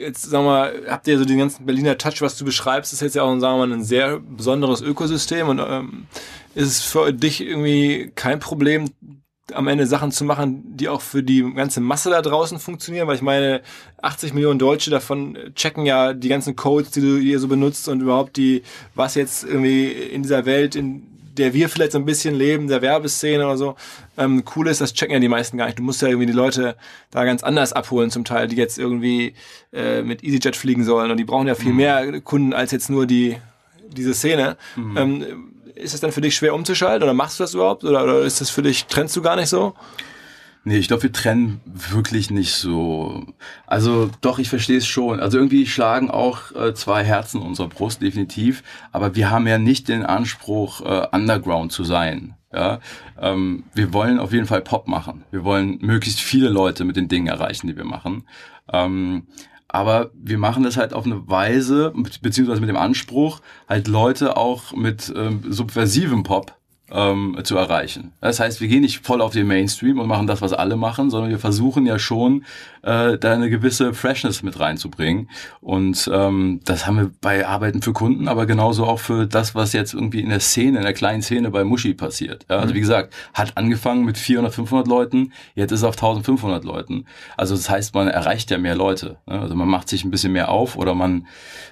Jetzt 0.00 0.32
wir 0.32 0.40
mal, 0.40 0.82
habt 0.88 1.06
ihr 1.06 1.18
so 1.18 1.24
den 1.24 1.38
ganzen 1.38 1.66
Berliner 1.66 1.98
Touch, 1.98 2.20
was 2.22 2.36
du 2.38 2.44
beschreibst, 2.44 2.92
ist 2.92 3.02
jetzt 3.02 3.16
ja 3.16 3.22
auch 3.22 3.38
sagen 3.38 3.58
wir 3.58 3.66
mal, 3.66 3.72
ein 3.72 3.84
sehr 3.84 4.18
besonderes 4.18 4.80
Ökosystem 4.80 5.48
und 5.48 5.58
ähm, 5.58 6.06
ist 6.54 6.68
es 6.68 6.82
für 6.82 7.12
dich 7.12 7.42
irgendwie 7.42 8.10
kein 8.14 8.40
Problem, 8.40 8.86
am 9.52 9.68
Ende 9.68 9.86
Sachen 9.86 10.12
zu 10.12 10.24
machen, 10.24 10.76
die 10.76 10.88
auch 10.88 11.00
für 11.00 11.22
die 11.22 11.42
ganze 11.54 11.80
Masse 11.80 12.10
da 12.10 12.22
draußen 12.22 12.58
funktionieren, 12.58 13.08
weil 13.08 13.16
ich 13.16 13.22
meine, 13.22 13.62
80 14.00 14.32
Millionen 14.32 14.58
Deutsche 14.58 14.90
davon 14.90 15.36
checken 15.54 15.86
ja 15.86 16.12
die 16.14 16.28
ganzen 16.28 16.56
Codes, 16.56 16.90
die 16.92 17.00
du 17.00 17.18
hier 17.18 17.38
so 17.40 17.48
benutzt 17.48 17.88
und 17.88 18.00
überhaupt 18.00 18.36
die, 18.36 18.62
was 18.94 19.14
jetzt 19.14 19.44
irgendwie 19.44 19.90
in 19.90 20.22
dieser 20.22 20.46
Welt, 20.46 20.76
in 20.76 21.09
der 21.40 21.54
wir 21.54 21.68
vielleicht 21.68 21.92
so 21.92 21.98
ein 21.98 22.04
bisschen 22.04 22.34
leben, 22.34 22.68
der 22.68 22.82
Werbeszene 22.82 23.44
oder 23.44 23.56
so, 23.56 23.76
ähm, 24.18 24.44
cool 24.54 24.68
ist, 24.68 24.80
das 24.80 24.92
checken 24.92 25.14
ja 25.14 25.20
die 25.20 25.28
meisten 25.28 25.56
gar 25.56 25.66
nicht. 25.66 25.78
Du 25.78 25.82
musst 25.82 26.02
ja 26.02 26.08
irgendwie 26.08 26.26
die 26.26 26.32
Leute 26.32 26.76
da 27.10 27.24
ganz 27.24 27.42
anders 27.42 27.72
abholen 27.72 28.10
zum 28.10 28.24
Teil, 28.24 28.46
die 28.46 28.56
jetzt 28.56 28.78
irgendwie 28.78 29.34
äh, 29.72 30.02
mit 30.02 30.22
EasyJet 30.22 30.54
fliegen 30.54 30.84
sollen 30.84 31.10
und 31.10 31.16
die 31.16 31.24
brauchen 31.24 31.48
ja 31.48 31.54
viel 31.54 31.70
mhm. 31.70 31.76
mehr 31.76 32.20
Kunden 32.20 32.52
als 32.52 32.70
jetzt 32.72 32.90
nur 32.90 33.06
die 33.06 33.36
diese 33.88 34.14
Szene. 34.14 34.56
Mhm. 34.76 34.96
Ähm, 34.96 35.26
ist 35.74 35.94
es 35.94 36.00
dann 36.00 36.12
für 36.12 36.20
dich 36.20 36.36
schwer 36.36 36.54
umzuschalten 36.54 37.02
oder 37.02 37.14
machst 37.14 37.40
du 37.40 37.44
das 37.44 37.54
überhaupt 37.54 37.84
oder, 37.84 38.04
oder 38.04 38.20
ist 38.20 38.40
das 38.40 38.50
für 38.50 38.62
dich, 38.62 38.84
trennst 38.84 39.16
du 39.16 39.22
gar 39.22 39.36
nicht 39.36 39.48
so? 39.48 39.74
Nee, 40.62 40.76
ich 40.76 40.88
glaube, 40.88 41.04
wir 41.04 41.12
trennen 41.12 41.60
wirklich 41.64 42.30
nicht 42.30 42.52
so. 42.52 43.24
Also 43.66 44.10
doch, 44.20 44.38
ich 44.38 44.50
verstehe 44.50 44.76
es 44.76 44.86
schon. 44.86 45.18
Also 45.18 45.38
irgendwie 45.38 45.66
schlagen 45.66 46.10
auch 46.10 46.52
äh, 46.54 46.74
zwei 46.74 47.02
Herzen 47.02 47.40
unserer 47.40 47.68
Brust, 47.68 48.02
definitiv. 48.02 48.62
Aber 48.92 49.16
wir 49.16 49.30
haben 49.30 49.46
ja 49.46 49.56
nicht 49.56 49.88
den 49.88 50.04
Anspruch, 50.04 50.82
äh, 50.82 51.06
Underground 51.12 51.72
zu 51.72 51.84
sein. 51.84 52.34
Ja, 52.52 52.80
ähm, 53.18 53.64
wir 53.74 53.92
wollen 53.92 54.18
auf 54.18 54.32
jeden 54.32 54.46
Fall 54.46 54.60
Pop 54.60 54.86
machen. 54.86 55.24
Wir 55.30 55.44
wollen 55.44 55.78
möglichst 55.80 56.20
viele 56.20 56.48
Leute 56.48 56.84
mit 56.84 56.96
den 56.96 57.08
Dingen 57.08 57.28
erreichen, 57.28 57.68
die 57.68 57.76
wir 57.76 57.84
machen. 57.84 58.24
Ähm, 58.72 59.28
aber 59.68 60.10
wir 60.14 60.36
machen 60.36 60.64
das 60.64 60.76
halt 60.76 60.92
auf 60.92 61.06
eine 61.06 61.28
Weise, 61.28 61.92
beziehungsweise 62.20 62.60
mit 62.60 62.68
dem 62.68 62.76
Anspruch, 62.76 63.40
halt 63.68 63.86
Leute 63.86 64.36
auch 64.36 64.72
mit 64.74 65.12
ähm, 65.16 65.44
subversivem 65.48 66.24
Pop 66.24 66.59
ähm, 66.90 67.38
zu 67.44 67.56
erreichen. 67.56 68.12
Das 68.20 68.40
heißt, 68.40 68.60
wir 68.60 68.68
gehen 68.68 68.82
nicht 68.82 69.04
voll 69.04 69.20
auf 69.20 69.32
den 69.32 69.46
Mainstream 69.46 69.98
und 69.98 70.08
machen 70.08 70.26
das, 70.26 70.42
was 70.42 70.52
alle 70.52 70.76
machen, 70.76 71.10
sondern 71.10 71.30
wir 71.30 71.38
versuchen 71.38 71.86
ja 71.86 71.98
schon, 71.98 72.44
äh, 72.82 73.18
da 73.18 73.32
eine 73.32 73.50
gewisse 73.50 73.94
Freshness 73.94 74.42
mit 74.42 74.58
reinzubringen. 74.58 75.30
Und 75.60 76.10
ähm, 76.12 76.60
das 76.64 76.86
haben 76.86 76.96
wir 76.96 77.10
bei 77.20 77.46
Arbeiten 77.46 77.82
für 77.82 77.92
Kunden, 77.92 78.28
aber 78.28 78.46
genauso 78.46 78.84
auch 78.86 78.98
für 78.98 79.26
das, 79.26 79.54
was 79.54 79.72
jetzt 79.72 79.94
irgendwie 79.94 80.20
in 80.20 80.30
der 80.30 80.40
Szene, 80.40 80.78
in 80.78 80.84
der 80.84 80.94
kleinen 80.94 81.22
Szene 81.22 81.50
bei 81.50 81.64
Muschi 81.64 81.94
passiert. 81.94 82.46
Ja, 82.48 82.56
also 82.58 82.72
mhm. 82.72 82.76
wie 82.76 82.80
gesagt, 82.80 83.14
hat 83.34 83.56
angefangen 83.56 84.04
mit 84.04 84.18
400, 84.18 84.54
500 84.54 84.88
Leuten, 84.88 85.32
jetzt 85.54 85.72
ist 85.72 85.80
es 85.80 85.84
auf 85.84 85.94
1500 85.94 86.64
Leuten. 86.64 87.06
Also 87.36 87.54
das 87.54 87.70
heißt, 87.70 87.94
man 87.94 88.08
erreicht 88.08 88.50
ja 88.50 88.58
mehr 88.58 88.74
Leute. 88.74 89.18
Ne? 89.26 89.40
Also 89.40 89.54
man 89.54 89.68
macht 89.68 89.88
sich 89.88 90.04
ein 90.04 90.10
bisschen 90.10 90.32
mehr 90.32 90.50
auf 90.50 90.76
oder 90.76 90.94
man, 90.94 91.26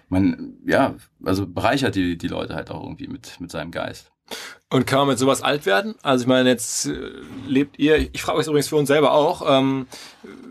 man, 0.09 0.55
ja, 0.67 0.95
also 1.25 1.47
bereichert 1.47 1.95
die, 1.95 2.17
die 2.17 2.29
Leute 2.29 2.55
halt 2.55 2.71
auch 2.71 2.83
irgendwie 2.83 3.09
mit, 3.09 3.41
mit 3.41 3.51
seinem 3.51 3.71
Geist. 3.71 4.13
Und 4.71 4.87
kann 4.87 4.99
man 4.99 5.09
mit 5.09 5.19
sowas 5.19 5.41
alt 5.41 5.65
werden? 5.65 5.95
Also 6.03 6.25
ich 6.25 6.29
meine, 6.29 6.51
jetzt 6.51 6.87
äh, 6.87 6.93
lebt 7.47 7.79
ihr, 7.79 7.97
ich 7.97 8.21
frage 8.21 8.39
euch 8.39 8.47
übrigens 8.47 8.69
für 8.69 8.77
uns 8.77 8.89
selber 8.89 9.13
auch, 9.13 9.43
ähm, 9.49 9.87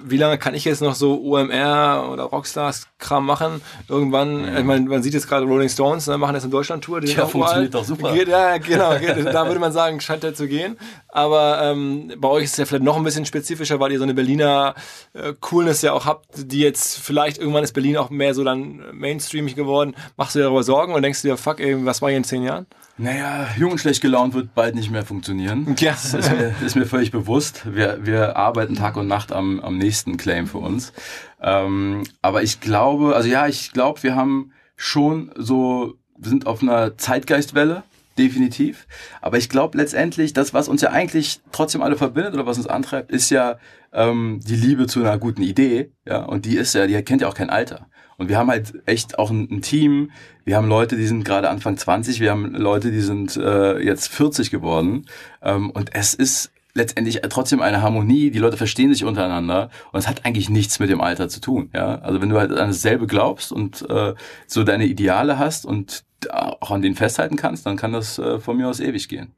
wie 0.03 0.17
lange 0.17 0.39
kann 0.39 0.55
ich 0.55 0.65
jetzt 0.65 0.81
noch 0.81 0.95
so 0.95 1.21
OMR 1.21 2.09
oder 2.11 2.23
Rockstars-Kram 2.23 3.23
machen? 3.23 3.61
Irgendwann, 3.87 4.41
mhm. 4.41 4.57
ich 4.57 4.63
meine, 4.63 4.89
man 4.89 5.03
sieht 5.03 5.13
jetzt 5.13 5.27
gerade 5.27 5.45
Rolling 5.45 5.69
Stones, 5.69 6.07
ne, 6.07 6.17
machen 6.17 6.33
jetzt 6.33 6.45
eine 6.45 6.51
Deutschland-Tour. 6.51 7.01
Die 7.01 7.13
ja, 7.13 7.27
funktioniert 7.27 7.75
doch 7.75 7.83
super. 7.83 8.11
Geht, 8.11 8.27
ja, 8.27 8.57
genau, 8.57 8.97
geht, 8.99 9.23
da 9.23 9.45
würde 9.45 9.59
man 9.59 9.71
sagen, 9.71 10.01
scheint 10.01 10.23
ja 10.23 10.33
zu 10.33 10.47
gehen. 10.47 10.79
Aber 11.09 11.59
ähm, 11.61 12.11
bei 12.17 12.27
euch 12.27 12.45
ist 12.45 12.53
es 12.53 12.57
ja 12.57 12.65
vielleicht 12.65 12.85
noch 12.85 12.97
ein 12.97 13.03
bisschen 13.03 13.25
spezifischer, 13.25 13.79
weil 13.79 13.91
ihr 13.91 13.99
so 13.99 14.03
eine 14.03 14.15
Berliner 14.15 14.73
äh, 15.13 15.33
Coolness 15.39 15.83
ja 15.83 15.93
auch 15.93 16.05
habt, 16.05 16.25
die 16.35 16.61
jetzt 16.61 16.97
vielleicht 16.97 17.37
irgendwann 17.37 17.63
ist 17.63 17.73
Berlin 17.73 17.97
auch 17.97 18.09
mehr 18.09 18.33
so 18.33 18.43
dann 18.43 18.83
mainstreamig 18.93 19.55
geworden. 19.55 19.95
Machst 20.15 20.33
du 20.33 20.39
dir 20.39 20.45
darüber 20.45 20.63
Sorgen 20.63 20.95
und 20.95 21.03
denkst 21.03 21.21
du 21.21 21.27
dir, 21.27 21.37
fuck, 21.37 21.59
ey, 21.59 21.85
was 21.85 22.01
war 22.01 22.09
hier 22.09 22.17
in 22.17 22.23
zehn 22.23 22.41
Jahren? 22.41 22.65
Naja, 22.99 23.47
jung 23.57 23.71
und 23.73 23.77
schlecht 23.77 24.01
gelaunt 24.01 24.33
wird 24.33 24.55
bald 24.55 24.73
nicht 24.73 24.89
mehr 24.89 25.05
funktionieren. 25.05 25.75
Ja. 25.79 25.91
Das 25.91 26.13
ist 26.13 26.31
mir, 26.31 26.55
ist 26.65 26.75
mir 26.75 26.85
völlig 26.87 27.11
bewusst. 27.11 27.63
Wir, 27.71 27.99
wir 28.01 28.35
arbeiten 28.35 28.75
Tag 28.75 28.97
und 28.97 29.07
Nacht 29.07 29.31
am, 29.31 29.59
am 29.59 29.77
nächsten 29.77 30.17
Claim 30.17 30.47
für 30.47 30.57
uns. 30.57 30.93
Ähm, 31.41 32.03
aber 32.23 32.41
ich 32.41 32.59
glaube, 32.59 33.15
also 33.15 33.29
ja, 33.29 33.47
ich 33.47 33.71
glaube, 33.71 34.01
wir 34.01 34.15
haben 34.15 34.51
schon 34.75 35.31
so, 35.35 35.93
wir 36.17 36.29
sind 36.29 36.47
auf 36.47 36.63
einer 36.63 36.97
Zeitgeistwelle, 36.97 37.83
definitiv. 38.17 38.87
Aber 39.21 39.37
ich 39.37 39.49
glaube 39.49 39.77
letztendlich, 39.77 40.33
das, 40.33 40.55
was 40.55 40.67
uns 40.67 40.81
ja 40.81 40.89
eigentlich 40.89 41.41
trotzdem 41.51 41.83
alle 41.83 41.97
verbindet 41.97 42.33
oder 42.33 42.47
was 42.47 42.57
uns 42.57 42.67
antreibt, 42.67 43.11
ist 43.11 43.29
ja 43.29 43.57
ähm, 43.93 44.39
die 44.43 44.55
Liebe 44.55 44.87
zu 44.87 45.01
einer 45.01 45.19
guten 45.19 45.43
Idee. 45.43 45.91
Ja, 46.05 46.23
und 46.23 46.45
die 46.45 46.57
ist 46.57 46.73
ja, 46.73 46.87
die 46.87 46.99
kennt 47.03 47.21
ja 47.21 47.27
auch 47.27 47.35
kein 47.35 47.51
Alter. 47.51 47.87
Und 48.17 48.29
wir 48.29 48.37
haben 48.37 48.49
halt 48.49 48.73
echt 48.87 49.19
auch 49.19 49.29
ein, 49.29 49.47
ein 49.51 49.61
Team. 49.61 50.11
Wir 50.43 50.57
haben 50.57 50.67
Leute, 50.67 50.97
die 50.97 51.05
sind 51.05 51.23
gerade 51.23 51.49
Anfang 51.49 51.77
20, 51.77 52.19
wir 52.19 52.31
haben 52.31 52.55
Leute, 52.55 52.91
die 52.91 53.01
sind 53.01 53.37
äh, 53.37 53.79
jetzt 53.79 54.07
40 54.07 54.49
geworden. 54.49 55.05
Ähm, 55.41 55.69
und 55.69 55.93
es 55.93 56.15
ist 56.15 56.51
letztendlich 56.73 57.21
trotzdem 57.29 57.61
eine 57.61 57.81
Harmonie, 57.81 58.31
die 58.31 58.39
Leute 58.39 58.57
verstehen 58.57 58.93
sich 58.93 59.03
untereinander 59.03 59.69
und 59.91 59.99
es 59.99 60.07
hat 60.07 60.25
eigentlich 60.25 60.49
nichts 60.49 60.79
mit 60.79 60.89
dem 60.89 61.01
Alter 61.01 61.27
zu 61.27 61.41
tun. 61.41 61.69
Ja? 61.73 61.99
Also 61.99 62.21
wenn 62.21 62.29
du 62.29 62.37
halt 62.37 62.51
an 62.51 62.67
dasselbe 62.67 63.07
glaubst 63.07 63.51
und 63.51 63.87
äh, 63.89 64.13
so 64.45 64.63
deine 64.63 64.85
Ideale 64.85 65.37
hast 65.37 65.65
und 65.65 66.05
auch 66.29 66.71
an 66.71 66.81
denen 66.81 66.95
festhalten 66.95 67.35
kannst, 67.35 67.65
dann 67.65 67.77
kann 67.77 67.93
das 67.93 68.17
äh, 68.19 68.39
von 68.39 68.57
mir 68.57 68.67
aus 68.67 68.79
ewig 68.79 69.09
gehen. 69.09 69.33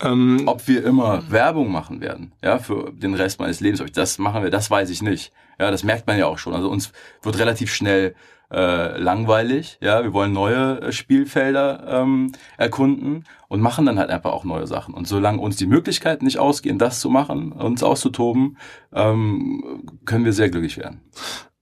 Ähm, 0.00 0.42
Ob 0.46 0.66
wir 0.66 0.84
immer 0.84 1.30
Werbung 1.30 1.70
machen 1.70 2.00
werden, 2.00 2.32
ja, 2.42 2.58
für 2.58 2.92
den 2.92 3.14
Rest 3.14 3.38
meines 3.38 3.60
Lebens, 3.60 3.80
ob 3.80 3.92
das 3.92 4.18
machen 4.18 4.42
wir, 4.42 4.50
das 4.50 4.70
weiß 4.70 4.90
ich 4.90 5.02
nicht. 5.02 5.32
Ja, 5.58 5.70
das 5.70 5.84
merkt 5.84 6.06
man 6.06 6.18
ja 6.18 6.26
auch 6.26 6.38
schon. 6.38 6.52
Also 6.52 6.68
uns 6.68 6.92
wird 7.22 7.38
relativ 7.38 7.72
schnell 7.72 8.14
äh, 8.50 8.98
langweilig. 8.98 9.78
Ja, 9.80 10.02
wir 10.02 10.12
wollen 10.12 10.32
neue 10.32 10.80
äh, 10.80 10.92
Spielfelder 10.92 12.02
ähm, 12.02 12.32
erkunden 12.56 13.24
und 13.48 13.60
machen 13.60 13.86
dann 13.86 13.98
halt 13.98 14.10
einfach 14.10 14.32
auch 14.32 14.44
neue 14.44 14.66
Sachen. 14.66 14.94
Und 14.94 15.06
solange 15.06 15.40
uns 15.40 15.56
die 15.56 15.66
Möglichkeiten 15.66 16.24
nicht 16.24 16.38
ausgehen, 16.38 16.78
das 16.78 17.00
zu 17.00 17.08
machen, 17.08 17.52
uns 17.52 17.82
auszutoben, 17.82 18.58
ähm, 18.92 19.84
können 20.04 20.24
wir 20.24 20.32
sehr 20.32 20.50
glücklich 20.50 20.76
werden. 20.76 21.00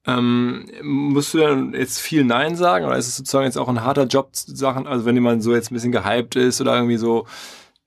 Ähm, 0.04 0.66
musst 0.82 1.32
du 1.34 1.38
dann 1.38 1.74
jetzt 1.74 2.00
viel 2.00 2.24
Nein 2.24 2.56
sagen 2.56 2.86
oder 2.86 2.96
ist 2.96 3.06
es 3.06 3.16
sozusagen 3.16 3.44
jetzt 3.44 3.58
auch 3.58 3.68
ein 3.68 3.84
harter 3.84 4.06
Job 4.06 4.30
Sachen, 4.32 4.88
also 4.88 5.04
wenn 5.04 5.14
jemand 5.14 5.44
so 5.44 5.54
jetzt 5.54 5.70
ein 5.70 5.74
bisschen 5.74 5.92
gehypt 5.92 6.34
ist 6.34 6.60
oder 6.60 6.74
irgendwie 6.74 6.96
so 6.96 7.26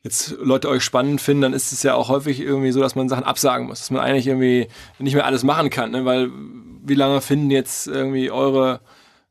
jetzt 0.05 0.35
Leute 0.39 0.69
euch 0.69 0.83
spannend 0.83 1.19
finden, 1.19 1.41
dann 1.41 1.53
ist 1.53 1.71
es 1.71 1.81
ja 1.81 1.95
auch 1.95 2.09
häufig 2.09 2.39
irgendwie 2.39 2.71
so, 2.71 2.79
dass 2.79 2.95
man 2.95 3.09
Sachen 3.09 3.23
absagen 3.23 3.65
muss, 3.65 3.79
dass 3.79 3.91
man 3.91 4.01
eigentlich 4.01 4.27
irgendwie 4.27 4.67
nicht 4.99 5.15
mehr 5.15 5.25
alles 5.25 5.43
machen 5.43 5.71
kann, 5.71 5.91
ne? 5.91 6.05
weil 6.05 6.29
wie 6.85 6.93
lange 6.93 7.21
finden 7.21 7.49
jetzt 7.49 7.87
irgendwie 7.87 8.29
eure 8.29 8.81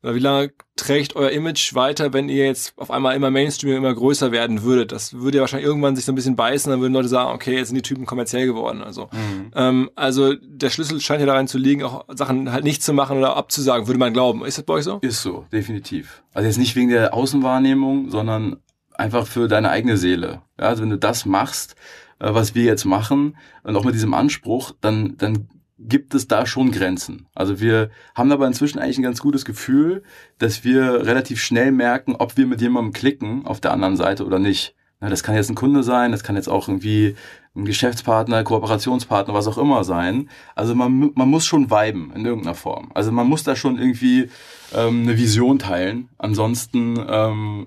oder 0.03 0.15
wie 0.15 0.21
lange 0.21 0.53
trägt 0.77 1.17
euer 1.17 1.31
Image 1.31 1.75
weiter, 1.75 2.13
wenn 2.13 2.29
ihr 2.29 2.45
jetzt 2.45 2.75
auf 2.77 2.91
einmal 2.91 3.17
immer 3.17 3.31
Mainstream 3.31 3.75
immer 3.75 3.95
größer 3.95 4.33
werden 4.33 4.63
würdet? 4.63 4.93
Das 4.93 5.15
würde 5.15 5.39
ja 5.39 5.41
wahrscheinlich 5.41 5.67
irgendwann 5.67 5.97
sich 5.97 6.05
so 6.05 6.13
ein 6.13 6.15
bisschen 6.15 6.37
beißen, 6.37 6.71
dann 6.71 6.83
würden 6.83 6.93
Leute 6.93 7.09
sagen, 7.09 7.35
okay, 7.35 7.57
jetzt 7.57 7.69
sind 7.69 7.77
die 7.77 7.83
Typen 7.83 8.05
kommerziell 8.05 8.45
geworden. 8.45 8.83
Also, 8.83 9.05
mhm. 9.13 9.51
ähm, 9.55 9.91
also 9.95 10.35
der 10.35 10.69
Schlüssel 10.69 11.01
scheint 11.01 11.21
ja 11.21 11.27
darin 11.27 11.49
zu 11.49 11.57
liegen, 11.57 11.85
auch 11.85 12.05
Sachen 12.15 12.53
halt 12.53 12.65
nicht 12.65 12.83
zu 12.83 12.93
machen 12.93 13.17
oder 13.17 13.35
abzusagen, 13.35 13.87
würde 13.87 13.99
man 13.99 14.13
glauben. 14.13 14.45
Ist 14.45 14.59
das 14.59 14.67
bei 14.67 14.75
euch 14.75 14.85
so? 14.85 14.99
Ist 15.01 15.23
so, 15.23 15.47
definitiv. 15.51 16.23
Also 16.35 16.49
jetzt 16.49 16.59
nicht 16.59 16.77
wegen 16.77 16.91
der 16.91 17.15
Außenwahrnehmung, 17.15 18.11
sondern 18.11 18.59
einfach 18.95 19.27
für 19.27 19.49
deine 19.49 19.71
eigene 19.71 19.97
Seele. 19.97 20.43
Ja, 20.59 20.67
also 20.69 20.83
wenn 20.83 20.91
du 20.91 20.99
das 20.99 21.27
machst, 21.27 21.77
äh, 22.19 22.33
was 22.33 22.55
wir 22.55 22.65
jetzt 22.65 22.85
machen, 22.85 23.37
und 23.63 23.77
auch 23.77 23.85
mit 23.85 23.95
diesem 23.95 24.15
Anspruch, 24.15 24.73
dann, 24.81 25.17
dann 25.19 25.49
gibt 25.79 26.15
es 26.15 26.29
da 26.29 26.47
schon 26.47 26.71
Grenzen. 26.71 27.27
Also 27.35 27.61
wir 27.61 27.91
haben 28.15 28.33
aber 28.33 28.47
inzwischen 28.47 28.79
eigentlich 28.79 28.99
ein 28.99 29.03
ganz 29.03 29.21
gutes 29.21 29.45
Gefühl, 29.45 30.03
dass 30.39 30.65
wir 30.65 31.07
relativ 31.07 31.43
schnell 31.43 31.73
merken, 31.73 32.15
ob 32.17 32.37
wir 32.37 32.47
mit 32.47 32.61
jemandem 32.61 32.93
klicken 32.93 33.45
auf 33.45 33.61
der 33.61 33.73
anderen 33.73 33.97
Seite 33.97 34.25
oder 34.25 34.39
nicht. 34.39 34.75
Das 35.01 35.23
kann 35.23 35.35
jetzt 35.35 35.51
ein 35.51 35.55
Kunde 35.55 35.83
sein, 35.83 36.13
das 36.13 36.23
kann 36.23 36.37
jetzt 36.37 36.49
auch 36.49 36.69
irgendwie 36.69 37.15
ein 37.55 37.65
Geschäftspartner, 37.67 38.43
Kooperationspartner, 38.43 39.35
was 39.35 39.47
auch 39.47 39.59
immer 39.59 39.85
sein. 39.85 40.31
Also 40.55 40.75
man, 40.75 41.13
man 41.15 41.29
muss 41.29 41.45
schon 41.45 41.71
viben 41.71 42.13
in 42.15 42.25
irgendeiner 42.25 42.55
Form. 42.55 42.91
Also 42.95 43.13
man 43.13 43.29
muss 43.29 43.43
da 43.43 43.55
schon 43.55 43.79
irgendwie 43.79 44.31
ähm, 44.75 45.03
eine 45.03 45.19
Vision 45.19 45.59
teilen. 45.59 46.09
Ansonsten 46.17 46.99
ähm, 47.07 47.67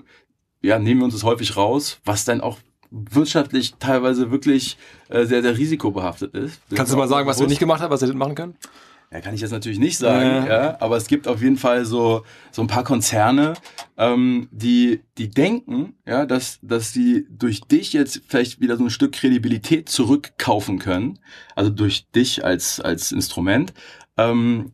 ja, 0.68 0.80
nehmen 0.80 1.00
wir 1.00 1.06
uns 1.06 1.14
das 1.14 1.24
häufig 1.24 1.56
raus, 1.56 2.00
was 2.04 2.26
dann 2.26 2.42
auch 2.42 2.60
wirtschaftlich 2.92 3.76
teilweise 3.80 4.32
wirklich 4.32 4.78
äh, 5.10 5.26
sehr, 5.26 5.42
sehr 5.42 5.58
risikobehaftet 5.58 6.34
ist. 6.34 6.60
Kannst 6.76 6.92
du 6.92 6.98
mal 6.98 7.08
sagen, 7.08 7.28
was 7.28 7.40
wir 7.40 7.48
nicht 7.48 7.60
gemacht 7.60 7.82
haben, 7.82 7.92
was 7.92 8.02
wir 8.02 8.08
nicht 8.08 8.18
machen 8.18 8.36
können? 8.36 8.56
Ja, 9.12 9.22
kann 9.22 9.34
ich 9.34 9.40
jetzt 9.40 9.52
natürlich 9.52 9.80
nicht 9.80 9.98
sagen, 9.98 10.48
ja. 10.48 10.48
ja. 10.48 10.78
aber 10.82 10.98
es 10.98 11.08
gibt 11.08 11.30
auf 11.30 11.42
jeden 11.42 11.56
Fall 11.56 11.86
so, 11.86 12.24
so 12.52 12.62
ein 12.62 12.68
paar 12.68 12.84
Konzerne, 12.84 13.54
ähm, 13.96 14.50
die, 14.52 15.02
die 15.18 15.30
denken, 15.30 15.94
ja, 16.06 16.26
dass, 16.26 16.60
dass 16.62 16.92
sie 16.92 17.26
durch 17.30 17.62
dich 17.62 17.94
jetzt 17.94 18.22
vielleicht 18.28 18.60
wieder 18.60 18.76
so 18.76 18.84
ein 18.84 18.90
Stück 18.90 19.14
Kredibilität 19.14 19.88
zurückkaufen 19.88 20.80
können, 20.80 21.20
also 21.56 21.70
durch 21.70 22.10
dich 22.12 22.44
als, 22.44 22.82
als 22.82 23.14
Instrument, 23.14 23.74
ähm, 24.18 24.74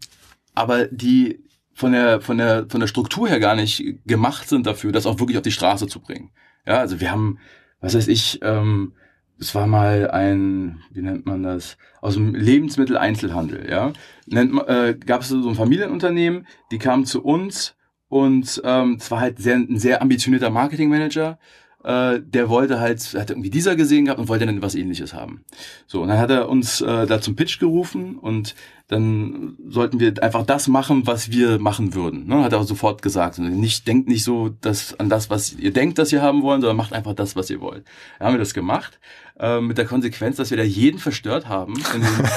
aber 0.56 0.88
die 0.88 1.42
von 1.73 1.91
der, 1.91 2.21
von 2.21 2.38
der, 2.38 2.65
von 2.69 2.79
der 2.79 2.88
Struktur 2.88 3.27
her 3.27 3.39
gar 3.39 3.55
nicht 3.55 3.83
gemacht 4.05 4.47
sind 4.47 4.65
dafür, 4.65 4.91
das 4.91 5.05
auch 5.05 5.19
wirklich 5.19 5.38
auf 5.38 5.43
die 5.43 5.51
Straße 5.51 5.88
zu 5.88 5.99
bringen. 5.99 6.31
Ja, 6.65 6.79
also 6.79 6.99
wir 6.99 7.12
haben, 7.12 7.39
was 7.81 7.95
weiß 7.95 8.07
ich, 8.07 8.39
ähm, 8.43 8.93
es 9.39 9.55
war 9.55 9.67
mal 9.67 10.09
ein, 10.12 10.81
wie 10.91 11.01
nennt 11.01 11.25
man 11.25 11.43
das, 11.43 11.77
aus 12.01 12.13
dem 12.13 12.36
Lebensmitteleinzelhandel, 12.36 13.69
ja. 13.69 13.91
Nennt, 14.27 14.53
äh, 14.67 14.95
Gab 15.05 15.21
es 15.21 15.29
so 15.29 15.49
ein 15.49 15.55
Familienunternehmen, 15.55 16.47
die 16.71 16.77
kamen 16.77 17.05
zu 17.05 17.23
uns 17.23 17.75
und 18.07 18.62
ähm, 18.63 18.97
es 18.99 19.09
war 19.09 19.19
halt 19.19 19.39
sehr, 19.39 19.55
ein 19.55 19.79
sehr 19.79 20.01
ambitionierter 20.01 20.51
Marketingmanager 20.51 21.39
äh, 21.84 22.19
der 22.22 22.50
wollte 22.50 22.80
halt, 22.80 23.02
hat 23.13 23.30
irgendwie 23.30 23.50
dieser 23.50 23.76
gesehen 23.76 24.06
gehabt 24.06 24.19
und 24.19 24.30
wollte 24.30 24.46
dann 24.46 24.62
was 24.62 24.76
ähnliches 24.76 25.13
haben. 25.13 25.43
So, 25.86 26.02
und 26.02 26.08
dann 26.08 26.17
hat 26.17 26.30
er 26.30 26.50
uns 26.50 26.82
äh, 26.82 27.06
da 27.06 27.22
zum 27.22 27.36
Pitch 27.36 27.60
gerufen 27.60 28.17
und 28.17 28.56
dann 28.88 29.58
sollten 29.67 30.00
wir 30.00 30.13
einfach 30.22 30.46
das 30.46 30.67
machen, 30.67 31.08
was 31.08 31.32
wir 31.32 31.60
machen 31.60 31.93
würden. 31.93 32.28
Ne? 32.28 32.43
Hat 32.43 32.54
er 32.54 32.63
sofort 32.63 33.02
gesagt. 33.02 33.39
Nicht, 33.39 33.88
denkt 33.88 34.08
nicht 34.08 34.24
so 34.24 34.50
dass, 34.62 35.00
an 35.00 35.10
das, 35.10 35.30
was 35.30 35.54
ihr 35.54 35.72
denkt, 35.72 35.98
dass 35.98 36.12
ihr 36.12 36.22
haben 36.22 36.43
wollen, 36.43 36.62
sondern 36.62 36.78
macht 36.78 36.93
einfach 36.93 37.13
das, 37.13 37.36
was 37.36 37.50
ihr 37.50 37.62
wollt. 37.62 37.86
Dann 38.19 38.28
haben 38.28 38.34
wir 38.36 38.39
das 38.39 38.54
gemacht 38.54 39.00
äh, 39.39 39.60
mit 39.62 39.77
der 39.77 39.86
Konsequenz, 39.86 40.38
dass 40.38 40.52
wir 40.52 40.58
da 40.58 40.63
jeden 40.63 41.00
verstört 41.00 41.48
haben. 41.48 41.73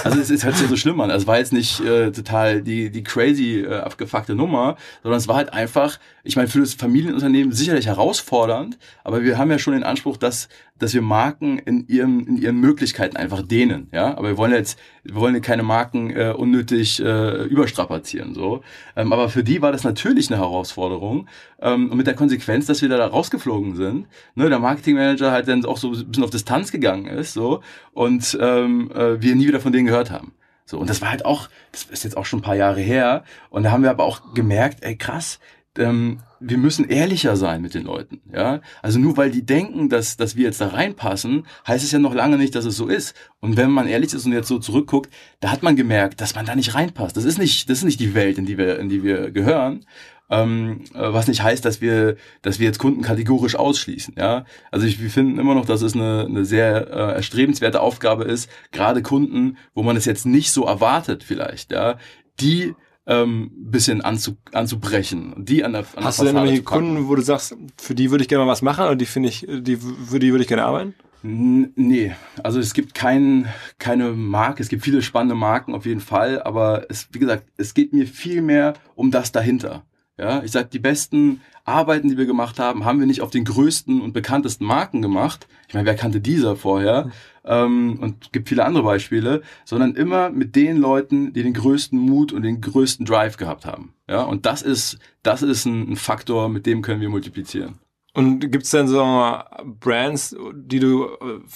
Also 0.05 0.21
es, 0.21 0.31
es 0.31 0.45
hört 0.45 0.57
sich 0.57 0.69
so 0.69 0.77
schlimm 0.77 1.01
an. 1.01 1.11
Es 1.11 1.27
war 1.27 1.39
jetzt 1.39 1.53
nicht 1.53 1.81
äh, 1.81 2.11
total 2.11 2.63
die, 2.63 2.91
die 2.91 3.03
crazy 3.03 3.61
äh, 3.61 3.79
abgefuckte 3.81 4.35
Nummer, 4.35 4.77
sondern 5.03 5.19
es 5.19 5.29
war 5.29 5.37
halt 5.37 5.53
einfach, 5.53 5.99
ich 6.25 6.37
meine, 6.37 6.49
für 6.49 6.61
das 6.61 6.75
Familienunternehmen 6.75 7.53
sicherlich 7.53 7.87
herausfordernd, 7.87 8.79
aber 9.05 9.23
wir 9.23 9.37
haben 9.37 9.51
ja 9.51 9.59
schon 9.59 9.75
den 9.75 9.83
Anspruch, 9.83 10.17
dass, 10.17 10.49
dass 10.79 10.95
wir 10.95 11.03
Marken 11.03 11.59
in 11.59 11.87
ihren, 11.89 12.27
in 12.27 12.37
ihren 12.37 12.61
Möglichkeiten 12.61 13.17
einfach 13.17 13.43
dehnen. 13.43 13.89
Ja? 13.93 14.17
Aber 14.17 14.29
wir 14.29 14.37
wollen 14.37 14.53
jetzt, 14.53 14.79
wir 15.05 15.15
wollen 15.15 15.41
keine 15.41 15.63
Marken 15.63 16.11
äh, 16.11 16.35
unnötig 16.37 17.01
äh, 17.01 17.45
überstrapazieren. 17.45 18.35
So. 18.35 18.63
Ähm, 18.95 19.13
aber 19.13 19.29
für 19.29 19.45
die 19.45 19.63
war 19.63 19.73
das 19.73 19.85
natürlich 19.85 20.31
eine 20.31 20.41
Herausforderung. 20.41 21.29
Ähm, 21.61 21.91
und 21.91 21.97
mit 21.97 22.07
der 22.07 22.15
Konsequenz, 22.15 22.67
dass 22.67 22.83
wir 22.83 22.89
da 22.89 23.07
rausgeflogen 23.07 23.77
sind. 23.77 24.07
Ne, 24.35 24.49
der 24.49 24.59
Marketingmanager 24.59 25.31
halt 25.31 25.49
dann 25.49 25.65
auch 25.65 25.79
so 25.79 25.93
ein 25.93 26.07
bisschen 26.07 26.25
auf 26.25 26.31
Distanz 26.31 26.73
gegangen 26.73 27.07
ist 27.07 27.33
so 27.33 27.63
und 27.93 28.37
ähm, 28.41 28.91
äh, 28.93 29.21
wir 29.21 29.35
nie 29.37 29.49
wieder 29.49 29.61
von 29.61 29.73
denen 29.73 29.87
gehört 29.87 30.11
haben. 30.11 30.33
So, 30.69 30.79
und 30.79 30.91
das 30.91 31.01
war 31.01 31.11
halt 31.11 31.25
auch, 31.25 31.49
das 31.71 31.85
ist 31.85 32.03
jetzt 32.03 32.17
auch 32.17 32.27
schon 32.27 32.41
ein 32.41 32.43
paar 32.43 32.57
Jahre 32.57 32.81
her. 32.81 33.23
Und 33.51 33.63
da 33.63 33.71
haben 33.71 33.85
wir 33.85 33.91
aber 33.91 34.03
auch 34.03 34.35
gemerkt, 34.35 34.83
ey 34.83 34.97
krass, 34.97 35.39
ähm, 35.79 36.21
wir 36.41 36.59
müssen 36.59 36.89
ehrlicher 36.89 37.37
sein 37.37 37.63
mit 37.63 37.75
den 37.75 37.85
Leuten. 37.85 38.21
Ja, 38.33 38.61
also 38.83 38.99
nur 38.99 39.17
weil 39.17 39.31
die 39.31 39.45
denken, 39.45 39.89
dass 39.89 40.17
dass 40.17 40.37
wir 40.37 40.45
jetzt 40.45 40.61
da 40.61 40.69
reinpassen, 40.69 41.47
heißt 41.67 41.85
es 41.85 41.93
ja 41.93 41.99
noch 41.99 42.15
lange 42.15 42.37
nicht, 42.37 42.55
dass 42.55 42.65
es 42.65 42.77
so 42.77 42.89
ist. 42.89 43.15
Und 43.41 43.57
wenn 43.57 43.71
man 43.71 43.87
ehrlich 43.87 44.13
ist 44.13 44.27
und 44.27 44.33
jetzt 44.33 44.49
so 44.49 44.59
zurückguckt, 44.59 45.11
da 45.41 45.51
hat 45.51 45.63
man 45.63 45.77
gemerkt, 45.77 46.21
dass 46.21 46.35
man 46.35 46.47
da 46.47 46.55
nicht 46.55 46.75
reinpasst. 46.75 47.17
Das 47.17 47.25
ist 47.25 47.39
nicht 47.39 47.71
das 47.71 47.79
ist 47.79 47.85
nicht 47.85 48.01
die 48.01 48.15
Welt, 48.15 48.39
in 48.39 48.47
die 48.47 48.59
wir 48.59 48.79
in 48.79 48.89
die 48.89 49.03
wir 49.03 49.31
gehören. 49.31 49.85
Ähm, 50.29 50.83
äh, 50.93 51.13
was 51.13 51.29
nicht 51.29 51.43
heißt, 51.43 51.65
dass 51.65 51.81
wir, 51.81 52.17
dass 52.43 52.59
wir 52.59 52.67
jetzt 52.67 52.79
Kunden 52.79 53.03
kategorisch 53.03 53.55
ausschließen. 53.55 54.15
Ja, 54.19 54.45
also 54.73 54.87
ich, 54.87 55.01
wir 55.01 55.11
finden 55.11 55.39
immer 55.39 55.55
noch, 55.55 55.67
dass 55.67 55.83
es 55.83 55.95
eine, 55.95 56.27
eine 56.29 56.45
sehr 56.45 56.89
äh, 56.89 57.15
erstrebenswerte 57.15 57.81
Aufgabe 57.81 58.25
ist, 58.25 58.51
gerade 58.73 59.03
Kunden, 59.03 59.57
wo 59.75 59.83
man 59.85 59.97
es 59.97 60.05
jetzt 60.05 60.27
nicht 60.27 60.51
so 60.51 60.65
erwartet, 60.65 61.23
vielleicht, 61.23 61.71
ja, 61.71 61.99
die 62.41 62.75
ähm, 63.07 63.51
bisschen 63.55 64.01
anzu, 64.01 64.37
anzubrechen, 64.53 65.35
die 65.39 65.65
an 65.65 65.73
der, 65.73 65.85
an 65.97 66.05
Hast 66.05 66.19
der 66.19 66.27
du 66.27 66.31
denn 66.31 66.37
irgendwelche 66.37 66.63
Kunden, 66.65 67.09
wo 67.09 67.15
du 67.15 67.23
sagst, 67.23 67.57
für 67.79 67.95
die 67.95 68.11
würde 68.11 68.23
ich 68.23 68.29
gerne 68.29 68.45
mal 68.45 68.51
was 68.51 68.63
machen 68.63 68.87
und 68.87 68.99
die 68.99 69.07
finde 69.07 69.29
ich, 69.29 69.47
die, 69.49 69.77
für 69.77 70.19
die 70.19 70.33
würde 70.33 70.43
ich 70.43 70.49
gerne 70.49 70.65
arbeiten? 70.65 70.95
Nee, 71.23 72.15
also 72.43 72.61
es 72.61 72.73
gibt 72.73 72.95
kein, 72.95 73.49
keine 73.79 74.13
Marke, 74.13 74.63
es 74.63 74.69
gibt 74.69 74.85
viele 74.85 75.03
spannende 75.03 75.35
Marken 75.35 75.75
auf 75.75 75.87
jeden 75.87 76.01
Fall, 76.01 76.43
aber 76.43 76.87
es, 76.89 77.09
wie 77.13 77.19
gesagt, 77.19 77.45
es 77.57 77.75
geht 77.75 77.93
mir 77.93 78.07
viel 78.07 78.43
mehr 78.43 78.75
um 78.95 79.11
das 79.11 79.33
dahinter. 79.33 79.85
Ja, 80.19 80.43
ich 80.43 80.51
sag, 80.51 80.71
die 80.71 80.79
besten 80.79 81.43
Arbeiten, 81.65 82.09
die 82.09 82.17
wir 82.17 82.27
gemacht 82.27 82.59
haben, 82.59 82.85
haben 82.85 83.01
wir 83.01 83.07
nicht 83.07 83.21
auf 83.21 83.31
den 83.31 83.45
größten 83.45 84.01
und 84.01 84.13
bekanntesten 84.13 84.65
Marken 84.65 85.03
gemacht. 85.03 85.47
Ich 85.69 85.75
meine, 85.75 85.87
wer 85.87 85.97
kannte 85.97 86.21
dieser 86.21 86.57
vorher? 86.57 87.11
Ähm, 87.49 88.01
und 88.01 88.33
gibt 88.33 88.49
viele 88.49 88.65
andere 88.65 88.83
Beispiele, 88.83 89.41
sondern 89.65 89.95
immer 89.95 90.31
mit 90.31 90.57
den 90.57 90.79
Leuten, 90.79 91.33
die 91.33 91.45
den 91.45 91.53
größten 91.53 91.97
Mut 91.97 92.33
und 92.33 92.43
den 92.43 92.61
größten 92.61 93.07
Drive 93.07 93.37
gehabt 93.37 93.65
haben. 93.65 93.95
Ja, 94.09 94.23
und 94.23 94.47
das 94.47 94.63
ist, 94.63 94.99
das 95.23 95.43
ist 95.43 95.65
ein, 95.65 95.93
ein 95.93 95.97
Faktor, 95.97 96.49
mit 96.49 96.67
dem 96.67 96.83
können 96.83 97.01
wir 97.01 97.09
multiplizieren. 97.09 97.79
Und 98.15 98.41
gibt's 98.51 98.71
denn 98.71 98.89
so 98.89 99.39
Brands, 99.79 100.35
die 100.55 100.81
du, 100.81 101.07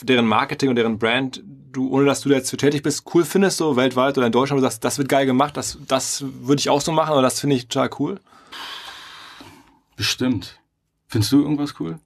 deren 0.03 0.27
Marketing 0.27 0.69
und 0.69 0.77
deren 0.77 1.01
Brand 1.01 1.43
du, 1.73 1.91
ohne 1.91 2.05
dass 2.05 2.21
du 2.21 2.29
da 2.29 2.37
jetzt 2.37 2.51
für 2.51 2.57
tätig 2.57 2.83
bist, 2.83 3.05
cool 3.15 3.25
findest, 3.25 3.57
so 3.57 3.77
weltweit 3.77 4.17
oder 4.17 4.27
in 4.27 4.33
Deutschland, 4.33 4.59
wo 4.59 4.65
du 4.65 4.71
sagst, 4.71 4.85
das 4.85 4.99
wird 4.99 5.09
geil 5.09 5.27
gemacht, 5.27 5.57
das, 5.57 5.79
das 5.89 6.25
würde 6.43 6.61
ich 6.61 6.71
auch 6.71 6.81
so 6.81 6.93
machen 6.93 7.13
oder 7.13 7.23
das 7.23 7.41
finde 7.41 7.57
ich 7.57 7.67
total 7.67 7.91
cool? 7.99 8.21
Bestimmt. 9.97 10.59
Findest 11.09 11.33
du 11.33 11.43
irgendwas 11.43 11.75
cool? 11.81 11.99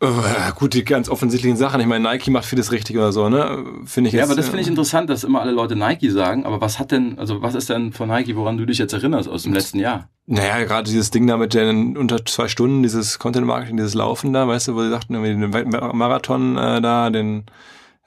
Oh, 0.00 0.52
gut, 0.56 0.74
die 0.74 0.84
ganz 0.84 1.08
offensichtlichen 1.08 1.56
Sachen. 1.56 1.80
Ich 1.80 1.86
meine, 1.86 2.04
Nike 2.04 2.30
macht 2.30 2.44
vieles 2.44 2.72
richtig 2.72 2.96
oder 2.96 3.12
so, 3.12 3.28
ne? 3.28 3.64
Finde 3.84 4.08
ich. 4.08 4.14
Ja, 4.14 4.20
jetzt, 4.20 4.30
aber 4.30 4.36
das 4.36 4.46
finde 4.46 4.62
ich 4.62 4.68
interessant, 4.68 5.08
dass 5.08 5.24
immer 5.24 5.40
alle 5.40 5.52
Leute 5.52 5.76
Nike 5.76 6.10
sagen. 6.10 6.44
Aber 6.44 6.60
was 6.60 6.78
hat 6.78 6.90
denn, 6.90 7.18
also 7.18 7.40
was 7.40 7.54
ist 7.54 7.70
denn 7.70 7.92
von 7.92 8.08
Nike, 8.08 8.36
woran 8.36 8.58
du 8.58 8.66
dich 8.66 8.78
jetzt 8.78 8.92
erinnerst 8.92 9.28
aus 9.28 9.44
dem 9.44 9.54
letzten 9.54 9.78
Jahr? 9.78 10.08
Naja, 10.26 10.64
gerade 10.64 10.90
dieses 10.90 11.10
Ding 11.10 11.26
da 11.26 11.36
mit 11.36 11.54
den 11.54 11.96
unter 11.96 12.24
zwei 12.26 12.48
Stunden, 12.48 12.82
dieses 12.82 13.18
Content 13.18 13.46
Marketing, 13.46 13.76
dieses 13.76 13.94
Laufen 13.94 14.32
da, 14.32 14.46
weißt 14.46 14.68
du, 14.68 14.74
wo 14.74 14.82
sie 14.82 14.90
sagten, 14.90 15.14
irgendwie 15.14 15.48
den 15.48 15.70
Marathon 15.96 16.58
äh, 16.58 16.82
da, 16.82 17.08
den 17.10 17.40
äh, 17.40 17.42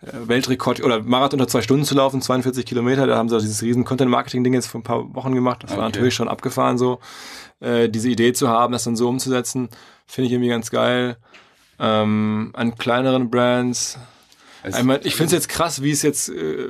Weltrekord 0.02 0.84
oder 0.84 1.02
Marathon 1.02 1.40
unter 1.40 1.50
zwei 1.50 1.62
Stunden 1.62 1.84
zu 1.84 1.96
laufen, 1.96 2.22
42 2.22 2.66
Kilometer, 2.66 3.08
da 3.08 3.18
haben 3.18 3.30
sie 3.30 3.40
dieses 3.40 3.64
riesen 3.64 3.84
Content 3.84 4.12
Marketing 4.12 4.44
Ding 4.44 4.54
jetzt 4.54 4.68
vor 4.68 4.80
ein 4.80 4.84
paar 4.84 5.16
Wochen 5.16 5.34
gemacht. 5.34 5.64
Das 5.64 5.72
okay. 5.72 5.80
war 5.80 5.90
natürlich 5.90 6.14
schon 6.14 6.28
abgefahren 6.28 6.78
so 6.78 7.00
äh, 7.60 7.90
diese 7.90 8.10
Idee 8.10 8.34
zu 8.34 8.48
haben, 8.48 8.74
das 8.74 8.84
dann 8.84 8.96
so 8.96 9.10
umzusetzen, 9.10 9.70
finde 10.06 10.28
ich 10.28 10.34
irgendwie 10.34 10.50
ganz 10.50 10.70
geil. 10.70 11.18
Ähm, 11.80 12.52
an 12.54 12.76
kleineren 12.76 13.30
Brands. 13.30 14.00
Also, 14.64 14.80
Einmal, 14.80 15.00
ich 15.04 15.14
finde 15.14 15.28
es 15.28 15.32
jetzt 15.32 15.50
krass, 15.50 15.82
wie 15.84 15.92
es 15.92 16.02
jetzt, 16.02 16.30
äh, 16.30 16.68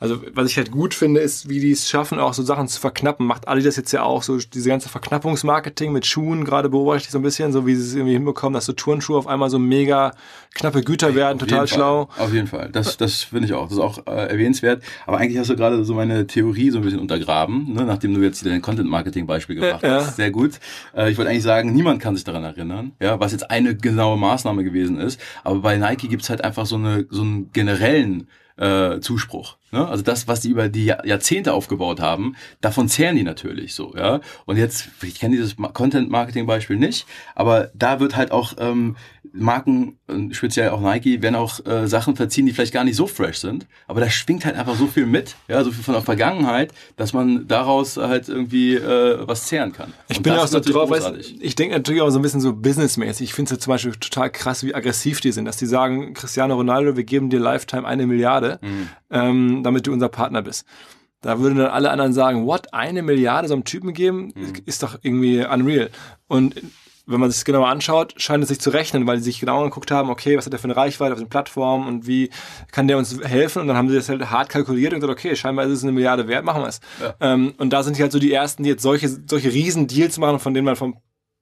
also 0.00 0.20
was 0.34 0.50
ich 0.50 0.56
halt 0.56 0.70
gut 0.70 0.92
finde, 0.92 1.20
ist, 1.20 1.48
wie 1.48 1.60
die 1.60 1.70
es 1.70 1.88
schaffen, 1.88 2.18
auch 2.18 2.34
so 2.34 2.42
Sachen 2.42 2.66
zu 2.68 2.80
verknappen. 2.80 3.26
Macht 3.26 3.46
alle 3.48 3.62
das 3.62 3.76
jetzt 3.76 3.92
ja 3.92 4.02
auch, 4.02 4.22
so 4.22 4.36
diese 4.38 4.68
ganze 4.68 4.88
Verknappungsmarketing 4.88 5.92
mit 5.92 6.04
Schuhen, 6.04 6.44
gerade 6.44 6.68
beobachte 6.68 7.04
ich 7.04 7.10
so 7.10 7.18
ein 7.18 7.22
bisschen, 7.22 7.52
so 7.52 7.66
wie 7.66 7.76
sie 7.76 7.82
es 7.82 7.94
irgendwie 7.94 8.14
hinbekommen, 8.14 8.54
dass 8.54 8.66
so 8.66 8.72
Turnschuhe 8.72 9.16
auf 9.16 9.28
einmal 9.28 9.50
so 9.50 9.58
mega 9.58 10.12
knappe 10.56 10.82
Güter 10.82 11.14
werden, 11.14 11.38
total 11.38 11.68
schlau. 11.68 12.08
Auf 12.18 12.32
jeden 12.32 12.46
Fall, 12.46 12.70
das, 12.72 12.96
das 12.96 13.22
finde 13.22 13.46
ich 13.46 13.52
auch, 13.52 13.64
das 13.64 13.74
ist 13.74 13.78
auch 13.78 14.06
äh, 14.06 14.28
erwähnenswert. 14.28 14.82
Aber 15.06 15.18
eigentlich 15.18 15.38
hast 15.38 15.50
du 15.50 15.56
gerade 15.56 15.84
so 15.84 15.94
meine 15.94 16.26
Theorie 16.26 16.70
so 16.70 16.78
ein 16.78 16.84
bisschen 16.84 17.00
untergraben, 17.00 17.72
ne? 17.74 17.84
nachdem 17.84 18.14
du 18.14 18.22
jetzt 18.22 18.44
dein 18.44 18.62
Content-Marketing-Beispiel 18.62 19.56
gebracht 19.56 19.84
äh, 19.84 19.90
hast. 19.90 20.16
Sehr 20.16 20.30
gut. 20.30 20.58
Äh, 20.96 21.10
ich 21.10 21.18
wollte 21.18 21.30
eigentlich 21.30 21.42
sagen, 21.42 21.72
niemand 21.72 22.00
kann 22.00 22.14
sich 22.14 22.24
daran 22.24 22.44
erinnern, 22.44 22.92
ja, 23.00 23.20
was 23.20 23.32
jetzt 23.32 23.50
eine 23.50 23.76
genaue 23.76 24.16
Maßnahme 24.16 24.64
gewesen 24.64 24.98
ist. 24.98 25.20
Aber 25.44 25.60
bei 25.60 25.76
Nike 25.76 26.08
gibt's 26.08 26.30
halt 26.30 26.42
einfach 26.42 26.66
so, 26.66 26.76
eine, 26.76 27.06
so 27.10 27.22
einen 27.22 27.52
generellen 27.52 28.28
äh, 28.56 29.00
Zuspruch. 29.00 29.56
Ne? 29.70 29.86
Also 29.86 30.02
das, 30.02 30.28
was 30.28 30.40
die 30.40 30.48
über 30.48 30.68
die 30.68 30.86
Jahrzehnte 30.86 31.52
aufgebaut 31.52 32.00
haben, 32.00 32.36
davon 32.60 32.88
zehren 32.88 33.16
die 33.16 33.22
natürlich 33.22 33.74
so. 33.74 33.94
Ja. 33.96 34.20
Und 34.46 34.56
jetzt, 34.56 34.88
ich 35.02 35.18
kenne 35.18 35.36
dieses 35.36 35.56
Content-Marketing-Beispiel 35.56 36.76
nicht, 36.76 37.06
aber 37.34 37.70
da 37.74 38.00
wird 38.00 38.16
halt 38.16 38.32
auch 38.32 38.54
ähm, 38.58 38.96
Marken, 39.38 39.98
speziell 40.32 40.70
auch 40.70 40.80
Nike, 40.80 41.22
werden 41.22 41.34
auch 41.34 41.64
äh, 41.66 41.86
Sachen 41.86 42.16
verziehen, 42.16 42.46
die 42.46 42.52
vielleicht 42.52 42.72
gar 42.72 42.84
nicht 42.84 42.96
so 42.96 43.06
fresh 43.06 43.38
sind. 43.38 43.66
Aber 43.86 44.00
da 44.00 44.08
schwingt 44.10 44.44
halt 44.44 44.56
einfach 44.56 44.76
so 44.76 44.86
viel 44.86 45.06
mit, 45.06 45.36
ja, 45.48 45.62
so 45.62 45.70
viel 45.70 45.84
von 45.84 45.94
der 45.94 46.02
Vergangenheit, 46.02 46.72
dass 46.96 47.12
man 47.12 47.46
daraus 47.46 47.96
halt 47.96 48.28
irgendwie 48.28 48.74
äh, 48.74 49.18
was 49.26 49.46
zehren 49.46 49.72
kann. 49.72 49.92
Ich 50.08 50.18
Und 50.18 50.22
bin 50.22 50.32
auch 50.34 50.46
so 50.46 50.60
drauf, 50.60 50.90
weißt, 50.90 51.12
ich 51.40 51.54
denke 51.54 51.74
natürlich 51.76 52.02
auch 52.02 52.10
so 52.10 52.18
ein 52.18 52.22
bisschen 52.22 52.40
so 52.40 52.54
businessmäßig. 52.54 53.28
Ich 53.28 53.34
finde 53.34 53.52
es 53.52 53.58
ja 53.58 53.60
zum 53.60 53.72
Beispiel 53.72 53.92
total 53.92 54.30
krass, 54.30 54.64
wie 54.64 54.74
aggressiv 54.74 55.20
die 55.20 55.32
sind, 55.32 55.44
dass 55.44 55.56
die 55.56 55.66
sagen, 55.66 56.14
Cristiano 56.14 56.54
Ronaldo, 56.54 56.96
wir 56.96 57.04
geben 57.04 57.30
dir 57.30 57.40
Lifetime 57.40 57.86
eine 57.86 58.06
Milliarde, 58.06 58.58
mhm. 58.62 58.88
ähm, 59.10 59.62
damit 59.62 59.86
du 59.86 59.92
unser 59.92 60.08
Partner 60.08 60.42
bist. 60.42 60.64
Da 61.22 61.40
würden 61.40 61.58
dann 61.58 61.70
alle 61.70 61.90
anderen 61.90 62.12
sagen, 62.12 62.46
what, 62.46 62.72
eine 62.72 63.02
Milliarde 63.02 63.48
so 63.48 63.54
einem 63.54 63.64
Typen 63.64 63.92
geben, 63.92 64.32
mhm. 64.34 64.52
ist 64.64 64.82
doch 64.82 64.98
irgendwie 65.02 65.44
unreal. 65.44 65.90
Und 66.28 66.54
wenn 67.06 67.20
man 67.20 67.30
sich 67.30 67.44
genauer 67.44 67.68
anschaut, 67.68 68.14
scheint 68.16 68.42
es 68.42 68.48
sich 68.48 68.60
zu 68.60 68.70
rechnen, 68.70 69.06
weil 69.06 69.18
sie 69.18 69.24
sich 69.24 69.40
genau 69.40 69.58
angeguckt 69.58 69.90
haben, 69.90 70.10
okay, 70.10 70.36
was 70.36 70.44
hat 70.44 70.52
der 70.52 70.58
für 70.58 70.64
eine 70.64 70.76
Reichweite 70.76 71.12
auf 71.12 71.20
den 71.20 71.28
Plattformen 71.28 71.86
und 71.86 72.06
wie 72.06 72.30
kann 72.72 72.88
der 72.88 72.98
uns 72.98 73.16
helfen? 73.22 73.62
Und 73.62 73.68
dann 73.68 73.76
haben 73.76 73.88
sie 73.88 73.94
das 73.94 74.08
halt 74.08 74.28
hart 74.30 74.48
kalkuliert 74.48 74.92
und 74.92 75.00
gesagt, 75.00 75.18
okay, 75.18 75.36
scheinbar 75.36 75.66
ist 75.66 75.72
es 75.72 75.82
eine 75.84 75.92
Milliarde 75.92 76.26
wert, 76.26 76.44
machen 76.44 76.62
wir 76.62 76.68
es. 76.68 76.80
Ja. 77.00 77.14
Ähm, 77.20 77.54
und 77.58 77.72
da 77.72 77.84
sind 77.84 77.96
die 77.96 78.02
halt 78.02 78.12
so 78.12 78.18
die 78.18 78.32
ersten, 78.32 78.64
die 78.64 78.70
jetzt 78.70 78.82
solche, 78.82 79.08
solche 79.08 79.52
riesen 79.52 79.86
Deals 79.86 80.18
machen, 80.18 80.40
von 80.40 80.52
denen 80.52 80.64
man 80.64 80.74
vor 80.74 80.88
ein 80.88 80.94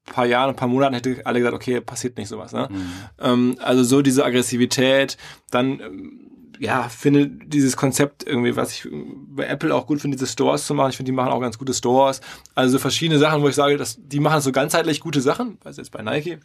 paar 0.05 0.27
Jahren, 0.27 0.51
ein 0.51 0.57
paar 0.57 0.69
Monaten 0.69 0.95
hätte 0.95 1.25
alle 1.25 1.39
gesagt, 1.39 1.57
okay, 1.57 1.81
passiert 1.81 2.19
nicht 2.19 2.29
sowas. 2.29 2.53
Ne? 2.53 2.69
Mhm. 2.71 2.93
Ähm, 3.21 3.57
also 3.61 3.85
so 3.85 4.03
diese 4.03 4.23
Aggressivität, 4.23 5.17
dann 5.51 5.81
ähm, 5.81 6.24
ja, 6.59 6.88
finde 6.88 7.28
dieses 7.28 7.76
Konzept 7.76 8.26
irgendwie, 8.26 8.57
was 8.57 8.72
ich 8.72 8.88
bei 8.90 9.46
Apple 9.46 9.74
auch 9.74 9.86
gut 9.86 10.00
finde, 10.00 10.16
diese 10.16 10.30
Stores 10.30 10.66
zu 10.66 10.74
machen. 10.74 10.90
Ich 10.90 10.96
finde, 10.96 11.11
die 11.11 11.16
machen 11.16 11.32
auch 11.32 11.40
ganz 11.40 11.59
gute 11.59 11.74
Stores. 11.74 12.20
Also 12.55 12.78
verschiedene 12.78 13.18
Sachen, 13.18 13.42
wo 13.42 13.48
ich 13.48 13.55
sage, 13.55 13.76
dass 13.76 13.96
die 13.98 14.20
machen 14.20 14.40
so 14.40 14.52
ganzheitlich 14.52 15.00
gute 15.00 15.20
Sachen, 15.20 15.59
also 15.64 15.80
jetzt 15.80 15.90
bei 15.90 16.02
Nike. 16.02 16.38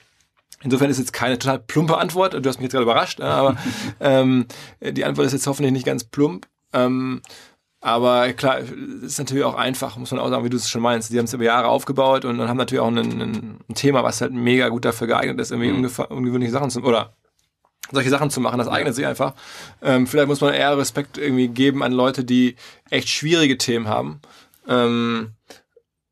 Insofern 0.61 0.89
ist 0.89 0.97
jetzt 0.97 1.13
keine 1.13 1.39
total 1.39 1.59
plumpe 1.59 1.97
Antwort. 1.97 2.33
Du 2.33 2.49
hast 2.49 2.57
mich 2.57 2.63
jetzt 2.63 2.73
gerade 2.73 2.83
überrascht, 2.83 3.21
aber 3.21 3.55
ähm, 3.99 4.45
die 4.81 5.05
Antwort 5.05 5.27
ist 5.27 5.33
jetzt 5.33 5.47
hoffentlich 5.47 5.71
nicht 5.71 5.85
ganz 5.85 6.03
plump. 6.03 6.47
Ähm, 6.73 7.21
aber 7.81 8.33
klar, 8.33 8.59
ist 8.59 9.19
natürlich 9.19 9.45
auch 9.45 9.55
einfach, 9.55 9.95
muss 9.95 10.11
man 10.11 10.19
auch 10.19 10.29
sagen, 10.29 10.43
wie 10.43 10.49
du 10.49 10.57
es 10.57 10.69
schon 10.69 10.81
meinst. 10.81 11.13
Die 11.13 11.17
haben 11.17 11.25
es 11.25 11.33
über 11.33 11.45
Jahre 11.45 11.69
aufgebaut 11.69 12.25
und 12.25 12.37
dann 12.37 12.49
haben 12.49 12.57
natürlich 12.57 12.81
auch 12.81 12.89
ein, 12.89 12.97
ein, 12.97 13.59
ein 13.69 13.75
Thema, 13.75 14.03
was 14.03 14.19
halt 14.19 14.33
mega 14.33 14.67
gut 14.67 14.83
dafür 14.83 15.07
geeignet 15.07 15.39
ist, 15.39 15.51
irgendwie 15.51 15.71
mhm. 15.71 15.89
ungewöhnliche 16.09 16.51
Sachen 16.51 16.69
zu, 16.69 16.83
oder 16.83 17.13
solche 17.91 18.09
Sachen 18.09 18.29
zu 18.29 18.39
machen, 18.41 18.57
das 18.57 18.67
eignet 18.67 18.95
sich 18.95 19.05
einfach. 19.05 19.33
Ähm, 19.81 20.07
vielleicht 20.07 20.27
muss 20.27 20.41
man 20.41 20.53
eher 20.53 20.77
Respekt 20.77 21.17
irgendwie 21.17 21.47
geben 21.47 21.83
an 21.83 21.91
Leute, 21.91 22.23
die 22.23 22.55
echt 22.89 23.09
schwierige 23.09 23.57
Themen 23.57 23.87
haben. 23.87 24.21
Ähm, 24.67 25.31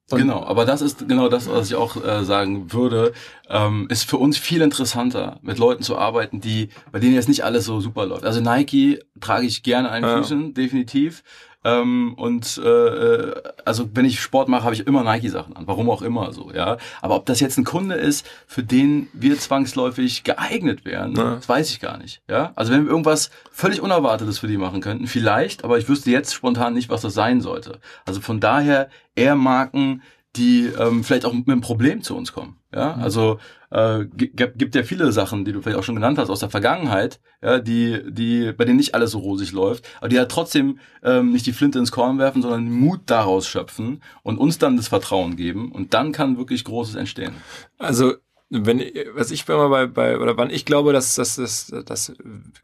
genau, 0.09 0.43
aber 0.43 0.65
das 0.65 0.81
ist 0.81 1.07
genau 1.07 1.29
das, 1.29 1.47
was 1.49 1.67
ich 1.67 1.75
auch 1.75 2.03
äh, 2.03 2.23
sagen 2.23 2.73
würde. 2.73 3.13
Ähm, 3.49 3.87
ist 3.89 4.09
für 4.09 4.17
uns 4.17 4.37
viel 4.37 4.61
interessanter, 4.61 5.39
mit 5.41 5.57
Leuten 5.57 5.83
zu 5.83 5.97
arbeiten, 5.97 6.41
die, 6.41 6.69
bei 6.91 6.99
denen 6.99 7.13
jetzt 7.13 7.29
nicht 7.29 7.43
alles 7.43 7.65
so 7.65 7.79
super 7.79 8.05
läuft. 8.05 8.25
Also 8.25 8.41
Nike 8.41 8.99
trage 9.19 9.45
ich 9.45 9.63
gerne 9.63 9.91
den 9.91 10.03
ja. 10.03 10.17
Füßen, 10.17 10.53
definitiv. 10.53 11.23
Ähm, 11.63 12.13
und 12.15 12.61
äh, 12.63 12.69
äh, 12.69 13.43
also 13.65 13.89
wenn 13.93 14.05
ich 14.05 14.21
Sport 14.21 14.47
mache, 14.47 14.63
habe 14.63 14.75
ich 14.75 14.85
immer 14.85 15.03
Nike-Sachen 15.03 15.55
an. 15.55 15.67
Warum 15.67 15.89
auch 15.89 16.01
immer 16.01 16.31
so, 16.31 16.51
ja. 16.53 16.77
Aber 17.01 17.15
ob 17.15 17.25
das 17.25 17.39
jetzt 17.39 17.57
ein 17.57 17.63
Kunde 17.63 17.95
ist, 17.95 18.27
für 18.45 18.63
den 18.63 19.07
wir 19.13 19.37
zwangsläufig 19.37 20.23
geeignet 20.23 20.85
wären, 20.85 21.15
ja. 21.15 21.35
das 21.35 21.49
weiß 21.49 21.71
ich 21.71 21.79
gar 21.79 21.97
nicht. 21.97 22.21
Ja. 22.29 22.51
Also 22.55 22.71
wenn 22.71 22.83
wir 22.83 22.91
irgendwas 22.91 23.31
völlig 23.51 23.81
Unerwartetes 23.81 24.39
für 24.39 24.47
die 24.47 24.57
machen 24.57 24.81
könnten, 24.81 25.07
vielleicht, 25.07 25.63
aber 25.63 25.77
ich 25.77 25.89
wüsste 25.89 26.11
jetzt 26.11 26.33
spontan 26.33 26.73
nicht, 26.73 26.89
was 26.89 27.01
das 27.01 27.13
sein 27.13 27.41
sollte. 27.41 27.79
Also 28.05 28.21
von 28.21 28.39
daher 28.39 28.89
eher 29.15 29.35
Marken, 29.35 30.03
die 30.35 30.67
ähm, 30.67 31.03
vielleicht 31.03 31.25
auch 31.25 31.33
mit 31.33 31.49
einem 31.49 31.61
Problem 31.61 32.03
zu 32.03 32.15
uns 32.15 32.31
kommen. 32.31 32.57
Ja, 32.73 32.95
mhm. 32.95 33.03
also 33.03 33.39
äh, 33.69 34.05
gibt, 34.05 34.75
ja 34.75 34.83
viele 34.83 35.11
Sachen, 35.11 35.45
die 35.45 35.51
du 35.51 35.61
vielleicht 35.61 35.77
auch 35.77 35.83
schon 35.83 35.95
genannt 35.95 36.17
hast 36.17 36.29
aus 36.29 36.39
der 36.39 36.49
Vergangenheit, 36.49 37.19
ja, 37.41 37.59
die, 37.59 38.01
die, 38.07 38.53
bei 38.53 38.65
denen 38.65 38.77
nicht 38.77 38.95
alles 38.95 39.11
so 39.11 39.19
rosig 39.19 39.51
läuft, 39.51 39.87
aber 39.99 40.09
die 40.09 40.17
halt 40.17 40.31
trotzdem 40.31 40.79
ähm, 41.03 41.31
nicht 41.31 41.45
die 41.45 41.53
Flinte 41.53 41.79
ins 41.79 41.91
Korn 41.91 42.17
werfen, 42.17 42.41
sondern 42.41 42.71
Mut 42.71 43.01
daraus 43.07 43.47
schöpfen 43.47 44.01
und 44.23 44.37
uns 44.37 44.57
dann 44.57 44.77
das 44.77 44.87
Vertrauen 44.87 45.35
geben 45.35 45.71
und 45.71 45.93
dann 45.93 46.11
kann 46.11 46.37
wirklich 46.37 46.63
Großes 46.63 46.95
entstehen. 46.95 47.33
Also 47.77 48.13
wenn 48.49 48.79
was 49.13 49.31
ich 49.31 49.47
immer 49.49 49.67
bei, 49.67 49.87
bei 49.87 50.17
oder 50.17 50.37
wann 50.37 50.49
ich 50.49 50.63
glaube, 50.65 50.93
dass 50.93 51.15
dass, 51.15 51.35
dass, 51.35 51.67
dass 51.85 52.13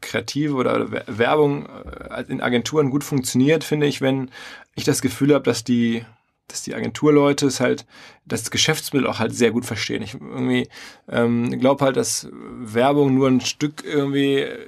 kreative 0.00 0.54
oder 0.54 0.90
Werbung 1.06 1.66
äh, 1.66 2.24
in 2.28 2.40
Agenturen 2.40 2.90
gut 2.90 3.04
funktioniert, 3.04 3.64
finde 3.64 3.86
ich, 3.86 4.00
wenn 4.00 4.30
ich 4.74 4.84
das 4.84 5.02
Gefühl 5.02 5.34
habe, 5.34 5.44
dass 5.44 5.62
die 5.62 6.04
dass 6.48 6.62
die 6.62 6.74
Agenturleute 6.74 7.46
es 7.46 7.60
halt 7.60 7.86
das 8.26 8.50
Geschäftsmittel 8.50 9.08
auch 9.08 9.18
halt 9.18 9.34
sehr 9.34 9.50
gut 9.50 9.64
verstehen. 9.64 10.02
Ich 10.02 10.14
irgendwie 10.14 10.68
ähm, 11.08 11.58
glaube 11.58 11.84
halt, 11.84 11.96
dass 11.96 12.28
Werbung 12.32 13.14
nur 13.14 13.28
ein 13.28 13.40
Stück 13.40 13.82
irgendwie 13.84 14.40
äh, 14.40 14.58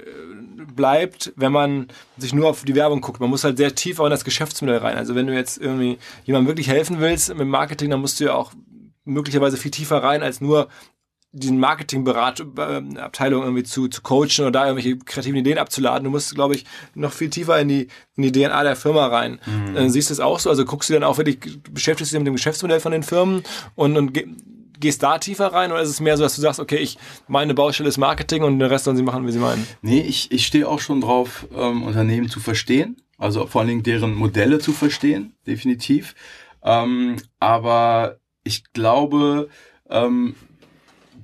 bleibt, 0.75 1.33
wenn 1.35 1.51
man 1.51 1.87
sich 2.17 2.33
nur 2.33 2.49
auf 2.49 2.63
die 2.63 2.75
Werbung 2.75 3.01
guckt. 3.01 3.19
Man 3.19 3.29
muss 3.29 3.43
halt 3.43 3.57
sehr 3.57 3.75
tief 3.75 3.99
auch 3.99 4.05
in 4.05 4.11
das 4.11 4.25
Geschäftsmittel 4.25 4.77
rein. 4.77 4.97
Also 4.97 5.15
wenn 5.15 5.27
du 5.27 5.33
jetzt 5.33 5.57
irgendwie 5.57 5.97
jemandem 6.25 6.47
wirklich 6.47 6.67
helfen 6.69 6.99
willst 6.99 7.33
mit 7.33 7.47
Marketing, 7.47 7.89
dann 7.89 8.01
musst 8.01 8.19
du 8.19 8.25
ja 8.25 8.33
auch 8.33 8.53
möglicherweise 9.05 9.57
viel 9.57 9.71
tiefer 9.71 10.03
rein 10.03 10.23
als 10.23 10.41
nur 10.41 10.67
den 11.39 11.59
Marketingberat-Abteilung 11.59 13.43
irgendwie 13.43 13.63
zu, 13.63 13.87
zu 13.87 14.01
coachen 14.01 14.41
oder 14.41 14.51
da 14.51 14.67
irgendwelche 14.67 14.97
kreativen 14.97 15.37
Ideen 15.37 15.57
abzuladen. 15.57 16.03
Du 16.03 16.09
musst, 16.09 16.33
glaube 16.35 16.55
ich, 16.55 16.65
noch 16.95 17.13
viel 17.13 17.29
tiefer 17.29 17.59
in 17.59 17.67
die, 17.67 17.87
in 18.15 18.23
die 18.23 18.31
DNA 18.31 18.63
der 18.63 18.75
Firma 18.75 19.07
rein. 19.07 19.39
Mhm. 19.45 19.75
Äh, 19.75 19.89
siehst 19.89 20.09
du 20.09 20.13
es 20.13 20.19
auch 20.19 20.39
so? 20.39 20.49
Also 20.49 20.65
guckst 20.65 20.89
du 20.89 20.93
dann 20.93 21.03
auch 21.03 21.17
wirklich, 21.17 21.39
beschäftigst 21.71 22.11
du 22.11 22.15
dich 22.15 22.21
mit 22.21 22.27
dem 22.27 22.35
Geschäftsmodell 22.35 22.79
von 22.79 22.91
den 22.91 23.03
Firmen 23.03 23.43
und, 23.75 23.97
und 23.97 24.17
gehst 24.79 25.03
da 25.03 25.17
tiefer 25.17 25.47
rein 25.47 25.71
oder 25.71 25.81
ist 25.81 25.89
es 25.89 25.99
mehr 25.99 26.17
so, 26.17 26.23
dass 26.23 26.35
du 26.35 26.41
sagst, 26.41 26.59
okay, 26.59 26.77
ich 26.77 26.97
meine 27.27 27.53
Baustelle 27.53 27.89
ist 27.89 27.97
Marketing 27.97 28.43
und 28.43 28.59
den 28.59 28.67
Rest 28.67 28.85
sollen 28.85 28.97
sie 28.97 29.03
machen, 29.03 29.25
wie 29.25 29.31
sie 29.31 29.39
meinen? 29.39 29.65
Nee, 29.81 30.01
ich, 30.01 30.31
ich 30.31 30.45
stehe 30.45 30.67
auch 30.67 30.79
schon 30.79 31.01
drauf, 31.01 31.47
ähm, 31.55 31.83
Unternehmen 31.83 32.29
zu 32.29 32.39
verstehen, 32.39 32.97
also 33.17 33.47
vor 33.47 33.61
allen 33.61 33.69
Dingen 33.69 33.83
deren 33.83 34.13
Modelle 34.13 34.59
zu 34.59 34.73
verstehen, 34.73 35.33
definitiv. 35.45 36.15
Ähm, 36.63 37.17
aber 37.39 38.19
ich 38.43 38.71
glaube, 38.73 39.49
ähm, 39.89 40.35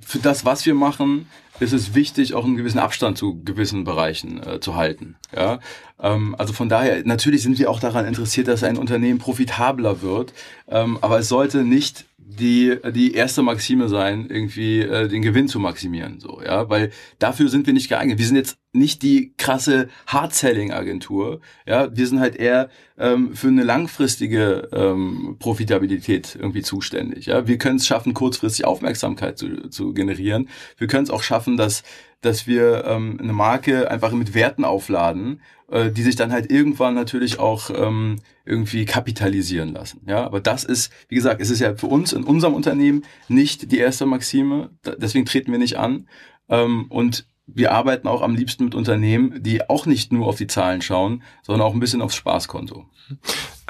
für 0.06 0.18
das, 0.18 0.44
was 0.44 0.66
wir 0.66 0.74
machen, 0.74 1.28
ist 1.60 1.72
es 1.72 1.94
wichtig, 1.94 2.34
auch 2.34 2.44
einen 2.44 2.56
gewissen 2.56 2.78
Abstand 2.78 3.16
zu 3.16 3.40
gewissen 3.44 3.84
Bereichen 3.84 4.42
äh, 4.42 4.60
zu 4.60 4.74
halten. 4.74 5.16
Ja? 5.34 5.60
Ähm, 6.00 6.34
also 6.38 6.52
von 6.52 6.68
daher, 6.68 7.02
natürlich 7.04 7.42
sind 7.42 7.58
wir 7.58 7.70
auch 7.70 7.80
daran 7.80 8.06
interessiert, 8.06 8.48
dass 8.48 8.64
ein 8.64 8.76
Unternehmen 8.76 9.18
profitabler 9.18 10.02
wird, 10.02 10.32
ähm, 10.68 10.98
aber 11.00 11.20
es 11.20 11.28
sollte 11.28 11.64
nicht 11.64 12.06
die 12.26 12.76
die 12.92 13.14
erste 13.14 13.42
Maxime 13.42 13.88
sein, 13.88 14.26
irgendwie 14.30 14.80
äh, 14.80 15.08
den 15.08 15.22
Gewinn 15.22 15.46
zu 15.46 15.60
maximieren, 15.60 16.20
so 16.20 16.40
ja, 16.44 16.68
weil 16.70 16.90
dafür 17.18 17.48
sind 17.48 17.66
wir 17.66 17.74
nicht 17.74 17.88
geeignet. 17.88 18.18
Wir 18.18 18.26
sind 18.26 18.36
jetzt 18.36 18.58
nicht 18.72 19.02
die 19.02 19.34
krasse 19.36 19.88
Hard-Selling-Agentur, 20.06 21.40
ja, 21.66 21.94
wir 21.94 22.06
sind 22.06 22.20
halt 22.20 22.36
eher 22.36 22.70
ähm, 22.98 23.34
für 23.34 23.48
eine 23.48 23.62
langfristige 23.62 24.68
ähm, 24.72 25.36
Profitabilität 25.38 26.34
irgendwie 26.34 26.62
zuständig. 26.62 27.26
Ja, 27.26 27.46
wir 27.46 27.58
können 27.58 27.76
es 27.76 27.86
schaffen, 27.86 28.14
kurzfristig 28.14 28.64
Aufmerksamkeit 28.64 29.38
zu, 29.38 29.68
zu 29.68 29.92
generieren. 29.92 30.48
Wir 30.78 30.86
können 30.86 31.04
es 31.04 31.10
auch 31.10 31.22
schaffen, 31.22 31.56
dass 31.56 31.82
dass 32.24 32.46
wir 32.46 32.84
ähm, 32.86 33.18
eine 33.20 33.34
Marke 33.34 33.90
einfach 33.90 34.12
mit 34.12 34.32
Werten 34.32 34.64
aufladen, 34.64 35.42
äh, 35.74 35.90
die 35.90 36.04
sich 36.04 36.14
dann 36.14 36.32
halt 36.32 36.52
irgendwann 36.52 36.94
natürlich 36.94 37.40
auch 37.40 37.68
ähm, 37.68 38.20
irgendwie 38.44 38.84
kapitalisieren 38.84 39.72
lassen. 39.72 40.02
Ja, 40.06 40.24
aber 40.24 40.40
das 40.40 40.62
ist, 40.62 40.92
wie 41.08 41.16
gesagt, 41.16 41.40
es 41.40 41.50
ist 41.50 41.58
ja 41.58 41.74
für 41.74 41.88
uns 41.88 42.12
in 42.12 42.22
unserem 42.22 42.54
Unternehmen 42.54 43.02
nicht 43.26 43.72
die 43.72 43.78
erste 43.78 44.06
Maxime. 44.06 44.70
Deswegen 44.84 45.26
treten 45.26 45.50
wir 45.50 45.58
nicht 45.58 45.76
an. 45.76 46.08
Ähm, 46.48 46.86
und 46.90 47.26
wir 47.46 47.72
arbeiten 47.72 48.06
auch 48.06 48.22
am 48.22 48.36
liebsten 48.36 48.66
mit 48.66 48.76
Unternehmen, 48.76 49.42
die 49.42 49.68
auch 49.68 49.84
nicht 49.84 50.12
nur 50.12 50.28
auf 50.28 50.36
die 50.36 50.46
Zahlen 50.46 50.80
schauen, 50.80 51.24
sondern 51.42 51.66
auch 51.66 51.74
ein 51.74 51.80
bisschen 51.80 52.02
aufs 52.02 52.14
Spaßkonto. 52.14 52.86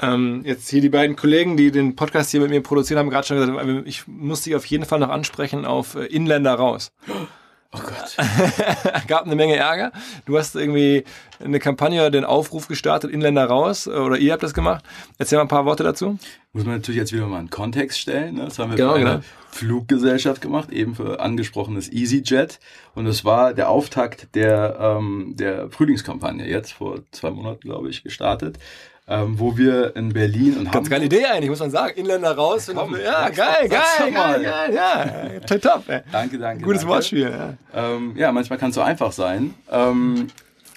Ähm, 0.02 0.42
jetzt 0.44 0.68
hier 0.68 0.82
die 0.82 0.90
beiden 0.90 1.16
Kollegen, 1.16 1.57
die 1.57 1.70
den 1.70 1.96
Podcast 1.96 2.30
hier 2.32 2.40
mit 2.40 2.50
mir 2.50 2.61
produzieren, 2.61 2.98
haben 2.98 3.09
gerade 3.09 3.26
schon 3.26 3.38
gesagt, 3.38 3.86
ich 3.86 4.07
muss 4.07 4.42
dich 4.42 4.55
auf 4.55 4.66
jeden 4.66 4.84
Fall 4.84 4.98
noch 4.98 5.09
ansprechen 5.09 5.64
auf 5.64 5.94
äh, 5.94 6.05
Inländer 6.05 6.52
raus. 6.52 6.92
Oh 7.74 7.80
Gott. 7.80 8.16
Gab 9.08 9.24
eine 9.24 9.34
Menge 9.34 9.56
Ärger. 9.56 9.90
Du 10.26 10.38
hast 10.38 10.54
irgendwie 10.54 11.04
eine 11.40 11.58
Kampagne 11.58 12.00
oder 12.00 12.10
den 12.10 12.24
Aufruf 12.24 12.68
gestartet, 12.68 13.10
Inländer 13.10 13.44
raus, 13.46 13.88
oder 13.88 14.16
ihr 14.16 14.32
habt 14.32 14.42
das 14.42 14.54
gemacht. 14.54 14.84
Erzähl 15.18 15.38
mal 15.38 15.42
ein 15.42 15.48
paar 15.48 15.64
Worte 15.64 15.82
dazu. 15.82 16.18
Muss 16.52 16.64
man 16.64 16.76
natürlich 16.76 17.00
jetzt 17.00 17.12
wieder 17.12 17.26
mal 17.26 17.38
einen 17.38 17.50
Kontext 17.50 17.98
stellen. 17.98 18.36
Ne? 18.36 18.44
Das 18.44 18.58
haben 18.60 18.70
wir 18.70 18.76
genau, 18.76 18.92
für 18.92 19.00
eine 19.00 19.10
genau. 19.10 19.24
Fluggesellschaft 19.50 20.40
gemacht, 20.40 20.70
eben 20.70 20.94
für 20.94 21.18
angesprochenes 21.18 21.92
EasyJet. 21.92 22.60
Und 22.94 23.06
das 23.06 23.24
war 23.24 23.54
der 23.54 23.70
Auftakt 23.70 24.28
der, 24.34 24.78
ähm, 24.80 25.34
der 25.36 25.68
Frühlingskampagne, 25.70 26.46
jetzt 26.46 26.72
vor 26.72 27.00
zwei 27.10 27.30
Monaten, 27.30 27.60
glaube 27.60 27.90
ich, 27.90 28.04
gestartet 28.04 28.58
ähm, 29.07 29.38
wo 29.38 29.57
wir 29.57 29.94
in 29.96 30.12
Berlin 30.12 30.57
und 30.59 30.72
Ganz 30.72 30.88
geile 30.88 31.05
Idee 31.05 31.26
eigentlich, 31.26 31.50
muss 31.50 31.61
man 31.61 31.70
sagen. 31.70 31.98
Inländer 31.98 32.34
raus. 32.34 32.68
Ja, 32.68 32.74
komm, 32.74 32.96
ja 32.96 33.28
geil, 33.28 33.68
geil, 33.68 34.12
geil, 34.12 34.42
geil, 34.42 34.74
ja. 34.74 35.40
Top, 35.40 35.61
top. 35.61 35.88
Ey. 35.88 36.00
Danke, 36.11 36.38
danke. 36.38 36.64
Gutes 36.64 36.80
danke. 36.80 36.94
Wortspiel. 36.94 37.30
Ja. 37.30 37.55
Ähm, 37.74 38.14
ja, 38.16 38.32
manchmal 38.32 38.59
kann 38.59 38.70
es 38.70 38.76
so 38.76 38.80
einfach 38.80 39.12
sein. 39.12 39.55
Ähm, 39.70 40.28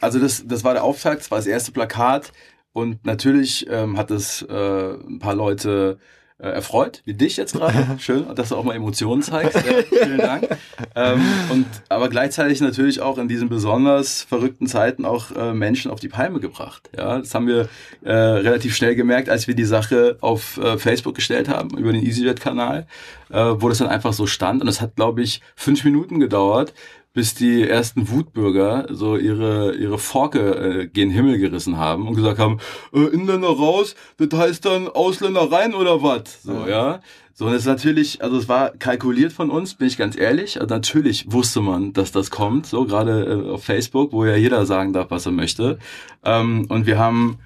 also 0.01 0.19
das, 0.19 0.43
das 0.45 0.63
war 0.63 0.73
der 0.73 0.83
Auftakt, 0.83 1.21
das 1.21 1.31
war 1.31 1.37
das 1.37 1.47
erste 1.47 1.71
Plakat. 1.71 2.31
Und 2.73 3.05
natürlich 3.05 3.65
ähm, 3.69 3.97
hat 3.97 4.11
es 4.11 4.43
äh, 4.43 4.53
ein 4.53 5.19
paar 5.19 5.33
Leute 5.33 5.97
erfreut, 6.39 7.01
wie 7.05 7.15
dich 7.15 7.35
jetzt 7.37 7.53
gerade. 7.53 7.87
Schön, 7.99 8.25
dass 8.35 8.49
du 8.49 8.55
auch 8.55 8.63
mal 8.63 8.75
Emotionen 8.75 9.23
zeigst. 9.23 9.55
Ja, 9.55 10.03
vielen 10.03 10.19
Dank. 10.19 10.47
Ähm, 10.95 11.21
und 11.49 11.65
aber 11.89 12.09
gleichzeitig 12.09 12.61
natürlich 12.61 13.01
auch 13.01 13.17
in 13.17 13.27
diesen 13.27 13.49
besonders 13.49 14.21
verrückten 14.21 14.67
Zeiten 14.67 15.03
auch 15.05 15.31
äh, 15.35 15.53
Menschen 15.53 15.89
auf 15.89 15.99
die 15.99 16.09
Palme 16.09 16.39
gebracht. 16.39 16.89
Ja, 16.95 17.17
das 17.17 17.33
haben 17.33 17.47
wir 17.47 17.69
äh, 18.03 18.11
relativ 18.13 18.75
schnell 18.75 18.95
gemerkt, 18.95 19.29
als 19.29 19.47
wir 19.47 19.55
die 19.55 19.65
Sache 19.65 20.17
auf 20.21 20.57
äh, 20.57 20.77
Facebook 20.77 21.15
gestellt 21.15 21.49
haben 21.49 21.75
über 21.75 21.91
den 21.91 22.05
EasyJet-Kanal, 22.05 22.85
äh, 23.29 23.35
wo 23.55 23.69
das 23.69 23.79
dann 23.79 23.87
einfach 23.87 24.13
so 24.13 24.27
stand. 24.27 24.61
Und 24.61 24.67
es 24.67 24.79
hat, 24.79 24.95
glaube 24.95 25.23
ich, 25.23 25.41
fünf 25.55 25.83
Minuten 25.83 26.19
gedauert, 26.19 26.73
bis 27.17 27.33
die 27.33 27.67
ersten 27.67 28.11
Wutbürger 28.11 28.85
so 28.91 29.17
ihre 29.17 29.73
ihre 29.73 29.97
Forke 29.97 30.83
äh, 30.83 30.85
gen 30.85 31.09
Himmel 31.09 31.39
gerissen 31.39 31.75
haben 31.77 32.07
und 32.07 32.13
gesagt 32.13 32.37
haben, 32.37 32.59
äh, 32.93 33.05
Inländer 33.05 33.47
raus, 33.47 33.95
das 34.19 34.39
heißt 34.39 34.65
dann 34.65 34.87
Ausländer 34.87 35.51
rein 35.51 35.73
oder 35.73 36.03
was? 36.03 36.43
So, 36.43 36.53
ja. 36.53 36.67
ja. 36.67 36.99
So, 37.33 37.45
und 37.45 37.53
das 37.53 37.63
ist 37.63 37.67
natürlich, 37.67 38.21
also 38.21 38.37
es 38.37 38.47
war 38.47 38.69
kalkuliert 38.69 39.33
von 39.33 39.49
uns, 39.49 39.73
bin 39.73 39.87
ich 39.87 39.97
ganz 39.97 40.15
ehrlich. 40.15 40.61
Also 40.61 40.71
natürlich 40.75 41.31
wusste 41.31 41.61
man, 41.61 41.91
dass 41.91 42.11
das 42.11 42.29
kommt, 42.29 42.67
so 42.67 42.85
gerade 42.85 43.25
äh, 43.25 43.49
auf 43.49 43.63
Facebook, 43.63 44.11
wo 44.11 44.23
ja 44.23 44.35
jeder 44.35 44.67
sagen 44.67 44.93
darf, 44.93 45.09
was 45.09 45.25
er 45.25 45.31
möchte. 45.31 45.79
Ähm, 46.23 46.67
und 46.69 46.85
wir 46.85 46.99
haben 46.99 47.39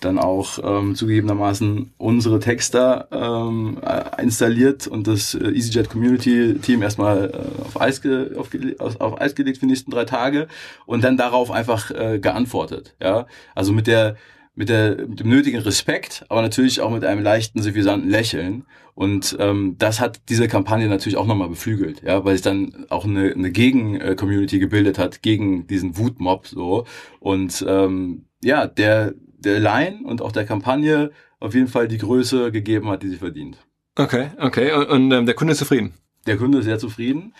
dann 0.00 0.18
auch 0.18 0.58
ähm, 0.62 0.94
zugegebenermaßen 0.94 1.92
unsere 1.98 2.40
Texter 2.40 3.08
ähm, 3.10 3.78
äh, 3.82 4.22
installiert 4.22 4.86
und 4.86 5.06
das 5.06 5.34
äh, 5.34 5.48
EasyJet 5.48 5.90
Community 5.90 6.54
Team 6.60 6.82
erstmal 6.82 7.30
äh, 7.30 7.62
auf, 7.62 7.80
Eis 7.80 8.02
ge 8.02 8.36
auf, 8.36 8.50
auf, 8.78 9.00
auf 9.00 9.20
Eis 9.20 9.34
gelegt 9.34 9.58
für 9.58 9.66
die 9.66 9.72
nächsten 9.72 9.90
drei 9.90 10.04
Tage 10.04 10.48
und 10.86 11.04
dann 11.04 11.16
darauf 11.16 11.50
einfach 11.50 11.90
äh, 11.90 12.18
geantwortet. 12.18 12.94
Ja, 13.00 13.26
also 13.54 13.72
mit 13.72 13.86
der 13.86 14.16
mit, 14.58 14.70
der, 14.70 15.06
mit 15.06 15.20
dem 15.20 15.28
nötigen 15.28 15.60
Respekt, 15.60 16.24
aber 16.28 16.42
natürlich 16.42 16.80
auch 16.80 16.90
mit 16.90 17.04
einem 17.04 17.22
leichten, 17.22 17.62
suffisanten 17.62 18.10
Lächeln. 18.10 18.64
Und 18.96 19.36
ähm, 19.38 19.76
das 19.78 20.00
hat 20.00 20.22
diese 20.28 20.48
Kampagne 20.48 20.88
natürlich 20.88 21.16
auch 21.16 21.28
nochmal 21.28 21.48
beflügelt, 21.48 22.02
ja, 22.02 22.24
weil 22.24 22.34
sich 22.34 22.42
dann 22.42 22.86
auch 22.88 23.04
eine, 23.04 23.32
eine 23.32 23.52
Gegen-Community 23.52 24.58
gebildet 24.58 24.98
hat, 24.98 25.22
gegen 25.22 25.68
diesen 25.68 25.96
Wutmob 25.96 26.48
so. 26.48 26.84
Und 27.20 27.64
ähm, 27.68 28.24
ja, 28.42 28.66
der 28.66 29.14
der 29.38 29.60
Line 29.60 30.00
und 30.04 30.20
auch 30.22 30.32
der 30.32 30.44
Kampagne 30.44 31.10
auf 31.40 31.54
jeden 31.54 31.68
Fall 31.68 31.88
die 31.88 31.98
Größe 31.98 32.52
gegeben 32.52 32.88
hat, 32.88 33.02
die 33.02 33.08
sie 33.08 33.16
verdient. 33.16 33.58
Okay, 33.96 34.28
okay. 34.38 34.72
Und, 34.72 34.86
und 34.88 35.12
ähm, 35.12 35.26
der 35.26 35.34
Kunde 35.34 35.52
ist 35.52 35.58
zufrieden? 35.58 35.94
Der 36.26 36.36
Kunde 36.36 36.58
ist 36.58 36.64
sehr 36.64 36.78
zufrieden. 36.78 37.32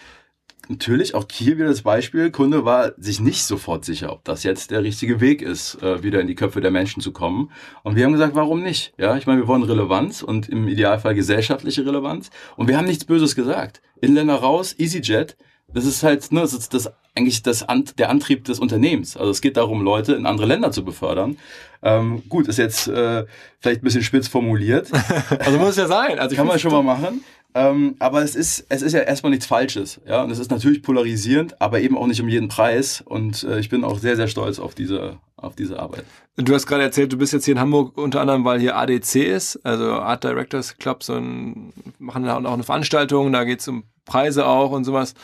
natürlich 0.69 1.15
auch 1.15 1.25
hier 1.33 1.57
wieder 1.57 1.69
das 1.69 1.83
Beispiel, 1.83 2.31
Kunde 2.31 2.65
war 2.65 2.93
sich 2.99 3.21
nicht 3.21 3.45
sofort 3.45 3.85
sicher, 3.85 4.13
ob 4.13 4.25
das 4.25 4.43
jetzt 4.43 4.71
der 4.71 4.83
richtige 4.83 5.21
Weg 5.21 5.43
ist, 5.43 5.83
äh, 5.83 6.03
wieder 6.03 6.21
in 6.21 6.27
die 6.27 6.35
Köpfe 6.35 6.61
der 6.61 6.71
Menschen 6.71 7.03
zu 7.03 7.13
kommen. 7.13 7.51
Und 7.83 7.97
wir 7.97 8.05
haben 8.05 8.13
gesagt, 8.13 8.35
warum 8.35 8.63
nicht? 8.63 8.93
Ja, 8.99 9.17
ich 9.17 9.27
meine, 9.27 9.41
wir 9.41 9.49
wollen 9.49 9.63
Relevanz 9.63 10.23
und 10.23 10.49
im 10.49 10.69
Idealfall 10.69 11.15
gesellschaftliche 11.15 11.87
Relevanz. 11.87 12.31
Und 12.57 12.69
wir 12.69 12.77
haben 12.77 12.87
nichts 12.87 13.05
Böses 13.05 13.35
gesagt. 13.35 13.81
Inländer 14.01 14.37
raus, 14.37 14.75
EasyJet, 14.79 15.37
das 15.73 15.85
ist 15.85 16.03
halt, 16.03 16.33
ne, 16.33 16.41
das 16.41 16.55
ist 16.55 16.73
das 16.75 16.91
eigentlich 17.15 17.43
das 17.43 17.67
der 17.99 18.11
Antrieb 18.11 18.45
des 18.45 18.59
Unternehmens. 18.59 19.17
Also 19.17 19.31
es 19.31 19.41
geht 19.41 19.57
darum, 19.57 19.83
Leute 19.83 20.15
in 20.15 20.25
andere 20.25 20.47
Länder 20.47 20.71
zu 20.71 20.85
befördern. 20.85 21.37
Ähm, 21.83 22.23
gut, 22.29 22.49
ist 22.49 22.59
jetzt 22.59 22.89
äh, 22.89 23.27
vielleicht 23.61 23.83
ein 23.83 23.85
bisschen 23.85 24.03
spitz 24.03 24.29
formuliert. 24.29 24.89
also 25.39 25.59
muss 25.59 25.71
es 25.71 25.77
ja 25.77 25.87
sein. 25.87 26.19
Also 26.19 26.37
kann 26.37 26.47
man 26.47 26.59
schon 26.59 26.73
mal 26.73 26.83
machen. 26.83 27.25
Ähm, 27.55 27.97
aber 27.99 28.23
es 28.23 28.37
ist, 28.37 28.67
es 28.69 28.83
ist 28.83 28.93
ja 28.93 29.01
erstmal 29.01 29.31
nichts 29.31 29.47
Falsches. 29.47 30.01
Ja, 30.07 30.23
und 30.23 30.31
es 30.31 30.39
ist 30.39 30.51
natürlich 30.51 30.83
polarisierend, 30.83 31.61
aber 31.61 31.81
eben 31.81 31.97
auch 31.97 32.07
nicht 32.07 32.21
um 32.21 32.29
jeden 32.29 32.49
Preis. 32.49 33.03
Und 33.05 33.43
äh, 33.43 33.59
ich 33.59 33.69
bin 33.69 33.85
auch 33.85 33.99
sehr, 33.99 34.17
sehr 34.17 34.29
stolz 34.29 34.59
auf 34.59 34.75
diese, 34.75 35.19
auf 35.37 35.57
diese 35.57 35.79
Arbeit. 35.79 36.05
Du 36.37 36.55
hast 36.55 36.67
gerade 36.67 36.85
erzählt, 36.85 37.13
du 37.13 37.19
bist 37.19 37.33
jetzt 37.33 37.47
hier 37.47 37.53
in 37.53 37.61
Hamburg 37.61 37.99
unter 37.99 38.21
anderem, 38.21 38.45
weil 38.45 38.61
hier 38.61 38.77
ADC 38.77 39.17
ist, 39.17 39.65
also 39.65 39.93
Art 39.93 40.23
Directors 40.23 40.77
Club, 40.79 41.03
so 41.03 41.15
ein, 41.15 41.73
machen 41.99 42.25
da 42.25 42.37
auch 42.37 42.53
eine 42.53 42.63
Veranstaltung, 42.63 43.33
da 43.33 43.43
geht 43.45 43.61
es 43.61 43.67
um 43.67 43.83
Preise 44.05 44.47
auch 44.47 44.71
und 44.71 44.85
sowas. 44.85 45.15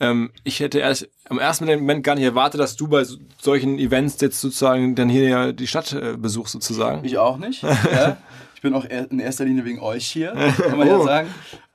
Ähm, 0.00 0.30
ich 0.44 0.60
hätte 0.60 0.78
erst 0.78 1.08
am 1.28 1.38
ersten 1.38 1.66
Moment 1.66 2.02
gar 2.02 2.14
nicht 2.14 2.24
erwartet, 2.24 2.60
dass 2.60 2.76
du 2.76 2.88
bei 2.88 3.04
solchen 3.40 3.78
Events 3.78 4.20
jetzt 4.20 4.40
sozusagen 4.40 4.94
dann 4.94 5.08
hier 5.08 5.52
die 5.52 5.66
Stadt 5.66 5.92
äh, 5.92 6.16
besuchst 6.16 6.52
sozusagen. 6.52 7.04
Ich 7.04 7.18
auch 7.18 7.36
nicht. 7.36 7.62
ja. 7.92 8.16
Ich 8.54 8.62
bin 8.62 8.74
auch 8.74 8.84
in 8.84 9.20
erster 9.20 9.44
Linie 9.44 9.64
wegen 9.64 9.80
euch 9.80 10.06
hier, 10.06 10.32
kann 10.32 10.76
man 10.76 10.88
oh. 10.88 10.98
ja 10.98 11.04
sagen. 11.04 11.28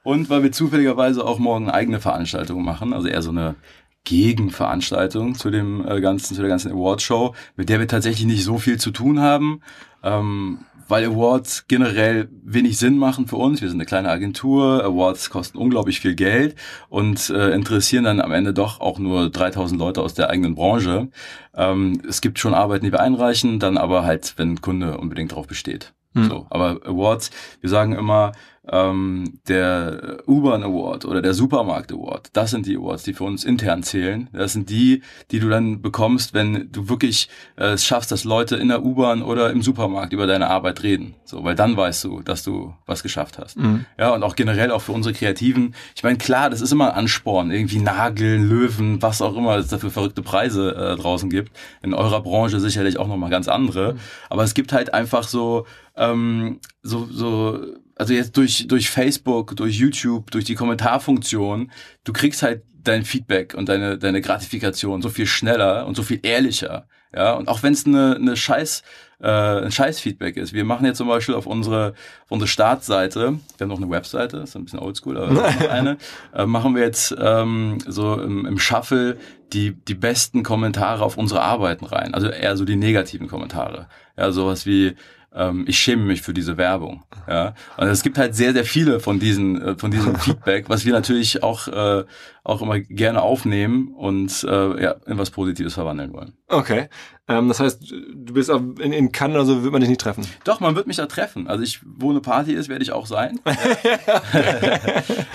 Und 0.03 0.29
weil 0.29 0.43
wir 0.43 0.51
zufälligerweise 0.51 1.25
auch 1.25 1.39
morgen 1.39 1.69
eigene 1.71 1.99
Veranstaltungen 1.99 2.63
machen, 2.63 2.93
also 2.93 3.07
eher 3.07 3.23
so 3.23 3.31
eine 3.31 3.55
Gegenveranstaltung 4.03 5.33
zu 5.33 5.49
dem 5.49 5.85
äh, 5.87 5.99
ganzen, 5.99 6.35
zu 6.35 6.41
der 6.41 6.49
ganzen 6.49 6.71
Awardshow, 6.71 7.33
mit 7.55 7.69
der 7.69 7.79
wir 7.79 7.87
tatsächlich 7.87 8.25
nicht 8.25 8.43
so 8.43 8.59
viel 8.59 8.79
zu 8.79 8.91
tun 8.91 9.19
haben. 9.19 9.61
Ähm, 10.03 10.59
weil 10.87 11.05
Awards 11.05 11.65
generell 11.67 12.29
wenig 12.43 12.77
Sinn 12.77 12.97
machen 12.97 13.27
für 13.27 13.37
uns. 13.37 13.61
Wir 13.61 13.69
sind 13.69 13.77
eine 13.77 13.85
kleine 13.85 14.09
Agentur, 14.09 14.83
Awards 14.83 15.29
kosten 15.29 15.57
unglaublich 15.57 15.99
viel 15.99 16.15
Geld 16.15 16.55
und 16.89 17.29
äh, 17.29 17.51
interessieren 17.51 18.03
dann 18.03 18.21
am 18.21 18.31
Ende 18.31 18.53
doch 18.53 18.79
auch 18.79 18.99
nur 18.99 19.29
3000 19.29 19.79
Leute 19.79 20.01
aus 20.01 20.13
der 20.13 20.29
eigenen 20.29 20.55
Branche. 20.55 21.09
Ähm, 21.55 22.01
es 22.07 22.21
gibt 22.21 22.39
schon 22.39 22.53
Arbeiten, 22.53 22.85
die 22.85 22.91
wir 22.91 23.01
einreichen, 23.01 23.59
dann 23.59 23.77
aber 23.77 24.03
halt, 24.03 24.33
wenn 24.37 24.53
ein 24.53 24.61
Kunde 24.61 24.97
unbedingt 24.97 25.31
darauf 25.31 25.47
besteht. 25.47 25.93
Hm. 26.13 26.29
So, 26.29 26.47
aber 26.49 26.79
Awards, 26.85 27.31
wir 27.61 27.69
sagen 27.69 27.93
immer, 27.93 28.31
ähm, 28.71 29.39
der 29.47 30.23
U-Bahn 30.27 30.63
Award 30.63 31.05
oder 31.05 31.21
der 31.21 31.33
Supermarkt 31.33 31.91
Award, 31.91 32.29
das 32.33 32.51
sind 32.51 32.65
die 32.65 32.77
Awards, 32.77 33.03
die 33.03 33.13
für 33.13 33.23
uns 33.23 33.43
intern 33.43 33.83
zählen. 33.83 34.29
Das 34.33 34.53
sind 34.53 34.69
die, 34.69 35.01
die 35.31 35.39
du 35.39 35.49
dann 35.49 35.81
bekommst, 35.81 36.33
wenn 36.33 36.71
du 36.71 36.89
wirklich 36.89 37.29
äh, 37.57 37.73
es 37.73 37.85
schaffst, 37.85 38.11
dass 38.11 38.23
Leute 38.23 38.55
in 38.55 38.69
der 38.69 38.83
U-Bahn 38.83 39.21
oder 39.21 39.51
im 39.51 39.61
Supermarkt 39.61 40.13
über 40.13 40.27
deine 40.27 40.49
Arbeit 40.49 40.83
reden. 40.83 41.15
So, 41.25 41.43
weil 41.43 41.55
dann 41.55 41.77
weißt 41.77 42.03
du, 42.03 42.21
dass 42.21 42.43
du 42.43 42.73
was 42.85 43.03
geschafft 43.03 43.37
hast. 43.37 43.57
Mhm. 43.57 43.85
Ja, 43.97 44.13
und 44.13 44.23
auch 44.23 44.35
generell 44.35 44.71
auch 44.71 44.81
für 44.81 44.91
unsere 44.91 45.13
Kreativen. 45.13 45.75
Ich 45.95 46.03
meine, 46.03 46.17
klar, 46.17 46.49
das 46.49 46.61
ist 46.61 46.71
immer 46.71 46.91
ein 46.91 46.99
Ansporn, 46.99 47.51
irgendwie 47.51 47.79
Nageln, 47.79 48.47
Löwen, 48.47 49.01
was 49.01 49.21
auch 49.21 49.35
immer 49.35 49.57
es 49.57 49.67
dafür 49.67 49.91
verrückte 49.91 50.21
Preise 50.21 50.75
äh, 50.75 50.95
draußen 50.95 51.29
gibt. 51.29 51.51
In 51.81 51.93
eurer 51.93 52.21
Branche 52.21 52.59
sicherlich 52.59 52.97
auch 52.97 53.07
nochmal 53.07 53.29
ganz 53.29 53.47
andere. 53.47 53.93
Mhm. 53.93 53.99
Aber 54.29 54.43
es 54.43 54.53
gibt 54.53 54.73
halt 54.73 54.93
einfach 54.93 55.27
so 55.27 55.65
ähm, 55.97 56.59
so, 56.83 57.07
so 57.09 57.59
also 57.95 58.13
jetzt 58.13 58.37
durch, 58.37 58.67
durch 58.67 58.89
Facebook, 58.89 59.55
durch 59.55 59.75
YouTube, 59.75 60.31
durch 60.31 60.45
die 60.45 60.55
Kommentarfunktion, 60.55 61.71
du 62.03 62.13
kriegst 62.13 62.43
halt 62.43 62.63
dein 62.83 63.03
Feedback 63.03 63.53
und 63.55 63.69
deine, 63.69 63.97
deine 63.97 64.21
Gratifikation 64.21 65.01
so 65.01 65.09
viel 65.09 65.25
schneller 65.25 65.87
und 65.87 65.95
so 65.95 66.03
viel 66.03 66.19
ehrlicher. 66.21 66.87
Ja, 67.15 67.33
und 67.33 67.47
auch 67.47 67.63
wenn 67.63 67.73
es 67.73 67.85
eine, 67.85 68.15
eine 68.15 68.35
Scheiß, 68.35 68.83
äh, 69.21 69.27
ein 69.27 69.71
Scheiß-Feedback 69.71 70.35
ist. 70.35 70.51
Wir 70.51 70.65
machen 70.65 70.85
jetzt 70.85 70.97
zum 70.97 71.07
Beispiel 71.07 71.33
auf 71.33 71.45
unsere, 71.45 71.93
auf 72.25 72.31
unsere 72.31 72.49
Startseite, 72.49 73.39
wir 73.57 73.63
haben 73.63 73.69
noch 73.69 73.77
eine 73.77 73.89
Webseite, 73.89 74.37
ist 74.37 74.55
ein 74.57 74.65
bisschen 74.65 74.79
oldschool, 74.79 75.17
aber 75.17 75.31
noch 75.31 75.69
eine, 75.69 75.97
äh, 76.35 76.45
machen 76.45 76.75
wir 76.75 76.83
jetzt 76.83 77.15
ähm, 77.17 77.77
so 77.87 78.19
im, 78.19 78.45
im 78.45 78.59
Shuffle 78.59 79.17
die, 79.53 79.71
die 79.71 79.95
besten 79.95 80.43
Kommentare 80.43 81.03
auf 81.03 81.17
unsere 81.17 81.41
Arbeiten 81.41 81.85
rein. 81.85 82.13
Also 82.13 82.27
eher 82.27 82.57
so 82.57 82.65
die 82.65 82.75
negativen 82.75 83.29
Kommentare. 83.29 83.87
Ja, 84.17 84.31
sowas 84.33 84.65
wie, 84.65 84.95
ähm, 85.35 85.65
ich 85.67 85.77
schäme 85.77 86.03
mich 86.03 86.21
für 86.21 86.33
diese 86.33 86.57
Werbung. 86.57 87.03
Ja, 87.27 87.53
und 87.77 87.87
es 87.87 88.03
gibt 88.03 88.17
halt 88.17 88.35
sehr, 88.35 88.53
sehr 88.53 88.65
viele 88.65 88.99
von 88.99 89.19
diesen, 89.19 89.61
äh, 89.61 89.75
von 89.75 89.91
diesem 89.91 90.15
Feedback, 90.15 90.69
was 90.69 90.85
wir 90.85 90.93
natürlich 90.93 91.43
auch, 91.43 91.67
äh, 91.67 92.05
auch 92.43 92.61
immer 92.61 92.79
gerne 92.79 93.21
aufnehmen 93.21 93.89
und 93.89 94.43
äh, 94.43 94.83
ja, 94.83 94.95
in 95.05 95.17
was 95.17 95.31
Positives 95.31 95.73
verwandeln 95.73 96.13
wollen. 96.13 96.33
Okay, 96.47 96.89
ähm, 97.27 97.47
das 97.47 97.59
heißt, 97.59 97.91
du 97.91 98.33
bist 98.33 98.49
in, 98.49 98.93
in 98.93 99.11
Cannes 99.11 99.35
oder 99.35 99.45
so, 99.45 99.63
wird 99.63 99.71
man 99.71 99.81
dich 99.81 99.89
nicht 99.89 100.01
treffen? 100.01 100.25
Doch, 100.43 100.59
man 100.59 100.75
wird 100.75 100.87
mich 100.87 100.97
da 100.97 101.07
treffen. 101.07 101.47
Also 101.47 101.63
ich, 101.63 101.79
wo 101.83 102.11
eine 102.11 102.21
Party 102.21 102.53
ist, 102.53 102.69
werde 102.69 102.83
ich 102.83 102.91
auch 102.91 103.07
sein. 103.07 103.39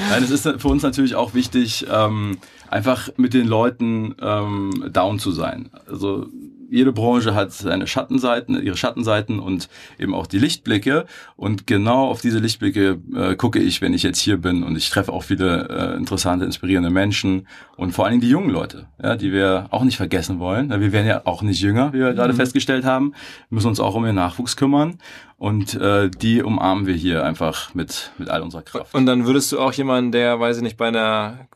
Nein, 0.09 0.23
es 0.23 0.31
ist 0.31 0.45
für 0.45 0.69
uns 0.69 0.83
natürlich 0.83 1.17
auch 1.17 1.35
wichtig, 1.35 1.87
ähm, 1.91 2.39
einfach 2.69 3.11
mit 3.17 3.35
den 3.35 3.49
Leuten 3.49 4.15
ähm, 4.21 4.89
down 4.93 5.19
zu 5.19 5.33
sein. 5.33 5.71
Also 5.87 6.29
jede 6.71 6.93
Branche 6.93 7.35
hat 7.35 7.53
seine 7.53 7.87
Schattenseiten, 7.87 8.63
ihre 8.63 8.77
Schattenseiten 8.77 9.41
und 9.41 9.69
eben 9.99 10.15
auch 10.15 10.27
die 10.27 10.39
Lichtblicke. 10.39 11.05
Und 11.37 11.67
genau 11.67 12.07
auf 12.07 12.21
diese 12.21 12.39
Lichtblicke 12.39 13.01
äh, 13.15 13.35
gucke 13.35 13.59
ich, 13.59 13.83
wenn 13.83 13.93
ich 13.93 14.03
jetzt 14.03 14.21
hier 14.21 14.37
bin. 14.37 14.63
Und 14.63 14.77
ich 14.77 14.89
treffe 14.89 15.13
auch 15.13 15.25
viele 15.25 15.69
äh, 15.69 15.97
interessante, 15.97 16.45
inspirierende 16.45 16.91
Menschen 16.91 17.49
und 17.77 17.93
vor 17.93 18.05
allen 18.05 18.13
Dingen 18.13 18.23
die 18.23 18.29
jungen 18.29 18.51
Leute, 18.51 18.87
ja, 19.03 19.17
die 19.17 19.33
wir 19.33 19.67
auch 19.71 19.85
nicht 19.85 19.97
vergessen 19.97 20.39
wollen. 20.39 20.71
Wir 20.71 20.93
werden 20.93 21.07
ja 21.07 21.23
auch 21.25 21.43
nicht 21.43 21.61
jünger, 21.61 21.93
wie 21.93 21.99
wir 21.99 22.13
mhm. 22.13 22.17
gerade 22.17 22.35
festgestellt 22.35 22.85
haben. 22.85 23.15
Wir 23.49 23.57
müssen 23.57 23.69
uns 23.69 23.81
auch 23.81 23.95
um 23.95 24.05
den 24.05 24.15
Nachwuchs 24.15 24.57
kümmern. 24.57 24.99
Und 25.39 25.75
äh, 25.75 26.11
die 26.11 26.43
umarmen 26.43 26.87
wir 26.87 26.95
hier 26.95 27.25
einfach 27.25 27.75
mit, 27.75 28.13
mit 28.19 28.29
all 28.29 28.43
unserer 28.43 28.61
Kraft. 28.61 28.95
Und 28.95 29.07
dann 29.07 29.27
würdest 29.27 29.51
du 29.53 29.59
auch 29.59 29.73
jemanden, 29.73 30.13
der, 30.13 30.39
weiß 30.39 30.59
ich 30.59 30.63
nicht, 30.63 30.77
bei 30.77 30.89
einer 30.89 31.49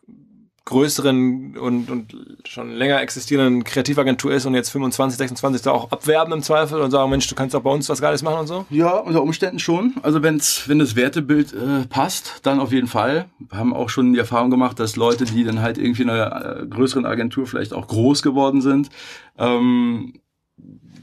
größeren 0.67 1.59
und, 1.59 1.91
und 1.91 2.17
schon 2.45 2.71
länger 2.71 3.01
existierenden 3.01 3.65
Kreativagentur 3.65 4.33
ist 4.33 4.47
und 4.47 4.55
jetzt 4.55 4.71
25, 4.71 5.19
26 5.19 5.63
da 5.63 5.73
auch 5.73 5.93
abwerben 5.93 6.33
im 6.33 6.43
Zweifel 6.43 6.81
und 6.81 6.91
sagen, 6.91 7.11
Mensch, 7.11 7.29
du 7.29 7.35
kannst 7.35 7.55
auch 7.55 7.61
bei 7.61 7.71
uns 7.71 7.89
was 7.89 8.01
Geiles 8.01 8.23
machen 8.23 8.41
und 8.41 8.47
so? 8.47 8.65
Ja, 8.71 8.97
unter 8.97 9.23
Umständen 9.23 9.59
schon. 9.59 9.95
Also 10.03 10.23
wenn's, 10.23 10.67
wenn 10.67 10.79
das 10.79 10.97
Wertebild 10.97 11.53
äh, 11.53 11.87
passt, 11.89 12.41
dann 12.45 12.61
auf 12.61 12.73
jeden 12.73 12.87
Fall. 12.87 13.27
Wir 13.39 13.59
haben 13.59 13.75
auch 13.75 13.91
schon 13.91 14.15
die 14.15 14.19
Erfahrung 14.19 14.51
gemacht, 14.51 14.81
dass 14.81 14.97
Leute, 14.97 15.27
die 15.27 15.45
dann 15.45 15.61
halt 15.61 15.77
irgendwie 15.77 16.03
in 16.03 16.11
einer 16.11 16.63
äh, 16.63 16.67
größeren 16.67 17.05
Agentur 17.05 17.47
vielleicht 17.47 17.75
auch 17.75 17.87
groß 17.87 18.23
geworden 18.23 18.63
sind, 18.63 18.89
ähm, 19.39 20.15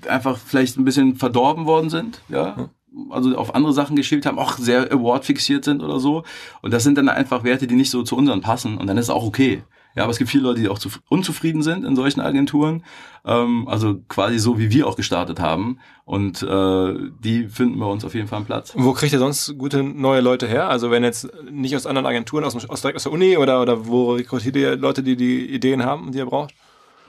einfach 0.08 0.38
vielleicht 0.38 0.78
ein 0.78 0.86
bisschen 0.86 1.16
verdorben 1.16 1.66
worden 1.66 1.90
sind, 1.90 2.22
ja. 2.30 2.70
Also 3.10 3.36
auf 3.38 3.56
andere 3.56 3.74
Sachen 3.74 3.96
geschielt 3.96 4.26
haben, 4.26 4.38
auch 4.38 4.58
sehr 4.58 4.92
Award 4.92 5.26
fixiert 5.26 5.64
sind 5.64 5.82
oder 5.82 6.00
so. 6.00 6.24
Und 6.62 6.74
das 6.74 6.84
sind 6.84 6.98
dann 6.98 7.08
einfach 7.08 7.44
Werte, 7.44 7.68
die 7.68 7.76
nicht 7.76 7.90
so 7.90 8.04
zu 8.04 8.18
unseren 8.18 8.42
passen. 8.42 8.78
Und 8.78 8.88
dann 8.88 8.98
ist 8.98 9.06
es 9.06 9.10
auch 9.10 9.24
okay. 9.24 9.64
Ja, 9.96 10.04
aber 10.04 10.12
es 10.12 10.18
gibt 10.18 10.30
viele 10.30 10.44
Leute, 10.44 10.62
die 10.62 10.70
auch 10.70 10.80
zu, 10.80 10.90
unzufrieden 11.10 11.64
sind 11.64 11.84
in 11.86 11.96
solchen 11.96 12.22
Agenturen. 12.22 12.84
Ähm, 13.26 13.68
also 13.68 14.00
quasi 14.08 14.40
so, 14.40 14.58
wie 14.58 14.72
wir 14.72 14.88
auch 14.88 14.96
gestartet 14.96 15.40
haben. 15.40 15.80
Und 16.06 16.44
äh, 16.44 16.94
die 17.20 17.48
finden 17.50 17.80
bei 17.80 17.86
uns 17.86 18.06
auf 18.06 18.14
jeden 18.14 18.28
Fall 18.28 18.38
einen 18.38 18.46
Platz. 18.46 18.74
Wo 18.76 18.94
kriegt 18.94 19.12
ihr 19.14 19.20
sonst 19.20 19.58
gute 19.58 19.84
neue 19.84 20.22
Leute 20.22 20.48
her? 20.48 20.70
Also 20.70 20.92
wenn 20.92 21.04
jetzt 21.04 21.30
nicht 21.50 21.76
aus 21.76 21.86
anderen 21.86 22.06
Agenturen, 22.06 22.44
aus, 22.44 22.56
aus 22.56 22.86
aus 22.86 23.04
der 23.04 23.12
Uni 23.12 23.38
oder, 23.38 23.62
oder 23.62 23.88
wo 23.88 24.14
rekrutiert 24.14 24.56
ihr 24.56 24.78
Leute, 24.78 25.04
die 25.04 25.16
die 25.16 25.46
Ideen 25.46 25.84
haben, 25.84 26.12
die 26.12 26.20
ihr 26.20 26.26
braucht? 26.26 26.54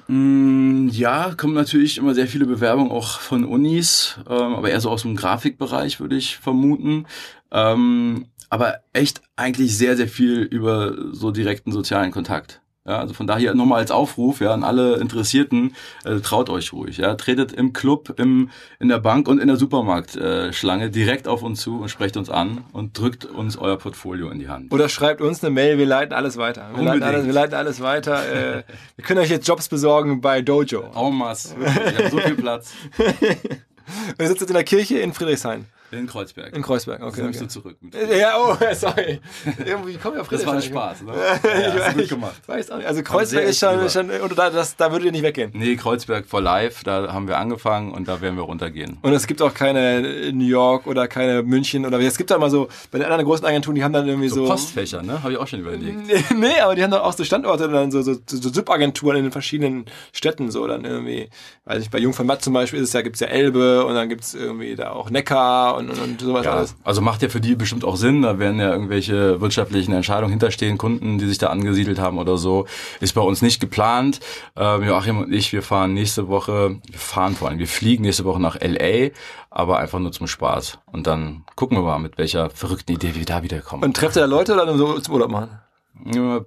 Mm, 0.08 0.88
ja, 0.88 1.34
kommen 1.36 1.54
natürlich 1.54 1.98
immer 1.98 2.14
sehr 2.14 2.26
viele 2.26 2.46
Bewerbungen 2.46 2.90
auch 2.90 3.20
von 3.20 3.44
Unis, 3.44 4.18
ähm, 4.28 4.54
aber 4.54 4.70
eher 4.70 4.80
so 4.80 4.90
aus 4.90 5.02
dem 5.02 5.16
Grafikbereich 5.16 6.00
würde 6.00 6.16
ich 6.16 6.38
vermuten. 6.38 7.06
Ähm, 7.50 8.26
aber 8.50 8.80
echt 8.92 9.22
eigentlich 9.36 9.76
sehr, 9.76 9.96
sehr 9.96 10.08
viel 10.08 10.42
über 10.42 10.94
so 11.12 11.30
direkten 11.30 11.72
sozialen 11.72 12.10
Kontakt. 12.10 12.61
Ja, 12.84 12.98
also 12.98 13.14
von 13.14 13.28
daher 13.28 13.54
nochmal 13.54 13.78
als 13.78 13.92
Aufruf 13.92 14.40
ja, 14.40 14.52
an 14.52 14.64
alle 14.64 14.96
Interessierten, 14.96 15.76
äh, 16.04 16.18
traut 16.18 16.50
euch 16.50 16.72
ruhig. 16.72 16.96
Ja, 16.96 17.14
tretet 17.14 17.52
im 17.52 17.72
Club, 17.72 18.18
im, 18.18 18.50
in 18.80 18.88
der 18.88 18.98
Bank 18.98 19.28
und 19.28 19.38
in 19.38 19.46
der 19.46 19.56
Supermarktschlange 19.56 20.86
äh, 20.86 20.90
direkt 20.90 21.28
auf 21.28 21.44
uns 21.44 21.60
zu 21.60 21.80
und 21.80 21.90
sprecht 21.90 22.16
uns 22.16 22.28
an 22.28 22.64
und 22.72 22.98
drückt 22.98 23.24
uns 23.24 23.56
euer 23.56 23.78
Portfolio 23.78 24.30
in 24.30 24.40
die 24.40 24.48
Hand. 24.48 24.72
Oder 24.72 24.88
schreibt 24.88 25.20
uns 25.20 25.44
eine 25.44 25.52
Mail, 25.52 25.78
wir 25.78 25.86
leiten 25.86 26.12
alles 26.12 26.38
weiter. 26.38 26.70
Wir, 26.74 26.82
leiten 26.82 27.02
alles, 27.04 27.26
wir 27.26 27.32
leiten 27.32 27.54
alles 27.54 27.80
weiter. 27.80 28.28
Äh, 28.28 28.64
wir 28.96 29.04
können 29.04 29.20
euch 29.20 29.30
jetzt 29.30 29.46
Jobs 29.46 29.68
besorgen 29.68 30.20
bei 30.20 30.42
Dojo. 30.42 30.90
Masse. 31.12 31.54
Wir 31.58 31.68
haben 31.68 32.10
so 32.10 32.18
viel 32.18 32.34
Platz. 32.34 32.72
wir 32.96 34.26
sitzen 34.26 34.40
jetzt 34.40 34.50
in 34.50 34.54
der 34.54 34.64
Kirche 34.64 34.98
in 34.98 35.12
Friedrichshain. 35.12 35.66
In 35.92 36.06
Kreuzberg. 36.06 36.56
In 36.56 36.62
Kreuzberg, 36.62 37.02
okay. 37.02 37.22
Nimmst 37.22 37.40
okay. 37.40 37.48
du 37.48 37.52
zurück. 37.52 37.76
Mit. 37.80 37.94
Ja, 37.94 38.34
oh, 38.38 38.56
sorry. 38.74 39.20
Irgendwie 39.64 39.96
kommen 39.98 40.16
wir 40.16 40.22
auf 40.22 40.28
Das 40.28 40.46
war 40.46 40.54
ein. 40.54 40.62
Spaß, 40.62 41.02
ne? 41.02 41.12
ich, 41.42 41.78
Ja, 41.78 41.90
du 41.92 41.98
gut 41.98 42.08
gemacht. 42.08 42.40
weiß 42.46 42.70
auch 42.70 42.78
nicht. 42.78 42.86
Also 42.86 43.02
Kreuzberg 43.02 43.44
ist 43.44 43.58
schon, 43.58 43.88
schon 43.90 44.10
oder 44.10 44.34
da, 44.34 44.50
das, 44.50 44.76
da 44.76 44.90
würdet 44.90 45.06
ihr 45.06 45.12
nicht 45.12 45.22
weggehen. 45.22 45.50
Nee, 45.54 45.76
Kreuzberg 45.76 46.26
for 46.26 46.40
Life, 46.40 46.82
da 46.84 47.12
haben 47.12 47.28
wir 47.28 47.38
angefangen 47.38 47.92
und 47.92 48.08
da 48.08 48.20
werden 48.20 48.36
wir 48.36 48.44
runtergehen. 48.44 48.98
Und 49.02 49.12
es 49.12 49.26
gibt 49.26 49.42
auch 49.42 49.52
keine 49.54 50.32
New 50.32 50.46
York 50.46 50.86
oder 50.86 51.08
keine 51.08 51.42
München 51.42 51.84
oder 51.84 52.00
es 52.00 52.16
gibt 52.16 52.30
da 52.30 52.38
mal 52.38 52.50
so, 52.50 52.68
bei 52.90 52.98
den 52.98 53.04
anderen 53.04 53.24
großen 53.24 53.44
Agenturen, 53.44 53.74
die 53.74 53.84
haben 53.84 53.92
dann 53.92 54.08
irgendwie 54.08 54.28
so. 54.28 54.46
So 54.46 54.46
Postfächer, 54.46 55.02
ne? 55.02 55.22
Habe 55.22 55.32
ich 55.32 55.38
auch 55.38 55.46
schon 55.46 55.60
überlegt. 55.60 55.98
Nee, 56.34 56.60
aber 56.60 56.74
die 56.74 56.82
haben 56.82 56.90
doch 56.90 57.02
auch 57.02 57.12
so 57.12 57.24
Standorte 57.24 57.66
und 57.66 57.72
dann 57.72 57.90
so, 57.90 58.02
so, 58.02 58.14
so 58.26 58.52
Subagenturen 58.52 59.16
in 59.18 59.24
den 59.24 59.32
verschiedenen 59.32 59.84
Städten, 60.12 60.50
so 60.50 60.66
dann 60.66 60.84
irgendwie, 60.84 61.28
weiß 61.66 61.82
ich, 61.82 61.90
bei 61.90 61.98
Jung 61.98 62.12
von 62.14 62.26
Matt 62.26 62.42
zum 62.42 62.52
Beispiel 62.52 62.80
ist 62.80 62.88
es 62.88 62.92
ja, 62.94 63.02
gibt's 63.02 63.20
ja 63.20 63.26
Elbe 63.26 63.84
und 63.84 63.94
dann 63.94 64.08
gibt's 64.08 64.34
irgendwie 64.34 64.74
da 64.74 64.92
auch 64.92 65.10
Neckar 65.10 65.76
und, 65.76 65.81
und, 65.90 65.98
und 66.00 66.20
sowas 66.20 66.44
Ja, 66.44 66.52
alles. 66.52 66.76
also 66.84 67.00
macht 67.00 67.22
ja 67.22 67.28
für 67.28 67.40
die 67.40 67.54
bestimmt 67.54 67.84
auch 67.84 67.96
Sinn. 67.96 68.22
Da 68.22 68.38
werden 68.38 68.58
ja 68.58 68.70
irgendwelche 68.72 69.40
wirtschaftlichen 69.40 69.92
Entscheidungen 69.92 70.30
hinterstehen, 70.30 70.78
Kunden, 70.78 71.18
die 71.18 71.26
sich 71.26 71.38
da 71.38 71.48
angesiedelt 71.48 71.98
haben 71.98 72.18
oder 72.18 72.36
so. 72.36 72.66
Ist 73.00 73.14
bei 73.14 73.20
uns 73.20 73.42
nicht 73.42 73.60
geplant. 73.60 74.20
Ähm, 74.56 74.82
Joachim 74.84 75.18
und 75.18 75.32
ich, 75.32 75.52
wir 75.52 75.62
fahren 75.62 75.94
nächste 75.94 76.28
Woche, 76.28 76.76
wir 76.90 76.98
fahren 76.98 77.34
vor 77.34 77.48
allem, 77.48 77.58
wir 77.58 77.68
fliegen 77.68 78.02
nächste 78.04 78.24
Woche 78.24 78.40
nach 78.40 78.56
LA, 78.60 79.10
aber 79.50 79.78
einfach 79.78 79.98
nur 79.98 80.12
zum 80.12 80.26
Spaß. 80.26 80.78
Und 80.86 81.06
dann 81.06 81.44
gucken 81.56 81.76
wir 81.78 81.82
mal, 81.82 81.98
mit 81.98 82.18
welcher 82.18 82.50
verrückten 82.50 82.92
Idee 82.92 83.14
wir 83.14 83.24
da 83.24 83.42
wiederkommen. 83.42 83.84
Und 83.84 83.96
trefft 83.96 84.16
ihr 84.16 84.20
da 84.20 84.26
Leute 84.26 84.54
oder 84.54 84.66
nur 84.66 84.76
so 84.78 84.98
zum 85.00 85.14
Urlaub 85.14 85.30
machen? 85.30 85.50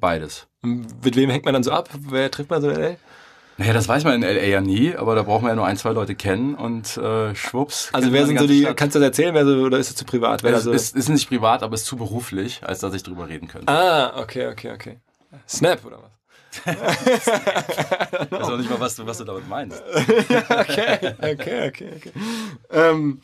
Beides. 0.01 0.47
Und 0.63 1.03
Mit 1.03 1.15
wem 1.15 1.29
hängt 1.29 1.45
man 1.45 1.53
dann 1.53 1.63
so 1.63 1.71
ab? 1.71 1.89
Wer 1.99 2.29
trifft 2.31 2.49
man 2.49 2.61
so 2.61 2.69
in 2.69 2.75
L.A.? 2.75 2.95
Naja, 3.57 3.71
das 3.73 3.87
weiß 3.87 4.03
man 4.03 4.15
in 4.15 4.21
LA 4.23 4.43
ja 4.43 4.59
nie, 4.61 4.95
aber 4.95 5.15
da 5.15 5.23
braucht 5.23 5.41
man 5.41 5.49
ja 5.51 5.55
nur 5.55 5.65
ein, 5.65 5.77
zwei 5.77 5.91
Leute 5.91 6.13
kennen 6.15 6.55
und 6.55 6.97
äh, 6.97 7.33
schwupps. 7.35 7.89
Also 7.93 8.11
wer 8.11 8.25
sind 8.25 8.37
so 8.39 8.47
die, 8.47 8.63
Stadt. 8.63 8.75
kannst 8.77 8.95
du 8.95 8.99
das 8.99 9.07
erzählen, 9.07 9.33
wer 9.33 9.45
so, 9.45 9.53
oder 9.61 9.77
ist 9.77 9.89
es 9.91 9.95
zu 9.95 10.03
privat? 10.05 10.43
Wer 10.43 10.53
Es 10.53 10.63
so, 10.63 10.71
ist, 10.73 10.93
ist 10.95 11.07
nicht 11.09 11.29
privat, 11.29 11.63
aber 11.63 11.73
ist 11.75 11.85
zu 11.85 11.95
beruflich, 11.95 12.61
als 12.65 12.79
dass 12.79 12.93
ich 12.93 13.03
drüber 13.03 13.29
reden 13.29 13.47
könnte. 13.47 13.71
ah, 13.71 14.19
okay, 14.21 14.47
okay, 14.47 14.71
okay. 14.73 14.99
Snap 15.47 15.85
oder 15.85 15.99
was? 16.03 16.11
Ich 16.65 18.31
weiß 18.31 18.43
auch 18.49 18.57
nicht 18.57 18.69
mal, 18.69 18.79
was 18.79 18.95
du, 18.95 19.05
was 19.05 19.17
du 19.17 19.23
damit 19.23 19.47
meinst. 19.47 19.81
Okay, 20.49 21.13
okay, 21.21 21.67
okay, 21.67 21.89
okay. 21.97 22.11
Ähm, 22.71 23.19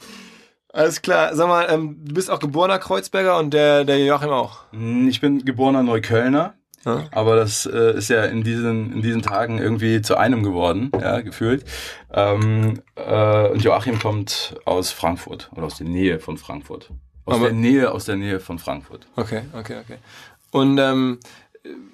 alles 0.74 1.02
klar. 1.02 1.36
Sag 1.36 1.48
mal, 1.48 1.68
ähm, 1.70 1.98
du 2.04 2.14
bist 2.14 2.30
auch 2.30 2.40
geborener 2.40 2.80
Kreuzberger 2.80 3.38
und 3.38 3.54
der, 3.54 3.84
der 3.86 4.00
Joachim 4.04 4.30
auch. 4.30 4.60
Hm, 4.72 5.08
Ich 5.08 5.20
bin 5.22 5.44
geborener 5.46 5.84
Neuköllner, 5.84 6.54
Ja. 6.84 7.06
aber 7.12 7.36
das 7.36 7.66
äh, 7.68 7.96
ist 7.98 8.10
ja 8.10 8.24
in 8.26 8.44
diesen, 8.44 8.92
in 8.94 9.02
diesen 9.04 9.22
Tagen 9.22 9.60
irgendwie 9.60 10.02
zu 10.02 10.18
einem 10.18 10.42
geworden, 10.44 10.92
ja, 11.00 11.22
gefühlt. 11.22 11.64
Ähm, 12.12 12.82
äh, 12.96 13.48
und 13.50 13.64
Joachim 13.64 14.00
kommt 14.00 14.56
aus 14.66 14.92
Frankfurt 14.92 15.50
oder 15.56 15.68
aus 15.68 15.78
der 15.78 15.88
Nähe 15.88 16.20
von 16.20 16.38
Frankfurt. 16.38 16.90
Aus 17.26 17.36
Aber- 17.36 17.46
der 17.50 17.54
Nähe, 17.54 17.92
aus 17.92 18.06
der 18.06 18.16
Nähe 18.16 18.40
von 18.40 18.58
Frankfurt. 18.58 19.06
Okay, 19.16 19.44
okay, 19.54 19.78
okay. 19.84 19.98
Und 20.50 20.80
ähm, 20.80 21.20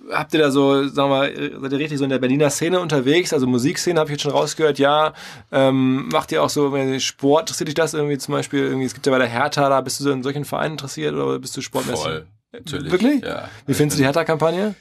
habt 0.09 0.33
ihr 0.33 0.39
da 0.39 0.51
so, 0.51 0.88
sagen 0.88 1.09
wir 1.09 1.17
mal, 1.17 1.33
seid 1.61 1.71
ihr 1.73 1.79
richtig 1.79 1.97
so 1.97 2.05
in 2.05 2.09
der 2.09 2.19
Berliner 2.19 2.49
Szene 2.49 2.79
unterwegs? 2.79 3.33
Also 3.33 3.45
Musikszene 3.45 3.99
habe 3.99 4.09
ich 4.09 4.13
jetzt 4.13 4.21
schon 4.21 4.31
rausgehört, 4.31 4.79
ja. 4.79 5.13
Ähm, 5.51 6.07
macht 6.07 6.31
ihr 6.31 6.41
auch 6.41 6.49
so 6.49 6.73
Sport? 6.99 7.41
Interessiert 7.41 7.67
dich 7.67 7.75
das 7.75 7.93
irgendwie 7.93 8.17
zum 8.17 8.31
Beispiel? 8.31 8.63
Irgendwie, 8.63 8.85
es 8.85 8.93
gibt 8.93 9.05
ja 9.05 9.11
bei 9.11 9.19
der 9.19 9.27
Hertha, 9.27 9.67
da 9.67 9.81
bist 9.81 9.99
du 9.99 10.05
so 10.05 10.11
in 10.11 10.23
solchen 10.23 10.45
Vereinen 10.45 10.71
interessiert 10.75 11.13
oder 11.13 11.38
bist 11.39 11.57
du 11.57 11.61
sportmäßig? 11.61 12.03
Voll. 12.03 12.27
Natürlich. 12.51 12.91
Wirklich? 12.91 13.23
Ja. 13.23 13.49
Wie 13.65 13.73
findest 13.73 13.97
du 13.97 14.01
die 14.01 14.05
Hertha-Kampagne? 14.05 14.75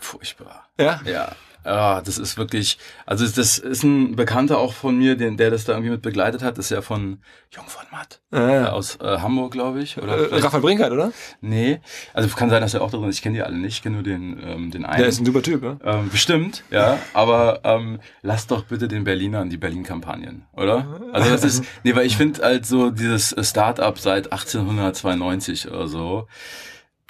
Furchtbar. 0.00 0.68
Ja? 0.78 1.00
Ja. 1.04 1.32
Ja, 1.64 2.00
das 2.00 2.16
ist 2.16 2.38
wirklich, 2.38 2.78
also 3.06 3.26
das 3.26 3.58
ist 3.58 3.82
ein 3.82 4.14
Bekannter 4.14 4.58
auch 4.58 4.72
von 4.72 4.96
mir, 4.96 5.16
den, 5.16 5.36
der 5.36 5.50
das 5.50 5.64
da 5.64 5.72
irgendwie 5.72 5.90
mit 5.90 6.00
begleitet 6.02 6.40
hat, 6.44 6.58
ist 6.58 6.70
ja 6.70 6.80
von 6.80 7.18
Jung 7.50 7.66
von 7.66 7.82
Matt. 7.90 8.20
Ah, 8.30 8.50
ja. 8.52 8.68
Aus 8.70 9.00
äh, 9.00 9.18
Hamburg, 9.18 9.50
glaube 9.50 9.80
ich. 9.82 10.00
Oder 10.00 10.30
Äh, 10.30 10.38
Raphael 10.38 10.62
Brinkert, 10.62 10.92
oder? 10.92 11.10
Nee, 11.40 11.80
also 12.14 12.28
kann 12.36 12.50
sein, 12.50 12.60
dass 12.62 12.74
er 12.74 12.82
auch 12.82 12.92
drin 12.92 13.02
ist. 13.08 13.16
Ich 13.16 13.22
kenne 13.22 13.34
die 13.34 13.42
alle 13.42 13.56
nicht, 13.56 13.78
ich 13.78 13.82
kenne 13.82 13.96
nur 13.96 14.04
den, 14.04 14.40
ähm, 14.46 14.70
den 14.70 14.84
einen. 14.84 14.98
Der 14.98 15.08
ist 15.08 15.18
ein 15.18 15.26
super 15.26 15.42
Typ, 15.42 15.60
ne? 15.62 15.76
ähm, 15.82 16.08
bestimmt, 16.08 16.62
ja, 16.70 17.00
aber 17.14 17.62
ähm, 17.64 17.98
lass 18.22 18.46
doch 18.46 18.62
bitte 18.66 18.86
den 18.86 19.02
Berlinern 19.02 19.50
die 19.50 19.56
Berlin-Kampagnen, 19.56 20.44
oder? 20.52 21.00
Also 21.12 21.30
das 21.30 21.42
ist, 21.42 21.64
nee, 21.82 21.96
weil 21.96 22.06
ich 22.06 22.16
finde 22.16 22.44
halt 22.44 22.64
so 22.64 22.90
dieses 22.90 23.34
Start-up 23.42 23.98
seit 23.98 24.30
1892 24.30 25.68
oder 25.68 25.88
so, 25.88 26.28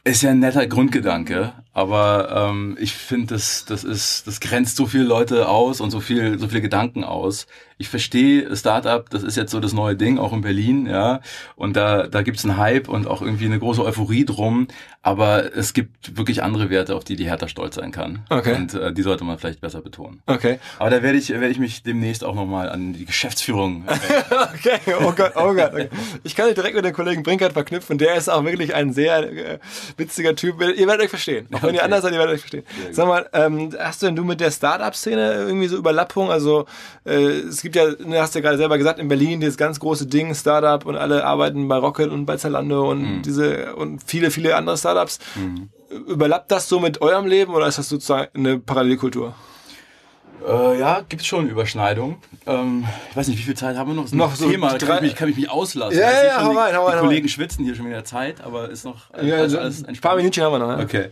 ist 0.06 0.22
ja 0.22 0.30
ein 0.30 0.38
netter 0.38 0.66
Grundgedanke, 0.68 1.52
aber 1.76 2.48
ähm, 2.48 2.78
ich 2.80 2.94
finde, 2.94 3.34
das, 3.34 3.66
das 3.66 3.84
ist, 3.84 4.26
das 4.26 4.40
grenzt 4.40 4.76
so 4.76 4.86
viele 4.86 5.04
Leute 5.04 5.46
aus 5.46 5.82
und 5.82 5.90
so 5.90 6.00
viel, 6.00 6.38
so 6.38 6.48
viele 6.48 6.62
Gedanken 6.62 7.04
aus. 7.04 7.46
Ich 7.76 7.90
verstehe 7.90 8.56
Startup, 8.56 9.10
das 9.10 9.22
ist 9.22 9.36
jetzt 9.36 9.50
so 9.50 9.60
das 9.60 9.74
neue 9.74 9.94
Ding, 9.94 10.16
auch 10.16 10.32
in 10.32 10.40
Berlin, 10.40 10.86
ja. 10.86 11.20
Und 11.54 11.76
da, 11.76 12.06
da 12.06 12.22
gibt's 12.22 12.46
einen 12.46 12.56
Hype 12.56 12.88
und 12.88 13.06
auch 13.06 13.20
irgendwie 13.20 13.44
eine 13.44 13.58
große 13.58 13.84
Euphorie 13.84 14.24
drum. 14.24 14.68
Aber 15.02 15.54
es 15.54 15.74
gibt 15.74 16.16
wirklich 16.16 16.42
andere 16.42 16.70
Werte, 16.70 16.96
auf 16.96 17.04
die 17.04 17.14
die 17.14 17.26
Hertha 17.26 17.46
stolz 17.46 17.74
sein 17.74 17.92
kann. 17.92 18.24
Okay. 18.30 18.54
Und 18.54 18.72
äh, 18.72 18.94
die 18.94 19.02
sollte 19.02 19.24
man 19.24 19.38
vielleicht 19.38 19.60
besser 19.60 19.82
betonen. 19.82 20.22
Okay. 20.24 20.58
Aber 20.78 20.88
da 20.88 21.02
werde 21.02 21.18
ich, 21.18 21.28
werde 21.28 21.48
ich 21.48 21.58
mich 21.58 21.82
demnächst 21.82 22.24
auch 22.24 22.34
nochmal 22.34 22.70
an 22.70 22.94
die 22.94 23.04
Geschäftsführung. 23.04 23.84
Äh, 23.86 23.92
Okay, 24.56 24.94
oh 25.00 25.12
Gott, 25.12 25.32
oh 25.36 25.52
Gott. 25.52 25.72
Okay. 25.72 25.88
Ich 26.24 26.34
kann 26.34 26.46
dich 26.46 26.54
direkt 26.54 26.74
mit 26.74 26.84
dem 26.84 26.94
Kollegen 26.94 27.22
Brinkert 27.22 27.52
verknüpfen. 27.52 27.98
Der 27.98 28.16
ist 28.16 28.28
auch 28.28 28.42
wirklich 28.44 28.74
ein 28.74 28.94
sehr 28.94 29.18
äh, 29.18 29.58
witziger 29.98 30.34
Typ. 30.34 30.60
Ihr 30.60 30.86
werdet 30.86 31.04
euch 31.04 31.10
verstehen. 31.10 31.46
Auch 31.52 31.62
wenn 31.66 31.74
ihr 31.74 31.80
Okay. 31.80 31.84
anders 31.84 32.02
seid, 32.02 32.12
ihr 32.12 32.18
werdet 32.18 32.34
euch 32.34 32.40
verstehen. 32.40 32.64
Sag 32.92 33.06
mal, 33.06 33.28
ähm, 33.32 33.70
hast 33.78 34.02
du 34.02 34.06
denn 34.06 34.16
du 34.16 34.24
mit 34.24 34.40
der 34.40 34.50
Startup-Szene 34.50 35.34
irgendwie 35.46 35.66
so 35.68 35.76
Überlappung? 35.76 36.30
Also 36.30 36.66
äh, 37.04 37.14
es 37.14 37.62
gibt 37.62 37.76
ja, 37.76 37.86
ne, 38.04 38.20
hast 38.20 38.34
du 38.34 38.38
ja 38.38 38.42
gerade 38.44 38.56
selber 38.58 38.78
gesagt, 38.78 38.98
in 38.98 39.08
Berlin 39.08 39.40
dieses 39.40 39.56
ganz 39.56 39.78
große 39.80 40.06
Ding, 40.06 40.34
Startup 40.34 40.84
und 40.86 40.96
alle 40.96 41.24
arbeiten 41.24 41.68
bei 41.68 41.76
Rocket 41.76 42.10
und 42.10 42.26
bei 42.26 42.36
Zalando 42.36 42.90
und 42.90 43.22
diese 43.22 43.74
und 43.76 44.02
viele, 44.04 44.30
viele 44.30 44.56
andere 44.56 44.76
Startups. 44.78 45.18
Überlappt 46.08 46.50
das 46.50 46.68
so 46.68 46.80
mit 46.80 47.00
eurem 47.00 47.26
Leben 47.26 47.54
oder 47.54 47.66
ist 47.66 47.78
das 47.78 47.88
sozusagen 47.88 48.28
eine 48.34 48.58
Parallelkultur? 48.58 49.34
Äh, 50.46 50.78
ja, 50.78 51.00
gibt's 51.08 51.26
schon 51.26 51.48
Überschneidungen. 51.48 52.16
Ähm, 52.46 52.84
ich 53.10 53.16
weiß 53.16 53.28
nicht, 53.28 53.38
wie 53.38 53.42
viel 53.42 53.56
Zeit 53.56 53.76
haben 53.76 53.90
wir 53.90 53.94
noch? 53.94 54.02
Das 54.04 54.12
Noch 54.12 54.34
so 54.36 54.48
Thema, 54.50 54.68
da 54.72 54.78
kann 54.78 54.88
drei- 54.88 54.96
ich 54.96 55.02
mich, 55.02 55.14
kann 55.14 55.28
ich 55.28 55.36
mich 55.36 55.50
auslassen. 55.50 55.98
Ja, 55.98 56.24
ja, 56.24 56.44
hau 56.44 56.50
die, 56.52 56.56
rein, 56.58 56.76
hau 56.76 56.86
rein, 56.86 56.98
Die 56.98 57.00
Kollegen 57.06 57.28
schwitzen 57.28 57.64
hier 57.64 57.74
schon 57.74 57.86
wieder 57.86 58.04
Zeit, 58.04 58.42
aber 58.44 58.68
ist 58.68 58.84
noch 58.84 59.12
äh, 59.14 59.26
Ja, 59.26 59.36
alles, 59.38 59.54
alles 59.56 59.84
ein 59.84 59.96
paar 59.96 60.14
Minütchen 60.16 60.44
haben 60.44 60.52
wir 60.52 60.58
noch. 60.58 60.68
Ja? 60.78 60.84
Okay. 60.84 61.08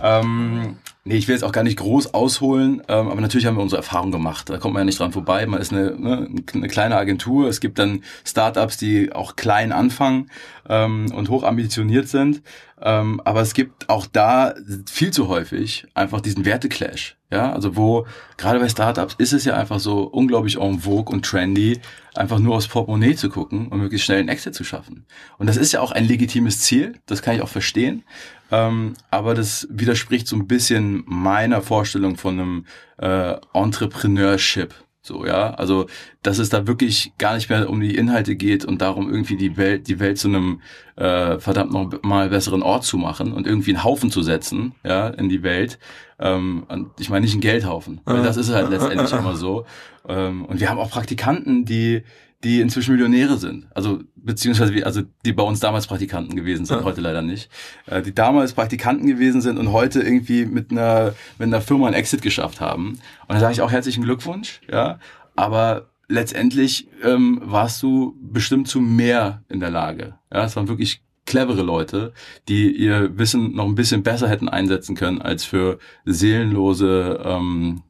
Ähm, 0.00 0.78
nee, 1.04 1.16
ich 1.16 1.28
will 1.28 1.34
jetzt 1.34 1.44
auch 1.44 1.52
gar 1.52 1.62
nicht 1.62 1.78
groß 1.78 2.14
ausholen, 2.14 2.82
ähm, 2.88 3.08
aber 3.08 3.20
natürlich 3.20 3.46
haben 3.46 3.56
wir 3.56 3.62
unsere 3.62 3.80
Erfahrung 3.80 4.10
gemacht. 4.10 4.50
Da 4.50 4.58
kommt 4.58 4.74
man 4.74 4.80
ja 4.80 4.84
nicht 4.84 4.98
dran 4.98 5.12
vorbei. 5.12 5.46
Man 5.46 5.60
ist 5.60 5.72
eine, 5.72 5.94
ne, 5.98 6.28
eine 6.52 6.68
kleine 6.68 6.96
Agentur. 6.96 7.48
Es 7.48 7.60
gibt 7.60 7.78
dann 7.78 8.02
Startups, 8.24 8.76
die 8.76 9.12
auch 9.12 9.36
klein 9.36 9.72
anfangen 9.72 10.30
ähm, 10.68 11.12
und 11.14 11.28
hoch 11.28 11.44
ambitioniert 11.44 12.08
sind. 12.08 12.42
Ähm, 12.80 13.20
aber 13.24 13.40
es 13.40 13.54
gibt 13.54 13.88
auch 13.88 14.06
da 14.06 14.54
viel 14.90 15.10
zu 15.10 15.28
häufig 15.28 15.86
einfach 15.94 16.20
diesen 16.20 16.44
Werteclash. 16.44 17.16
Ja, 17.30 17.52
also 17.52 17.76
wo, 17.76 18.06
gerade 18.36 18.60
bei 18.60 18.68
Startups 18.68 19.14
ist 19.18 19.32
es 19.32 19.44
ja 19.44 19.56
einfach 19.56 19.80
so 19.80 20.02
unglaublich 20.04 20.60
en 20.60 20.78
vogue 20.80 21.12
und 21.12 21.24
trendy, 21.24 21.80
einfach 22.14 22.38
nur 22.38 22.54
aufs 22.54 22.68
Portemonnaie 22.68 23.16
zu 23.16 23.28
gucken 23.28 23.68
und 23.68 23.80
möglichst 23.80 24.06
schnell 24.06 24.20
einen 24.20 24.28
Exit 24.28 24.54
zu 24.54 24.62
schaffen. 24.62 25.06
Und 25.38 25.48
das 25.48 25.56
ist 25.56 25.72
ja 25.72 25.80
auch 25.80 25.90
ein 25.90 26.04
legitimes 26.04 26.60
Ziel, 26.60 27.00
das 27.06 27.22
kann 27.22 27.34
ich 27.34 27.42
auch 27.42 27.48
verstehen. 27.48 28.04
Ähm, 28.50 28.94
aber 29.10 29.34
das 29.34 29.66
widerspricht 29.70 30.26
so 30.26 30.36
ein 30.36 30.46
bisschen 30.46 31.02
meiner 31.06 31.62
Vorstellung 31.62 32.16
von 32.16 32.38
einem 32.38 32.66
äh, 32.98 33.36
Entrepreneurship. 33.52 34.74
So, 35.06 35.26
ja. 35.26 35.50
Also, 35.54 35.86
dass 36.22 36.38
es 36.38 36.48
da 36.48 36.66
wirklich 36.66 37.12
gar 37.18 37.34
nicht 37.34 37.50
mehr 37.50 37.68
um 37.68 37.78
die 37.80 37.94
Inhalte 37.94 38.36
geht 38.36 38.64
und 38.64 38.80
darum, 38.80 39.10
irgendwie 39.10 39.36
die 39.36 39.58
Welt, 39.58 39.86
die 39.86 40.00
Welt 40.00 40.18
zu 40.18 40.28
einem 40.28 40.62
äh, 40.96 41.38
verdammt 41.38 41.72
noch 41.72 42.02
mal 42.02 42.30
besseren 42.30 42.62
Ort 42.62 42.84
zu 42.84 42.96
machen 42.96 43.32
und 43.32 43.46
irgendwie 43.46 43.72
einen 43.72 43.84
Haufen 43.84 44.10
zu 44.10 44.22
setzen, 44.22 44.74
ja, 44.82 45.08
in 45.08 45.28
die 45.28 45.42
Welt. 45.42 45.78
Ähm, 46.18 46.64
und 46.68 46.88
ich 46.98 47.10
meine 47.10 47.24
nicht 47.24 47.34
einen 47.34 47.42
Geldhaufen. 47.42 48.00
Weil 48.06 48.22
das 48.22 48.38
ist 48.38 48.50
halt 48.50 48.70
letztendlich 48.70 49.12
immer 49.12 49.36
so. 49.36 49.66
Ähm, 50.08 50.46
und 50.46 50.60
wir 50.60 50.70
haben 50.70 50.78
auch 50.78 50.90
Praktikanten, 50.90 51.66
die 51.66 52.02
die 52.44 52.60
inzwischen 52.60 52.92
Millionäre 52.92 53.38
sind. 53.38 53.66
Also 53.74 54.00
beziehungsweise 54.16 54.74
wie, 54.74 54.84
also 54.84 55.02
die 55.24 55.32
bei 55.32 55.42
uns 55.42 55.60
damals 55.60 55.86
Praktikanten 55.86 56.36
gewesen 56.36 56.66
sind, 56.66 56.84
heute 56.84 57.00
leider 57.00 57.22
nicht. 57.22 57.50
Äh, 57.86 58.02
die 58.02 58.14
damals 58.14 58.52
Praktikanten 58.52 59.06
gewesen 59.06 59.40
sind 59.40 59.58
und 59.58 59.72
heute 59.72 60.02
irgendwie 60.02 60.44
mit 60.44 60.70
einer 60.70 61.14
mit 61.38 61.48
einer 61.48 61.62
Firma 61.62 61.86
einen 61.86 61.96
Exit 61.96 62.22
geschafft 62.22 62.60
haben. 62.60 62.98
Und 63.26 63.34
da 63.34 63.40
sage 63.40 63.54
ich 63.54 63.62
auch 63.62 63.72
herzlichen 63.72 64.04
Glückwunsch, 64.04 64.60
ja. 64.70 64.98
Aber 65.34 65.88
letztendlich 66.08 66.86
ähm, 67.02 67.40
warst 67.42 67.82
du 67.82 68.14
bestimmt 68.20 68.68
zu 68.68 68.80
mehr 68.80 69.42
in 69.48 69.60
der 69.60 69.70
Lage. 69.70 70.14
Ja, 70.32 70.44
es 70.44 70.54
waren 70.54 70.68
wirklich 70.68 71.00
clevere 71.26 71.62
Leute, 71.62 72.12
die 72.48 72.70
ihr 72.70 73.16
Wissen 73.18 73.54
noch 73.54 73.64
ein 73.64 73.74
bisschen 73.74 74.02
besser 74.02 74.28
hätten 74.28 74.50
einsetzen 74.50 74.94
können 74.94 75.22
als 75.22 75.44
für 75.44 75.78
seelenlose 76.04 77.20
ähm, 77.24 77.82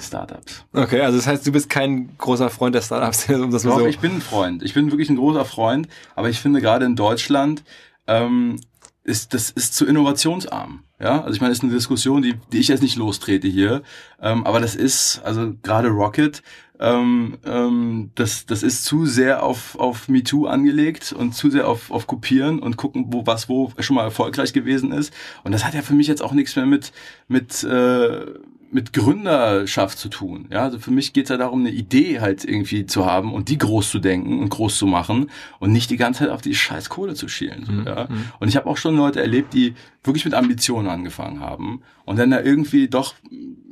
Startups. 0.00 0.64
Okay, 0.72 1.00
also 1.00 1.18
das 1.18 1.26
heißt, 1.26 1.46
du 1.46 1.52
bist 1.52 1.70
kein 1.70 2.16
großer 2.18 2.50
Freund 2.50 2.74
der 2.74 2.82
Startups, 2.82 3.28
um 3.30 3.50
das 3.50 3.62
Doch, 3.62 3.78
so. 3.78 3.86
ich 3.86 3.98
bin 3.98 4.16
ein 4.16 4.20
Freund. 4.20 4.62
Ich 4.62 4.74
bin 4.74 4.90
wirklich 4.90 5.10
ein 5.10 5.16
großer 5.16 5.44
Freund. 5.44 5.88
Aber 6.14 6.28
ich 6.28 6.40
finde 6.40 6.60
gerade 6.60 6.84
in 6.84 6.96
Deutschland 6.96 7.62
ähm, 8.06 8.60
ist, 9.04 9.34
das 9.34 9.50
ist 9.50 9.74
zu 9.74 9.86
innovationsarm. 9.86 10.84
Ja, 11.00 11.22
also 11.22 11.34
ich 11.34 11.40
meine, 11.40 11.50
das 11.50 11.58
ist 11.58 11.64
eine 11.64 11.72
Diskussion, 11.72 12.20
die, 12.20 12.34
die 12.52 12.58
ich 12.58 12.68
jetzt 12.68 12.82
nicht 12.82 12.96
lostrete 12.96 13.48
hier. 13.48 13.82
Ähm, 14.20 14.46
aber 14.46 14.60
das 14.60 14.74
ist, 14.74 15.22
also 15.24 15.54
gerade 15.62 15.88
Rocket, 15.88 16.42
ähm, 16.78 17.38
ähm, 17.44 18.10
das, 18.14 18.44
das 18.44 18.62
ist 18.62 18.84
zu 18.84 19.06
sehr 19.06 19.42
auf, 19.42 19.78
auf 19.78 20.08
MeToo 20.08 20.46
angelegt 20.46 21.12
und 21.12 21.34
zu 21.34 21.50
sehr 21.50 21.68
auf, 21.68 21.90
auf 21.90 22.06
Kopieren 22.06 22.58
und 22.58 22.76
gucken, 22.76 23.06
wo 23.08 23.26
was 23.26 23.48
wo 23.48 23.72
schon 23.78 23.96
mal 23.96 24.04
erfolgreich 24.04 24.52
gewesen 24.52 24.92
ist. 24.92 25.12
Und 25.42 25.52
das 25.52 25.64
hat 25.64 25.74
ja 25.74 25.82
für 25.82 25.94
mich 25.94 26.06
jetzt 26.06 26.22
auch 26.22 26.32
nichts 26.32 26.56
mehr 26.56 26.66
mit, 26.66 26.92
mit 27.28 27.64
äh, 27.64 28.26
mit 28.72 28.92
Gründerschaft 28.92 29.98
zu 29.98 30.08
tun. 30.08 30.46
Ja, 30.50 30.62
also 30.62 30.78
für 30.78 30.90
mich 30.90 31.12
geht 31.12 31.24
es 31.24 31.30
ja 31.30 31.36
darum, 31.36 31.60
eine 31.60 31.70
Idee 31.70 32.20
halt 32.20 32.44
irgendwie 32.44 32.86
zu 32.86 33.04
haben 33.04 33.34
und 33.34 33.48
die 33.48 33.58
groß 33.58 33.90
zu 33.90 33.98
denken 33.98 34.40
und 34.40 34.48
groß 34.48 34.78
zu 34.78 34.86
machen 34.86 35.30
und 35.58 35.72
nicht 35.72 35.90
die 35.90 35.96
ganze 35.96 36.20
Zeit 36.20 36.30
auf 36.30 36.42
die 36.42 36.54
scheiß 36.54 36.88
Kohle 36.88 37.14
zu 37.14 37.28
schielen. 37.28 37.64
So, 37.66 37.72
mhm. 37.72 37.86
ja. 37.86 38.06
Mhm. 38.08 38.24
Und 38.38 38.48
ich 38.48 38.56
habe 38.56 38.68
auch 38.68 38.76
schon 38.76 38.96
Leute 38.96 39.20
erlebt, 39.20 39.54
die 39.54 39.74
wirklich 40.04 40.24
mit 40.24 40.34
Ambitionen 40.34 40.88
angefangen 40.88 41.40
haben 41.40 41.82
und 42.04 42.18
dann 42.18 42.30
da 42.30 42.40
irgendwie 42.40 42.88
doch 42.88 43.14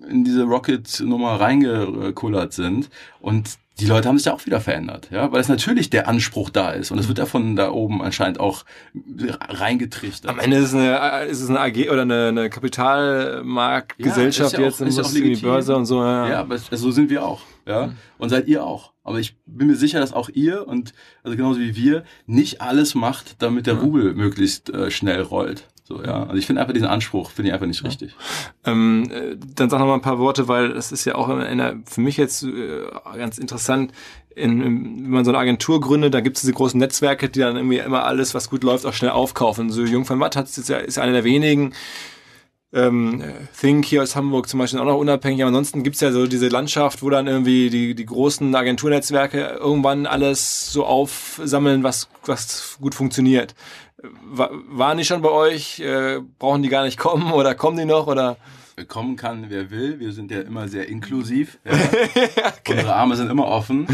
in 0.08 0.24
diese 0.24 0.44
Rocket-Nummer 0.44 1.40
reingekullert 1.40 2.52
sind 2.52 2.90
und 3.20 3.58
die 3.80 3.86
Leute 3.86 4.08
haben 4.08 4.18
sich 4.18 4.26
ja 4.26 4.34
auch 4.34 4.44
wieder 4.44 4.60
verändert, 4.60 5.08
ja, 5.10 5.30
weil 5.30 5.40
es 5.40 5.48
natürlich 5.48 5.90
der 5.90 6.08
Anspruch 6.08 6.50
da 6.50 6.70
ist 6.70 6.90
und 6.90 6.98
es 6.98 7.08
wird 7.08 7.18
ja 7.18 7.26
von 7.26 7.54
da 7.54 7.70
oben 7.70 8.02
anscheinend 8.02 8.40
auch 8.40 8.64
reingetrichtert. 9.48 10.30
Am 10.30 10.38
Ende 10.38 10.56
ist 10.56 10.68
es 10.68 10.74
eine, 10.74 11.24
ist 11.24 11.40
es 11.40 11.48
eine 11.48 11.60
AG 11.60 11.90
oder 11.90 12.02
eine, 12.02 12.28
eine 12.28 12.50
Kapitalmarktgesellschaft 12.50 14.54
ja, 14.54 14.60
ja 14.60 14.66
jetzt 14.66 14.82
auch, 14.82 15.14
in 15.14 15.24
die 15.24 15.36
Börse 15.36 15.76
und 15.76 15.86
so. 15.86 16.02
Ja, 16.02 16.28
ja 16.28 16.40
aber 16.40 16.58
so 16.58 16.90
sind 16.90 17.10
wir 17.10 17.24
auch, 17.24 17.42
ja, 17.66 17.88
mhm. 17.88 17.96
und 18.18 18.28
seid 18.30 18.48
ihr 18.48 18.64
auch. 18.64 18.92
Aber 19.04 19.20
ich 19.20 19.36
bin 19.46 19.68
mir 19.68 19.76
sicher, 19.76 20.00
dass 20.00 20.12
auch 20.12 20.28
ihr 20.28 20.66
und 20.66 20.92
also 21.22 21.36
genauso 21.36 21.60
wie 21.60 21.76
wir 21.76 22.04
nicht 22.26 22.60
alles 22.60 22.94
macht, 22.94 23.42
damit 23.42 23.66
der 23.66 23.74
Rubel 23.74 24.14
möglichst 24.14 24.70
äh, 24.70 24.90
schnell 24.90 25.22
rollt. 25.22 25.68
So, 25.88 26.02
ja. 26.02 26.24
Also 26.24 26.34
ich 26.34 26.44
finde 26.44 26.60
einfach 26.60 26.74
diesen 26.74 26.86
Anspruch, 26.86 27.30
finde 27.30 27.48
ich 27.48 27.54
einfach 27.54 27.66
nicht 27.66 27.82
richtig. 27.82 28.14
Ähm, 28.66 29.10
äh, 29.10 29.36
dann 29.54 29.70
sag 29.70 29.78
noch 29.78 29.86
mal 29.86 29.94
ein 29.94 30.02
paar 30.02 30.18
Worte, 30.18 30.46
weil 30.46 30.74
das 30.74 30.92
ist 30.92 31.06
ja 31.06 31.14
auch 31.14 31.30
in 31.30 31.40
einer, 31.40 31.76
für 31.86 32.02
mich 32.02 32.18
jetzt 32.18 32.42
äh, 32.42 32.84
ganz 33.16 33.38
interessant, 33.38 33.92
in, 34.36 34.62
wenn 34.62 35.08
man 35.08 35.24
so 35.24 35.30
eine 35.30 35.38
Agentur 35.38 35.80
gründet, 35.80 36.12
da 36.12 36.20
gibt 36.20 36.36
es 36.36 36.42
diese 36.42 36.52
großen 36.52 36.78
Netzwerke, 36.78 37.30
die 37.30 37.40
dann 37.40 37.56
irgendwie 37.56 37.78
immer 37.78 38.04
alles, 38.04 38.34
was 38.34 38.50
gut 38.50 38.64
läuft, 38.64 38.84
auch 38.84 38.92
schnell 38.92 39.12
aufkaufen. 39.12 39.70
So 39.70 39.82
Jung 39.82 40.04
von 40.04 40.18
Matt 40.18 40.36
hat 40.36 40.54
jetzt 40.54 40.68
ja, 40.68 40.76
ist 40.76 40.98
einer 40.98 41.12
der 41.12 41.24
wenigen, 41.24 41.72
ähm, 42.70 43.24
Think 43.58 43.86
hier 43.86 44.02
aus 44.02 44.14
Hamburg 44.14 44.46
zum 44.46 44.58
Beispiel 44.58 44.80
auch 44.80 44.84
noch 44.84 44.98
unabhängig. 44.98 45.40
Aber 45.40 45.48
ansonsten 45.48 45.84
gibt's 45.84 46.00
ja 46.00 46.12
so 46.12 46.26
diese 46.26 46.48
Landschaft, 46.48 47.02
wo 47.02 47.08
dann 47.08 47.26
irgendwie 47.26 47.70
die, 47.70 47.94
die 47.94 48.04
großen 48.04 48.54
Agenturnetzwerke 48.54 49.56
irgendwann 49.58 50.04
alles 50.04 50.70
so 50.70 50.84
aufsammeln, 50.84 51.82
was, 51.82 52.08
was 52.26 52.76
gut 52.78 52.94
funktioniert. 52.94 53.54
War, 54.02 54.50
waren 54.68 54.98
die 54.98 55.04
schon 55.04 55.22
bei 55.22 55.30
euch? 55.30 55.80
Äh, 55.80 56.20
brauchen 56.38 56.62
die 56.62 56.68
gar 56.68 56.84
nicht 56.84 56.98
kommen 56.98 57.32
oder 57.32 57.54
kommen 57.54 57.76
die 57.76 57.84
noch? 57.84 58.06
Oder? 58.06 58.36
Kommen 58.86 59.16
kann, 59.16 59.46
wer 59.48 59.72
will. 59.72 59.98
Wir 59.98 60.12
sind 60.12 60.30
ja 60.30 60.40
immer 60.40 60.68
sehr 60.68 60.88
inklusiv. 60.88 61.58
Ja. 61.64 61.72
okay. 62.58 62.74
Unsere 62.74 62.94
Arme 62.94 63.16
sind 63.16 63.28
immer 63.30 63.46
offen, 63.46 63.88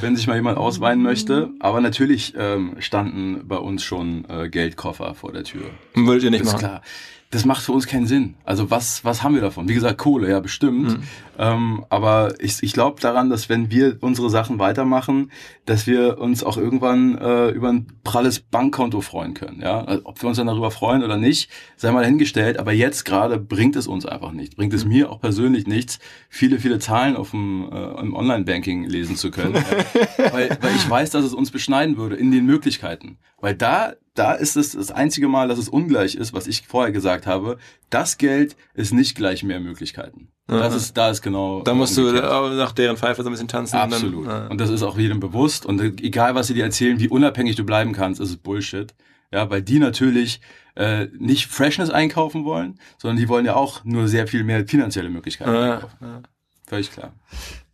wenn 0.00 0.14
sich 0.14 0.28
mal 0.28 0.36
jemand 0.36 0.58
ausweinen 0.58 1.02
möchte. 1.02 1.50
Aber 1.58 1.80
natürlich 1.80 2.34
ähm, 2.36 2.76
standen 2.78 3.48
bei 3.48 3.56
uns 3.56 3.82
schon 3.82 4.24
äh, 4.28 4.48
Geldkoffer 4.48 5.14
vor 5.14 5.32
der 5.32 5.42
Tür. 5.44 5.70
Würdet 5.94 6.24
ihr 6.24 6.30
nicht 6.30 6.44
das 6.44 6.52
machen? 6.52 6.60
Klar 6.60 6.82
das 7.30 7.44
macht 7.44 7.62
für 7.62 7.72
uns 7.72 7.86
keinen 7.86 8.06
Sinn. 8.06 8.36
Also 8.44 8.70
was, 8.70 9.04
was 9.04 9.22
haben 9.22 9.34
wir 9.34 9.42
davon? 9.42 9.68
Wie 9.68 9.74
gesagt, 9.74 9.98
Kohle, 9.98 10.30
ja, 10.30 10.40
bestimmt. 10.40 10.98
Mhm. 10.98 11.02
Ähm, 11.38 11.84
aber 11.90 12.34
ich, 12.40 12.62
ich 12.62 12.72
glaube 12.72 13.00
daran, 13.02 13.28
dass 13.28 13.50
wenn 13.50 13.70
wir 13.70 13.98
unsere 14.00 14.30
Sachen 14.30 14.58
weitermachen, 14.58 15.30
dass 15.66 15.86
wir 15.86 16.18
uns 16.18 16.42
auch 16.42 16.56
irgendwann 16.56 17.18
äh, 17.18 17.50
über 17.50 17.68
ein 17.68 17.86
pralles 18.02 18.40
Bankkonto 18.40 19.02
freuen 19.02 19.34
können. 19.34 19.60
Ja? 19.60 19.82
Also, 19.84 20.06
ob 20.06 20.22
wir 20.22 20.28
uns 20.28 20.38
dann 20.38 20.46
darüber 20.46 20.70
freuen 20.70 21.04
oder 21.04 21.18
nicht, 21.18 21.50
sei 21.76 21.92
mal 21.92 22.00
dahingestellt. 22.00 22.58
Aber 22.58 22.72
jetzt 22.72 23.04
gerade 23.04 23.38
bringt 23.38 23.76
es 23.76 23.86
uns 23.86 24.06
einfach 24.06 24.32
nicht. 24.32 24.56
Bringt 24.56 24.72
es 24.72 24.84
mhm. 24.84 24.90
mir 24.90 25.12
auch 25.12 25.20
persönlich 25.20 25.66
nichts, 25.66 25.98
viele, 26.30 26.58
viele 26.58 26.78
Zahlen 26.78 27.14
auf 27.14 27.32
dem 27.32 27.70
äh, 27.70 28.00
im 28.00 28.16
Online-Banking 28.16 28.84
lesen 28.84 29.16
zu 29.16 29.30
können. 29.30 29.54
weil, 30.16 30.56
weil 30.62 30.74
ich 30.74 30.88
weiß, 30.88 31.10
dass 31.10 31.24
es 31.24 31.34
uns 31.34 31.50
beschneiden 31.50 31.98
würde 31.98 32.16
in 32.16 32.30
den 32.30 32.46
Möglichkeiten. 32.46 33.18
Weil 33.40 33.54
da 33.54 33.92
da 34.18 34.32
ist 34.32 34.56
es 34.56 34.72
das 34.72 34.90
einzige 34.90 35.28
Mal, 35.28 35.48
dass 35.48 35.58
es 35.58 35.68
ungleich 35.68 36.14
ist, 36.14 36.32
was 36.32 36.46
ich 36.46 36.66
vorher 36.66 36.92
gesagt 36.92 37.26
habe. 37.26 37.58
Das 37.90 38.18
Geld 38.18 38.56
ist 38.74 38.92
nicht 38.92 39.14
gleich 39.14 39.42
mehr 39.42 39.60
Möglichkeiten. 39.60 40.28
Das 40.46 40.74
ist, 40.74 40.96
da 40.96 41.10
ist 41.10 41.20
genau. 41.20 41.62
Da 41.62 41.74
musst 41.74 41.98
umgekehrt. 41.98 42.24
du 42.24 42.54
nach 42.54 42.72
deren 42.72 42.96
Pfeife 42.96 43.22
so 43.22 43.28
ein 43.28 43.32
bisschen 43.32 43.48
tanzen. 43.48 43.76
Absolut. 43.76 44.20
Und, 44.20 44.26
dann, 44.26 44.48
und 44.48 44.60
das 44.60 44.70
ist 44.70 44.82
auch 44.82 44.96
jedem 44.96 45.20
bewusst. 45.20 45.66
Und 45.66 45.80
egal, 46.02 46.34
was 46.34 46.46
sie 46.46 46.54
dir 46.54 46.64
erzählen, 46.64 46.98
wie 46.98 47.08
unabhängig 47.08 47.54
du 47.56 47.64
bleiben 47.64 47.92
kannst, 47.92 48.18
ist 48.20 48.30
es 48.30 48.36
Bullshit. 48.38 48.94
Ja, 49.30 49.50
weil 49.50 49.60
die 49.60 49.78
natürlich 49.78 50.40
äh, 50.74 51.08
nicht 51.18 51.48
Freshness 51.48 51.90
einkaufen 51.90 52.46
wollen, 52.46 52.80
sondern 52.96 53.18
die 53.18 53.28
wollen 53.28 53.44
ja 53.44 53.56
auch 53.56 53.84
nur 53.84 54.08
sehr 54.08 54.26
viel 54.26 54.42
mehr 54.42 54.66
finanzielle 54.66 55.10
Möglichkeiten 55.10 55.52
ja, 55.52 55.74
einkaufen. 55.74 55.96
Ja. 56.00 56.22
Völlig 56.66 56.90
klar. 56.90 57.12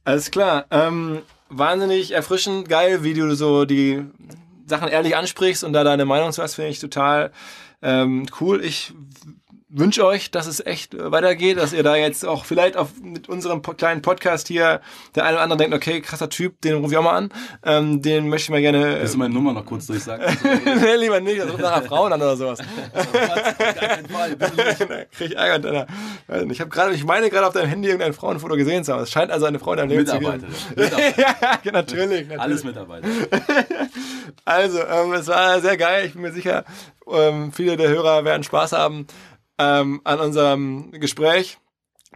Alles 0.03 0.33
klar. 0.33 0.67
Ähm, 0.73 1.21
wahnsinnig 1.49 2.11
erfrischend, 2.11 2.69
geil, 2.69 3.05
wie 3.05 3.15
du 3.15 3.37
so 3.37 3.65
die 3.65 4.05
Sachen 4.67 4.89
ehrlich 4.89 5.17
ansprichst 5.17 5.65
und 5.65 5.73
da 5.73 5.85
deine 5.85 6.05
Meinung 6.05 6.33
zu 6.33 6.43
hast, 6.43 6.55
finde 6.55 6.71
ich 6.71 6.79
total 6.79 7.33
ähm, 7.83 8.27
cool. 8.41 8.65
Ich 8.65 8.95
wünsche 9.77 10.07
euch, 10.07 10.31
dass 10.31 10.47
es 10.47 10.65
echt 10.65 10.97
weitergeht, 10.97 11.59
dass 11.59 11.73
ihr 11.73 11.83
da 11.83 11.97
jetzt 11.97 12.25
auch 12.25 12.45
vielleicht 12.45 12.77
auf, 12.77 12.91
mit 13.03 13.29
unserem 13.29 13.63
kleinen 13.63 14.03
Podcast 14.03 14.49
hier 14.49 14.81
der 15.15 15.25
eine 15.25 15.35
oder 15.35 15.43
andere 15.43 15.59
denkt, 15.59 15.75
okay, 15.75 16.01
krasser 16.01 16.29
Typ, 16.29 16.61
den 16.61 16.77
rufe 16.77 16.93
ich 16.93 16.99
auch 16.99 17.03
mal 17.03 17.17
an. 17.17 17.31
Ähm, 17.65 18.01
den 18.01 18.29
möchte 18.29 18.45
ich 18.45 18.51
mal 18.51 18.61
gerne. 18.61 19.01
Willst 19.01 19.15
du 19.15 19.19
meine 19.19 19.35
Nummer 19.35 19.53
noch 19.53 19.67
kurz 19.67 19.87
durchsagen? 19.87 20.25
nee, 20.65 20.97
lieber 20.97 21.21
nicht, 21.21 21.41
das 21.41 21.51
ruft 21.51 21.61
nachher 21.61 21.83
Frauen 21.83 22.13
an 22.13 22.23
oder 22.23 22.37
sowas. 22.37 22.59
Krieg 25.13 25.31
ich 25.31 25.37
Ärger. 25.37 25.59
Deiner. 25.59 25.87
Ich 26.51 26.61
habe 26.61 26.71
gerade, 26.71 26.95
ich 26.95 27.05
meine 27.05 27.31
gerade 27.31 27.47
auf 27.47 27.55
deinem 27.55 27.69
Handy 27.69 27.89
irgendein 27.89 28.13
Frauenfoto 28.13 28.55
gesehen 28.55 28.85
zu 28.85 28.93
haben. 28.93 29.03
Es 29.03 29.11
scheint 29.11 29.33
also 29.33 29.47
eine 29.47 29.59
Frau 29.59 29.73
in 29.73 29.79
deinem 29.79 29.91
Leben 29.91 30.07
zu 30.07 30.19
geben. 30.19 30.45
Mitarbeiterin. 30.77 31.25
ja, 31.65 31.73
natürlich, 31.73 32.29
natürlich. 32.29 32.41
Alles 32.41 32.65
Mitarbeiter. 32.65 33.09
also, 34.45 34.81
ähm, 34.81 35.13
es 35.15 35.27
war 35.27 35.61
sehr 35.61 35.77
geil. 35.77 36.07
Ich 36.07 36.13
bin 36.13 36.23
mir 36.23 36.33
sicher, 36.33 36.65
ähm, 37.11 37.53
viele 37.53 37.77
der 37.77 37.89
Hörer 37.89 38.25
werden 38.25 38.45
Spaß 38.45 38.73
haben 38.73 39.07
ähm, 39.59 40.01
an 40.05 40.21
unserem 40.21 40.91
Gespräch. 40.93 41.59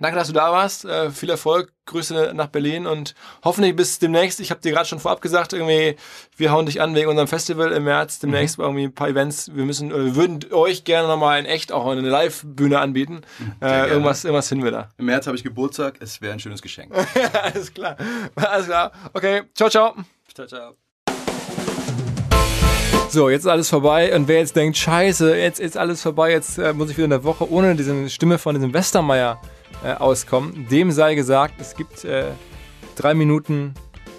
Danke, 0.01 0.17
dass 0.17 0.29
du 0.29 0.35
da 0.35 0.53
warst. 0.53 0.85
Äh, 0.85 1.11
viel 1.11 1.31
Erfolg. 1.31 1.73
Grüße 1.87 2.33
nach 2.35 2.49
Berlin 2.49 2.87
und 2.87 3.15
hoffentlich 3.43 3.75
bis 3.75 3.99
demnächst. 3.99 4.41
Ich 4.41 4.51
habe 4.51 4.61
dir 4.61 4.73
gerade 4.73 4.87
schon 4.87 5.01
vorab 5.01 5.23
gesagt, 5.23 5.55
irgendwie, 5.55 5.97
wir 6.37 6.53
hauen 6.53 6.67
dich 6.67 6.81
an 6.81 6.95
wegen 6.95 7.09
unserem 7.09 7.29
Festival 7.29 7.73
im 7.73 7.85
März. 7.85 8.19
Demnächst 8.19 8.59
mhm. 8.59 8.65
irgendwie 8.65 8.85
ein 8.85 8.95
paar 8.95 9.09
Events. 9.09 9.55
Wir 9.55 9.65
müssen, 9.65 9.91
wir 9.91 10.15
würden 10.15 10.41
euch 10.53 10.85
gerne 10.85 11.09
nochmal 11.09 11.41
in 11.41 11.47
echt 11.47 11.73
auch 11.73 11.87
eine 11.87 12.01
Live-Bühne 12.03 12.79
anbieten. 12.79 13.23
Mhm. 13.39 13.55
Äh, 13.63 13.89
irgendwas, 13.89 14.25
irgendwas 14.25 14.49
finden 14.49 14.65
wir 14.65 14.73
da. 14.73 14.89
Im 14.99 15.07
März 15.07 15.27
habe 15.27 15.37
ich 15.37 15.43
Geburtstag. 15.43 15.97
Es 16.01 16.21
wäre 16.21 16.35
ein 16.35 16.41
schönes 16.41 16.63
Geschenk. 16.63 16.93
Alles 17.43 17.73
klar. 17.73 17.97
Alles 18.37 18.67
klar. 18.67 18.93
Okay. 19.15 19.45
Ciao, 19.55 19.71
ciao. 19.71 19.95
Ciao, 20.35 20.47
ciao. 20.47 20.88
So, 23.11 23.31
jetzt 23.31 23.41
ist 23.41 23.51
alles 23.51 23.71
vorbei. 23.71 24.15
Und 24.15 24.29
wer 24.29 24.39
jetzt 24.39 24.55
denkt, 24.55 24.77
scheiße, 24.77 25.35
jetzt 25.35 25.61
ist 25.61 25.79
alles 25.79 26.03
vorbei, 26.03 26.31
jetzt 26.31 26.59
äh, 26.59 26.75
muss 26.75 26.91
ich 26.91 26.99
wieder 26.99 27.07
eine 27.07 27.25
Woche 27.25 27.51
ohne 27.51 27.75
diese 27.75 28.11
Stimme 28.11 28.37
von 28.37 28.55
diesem 28.55 28.75
Westermeier 28.75 29.41
äh, 29.83 29.95
auskommen, 29.95 30.67
dem 30.71 30.91
sei 30.91 31.15
gesagt, 31.15 31.55
es 31.59 31.75
gibt 31.75 32.05
äh, 32.05 32.25
drei 32.97 33.15
Minuten 33.15 33.73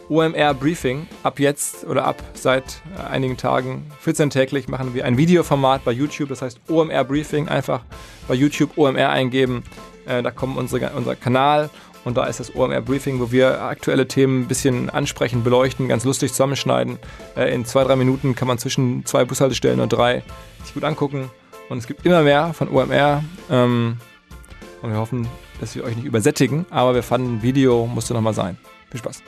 OMR 0.10 0.56
Briefing. 0.56 1.06
Ab 1.22 1.40
jetzt 1.40 1.86
oder 1.86 2.06
ab 2.06 2.24
seit 2.34 2.82
äh, 2.98 3.12
einigen 3.12 3.38
Tagen, 3.38 3.86
14 4.00 4.32
täglich, 4.32 4.68
machen 4.68 4.96
wir 4.96 5.06
ein 5.06 5.18
Videoformat 5.18 5.86
bei 5.86 5.92
YouTube. 5.92 6.30
Das 6.30 6.42
heißt 6.42 6.60
OMR 6.68 7.04
Briefing. 7.04 7.48
Einfach 7.48 7.82
bei 8.28 8.34
YouTube 8.34 8.76
OMR 8.76 9.10
eingeben. 9.10 9.64
Äh, 10.08 10.24
da 10.24 10.32
kommt 10.32 10.58
unsere, 10.58 10.90
unser 10.96 11.16
Kanal 11.16 11.70
und 12.06 12.18
da 12.18 12.26
ist 12.26 12.40
das 12.40 12.56
OMR 12.56 12.82
Briefing, 12.82 13.20
wo 13.20 13.32
wir 13.32 13.62
aktuelle 13.62 14.08
Themen 14.08 14.42
ein 14.42 14.48
bisschen 14.48 14.90
ansprechen, 14.90 15.44
beleuchten, 15.44 15.88
ganz 15.88 16.06
lustig 16.06 16.32
zusammenschneiden. 16.32 16.98
Äh, 17.36 17.54
in 17.54 17.66
zwei, 17.66 17.84
drei 17.84 17.96
Minuten 17.96 18.36
kann 18.36 18.48
man 18.48 18.58
zwischen 18.58 19.06
zwei 19.06 19.26
Bushaltestellen 19.26 19.80
und 19.80 19.90
drei 19.90 20.24
sich 20.64 20.74
gut 20.74 20.84
angucken. 20.84 21.30
Und 21.70 21.78
es 21.78 21.88
gibt 21.88 22.06
immer 22.06 22.24
mehr 22.24 22.54
von 22.54 22.70
OMR. 22.70 23.24
Ähm, 23.52 23.98
und 24.82 24.92
wir 24.92 24.98
hoffen, 24.98 25.28
dass 25.60 25.76
wir 25.76 25.84
euch 25.84 25.96
nicht 25.96 26.06
übersättigen, 26.06 26.66
aber 26.70 26.96
wir 26.96 27.04
fanden, 27.04 27.42
Video 27.42 27.86
musste 27.86 28.14
nochmal 28.14 28.34
sein. 28.34 28.58
Viel 28.90 29.00
Spaß. 29.00 29.22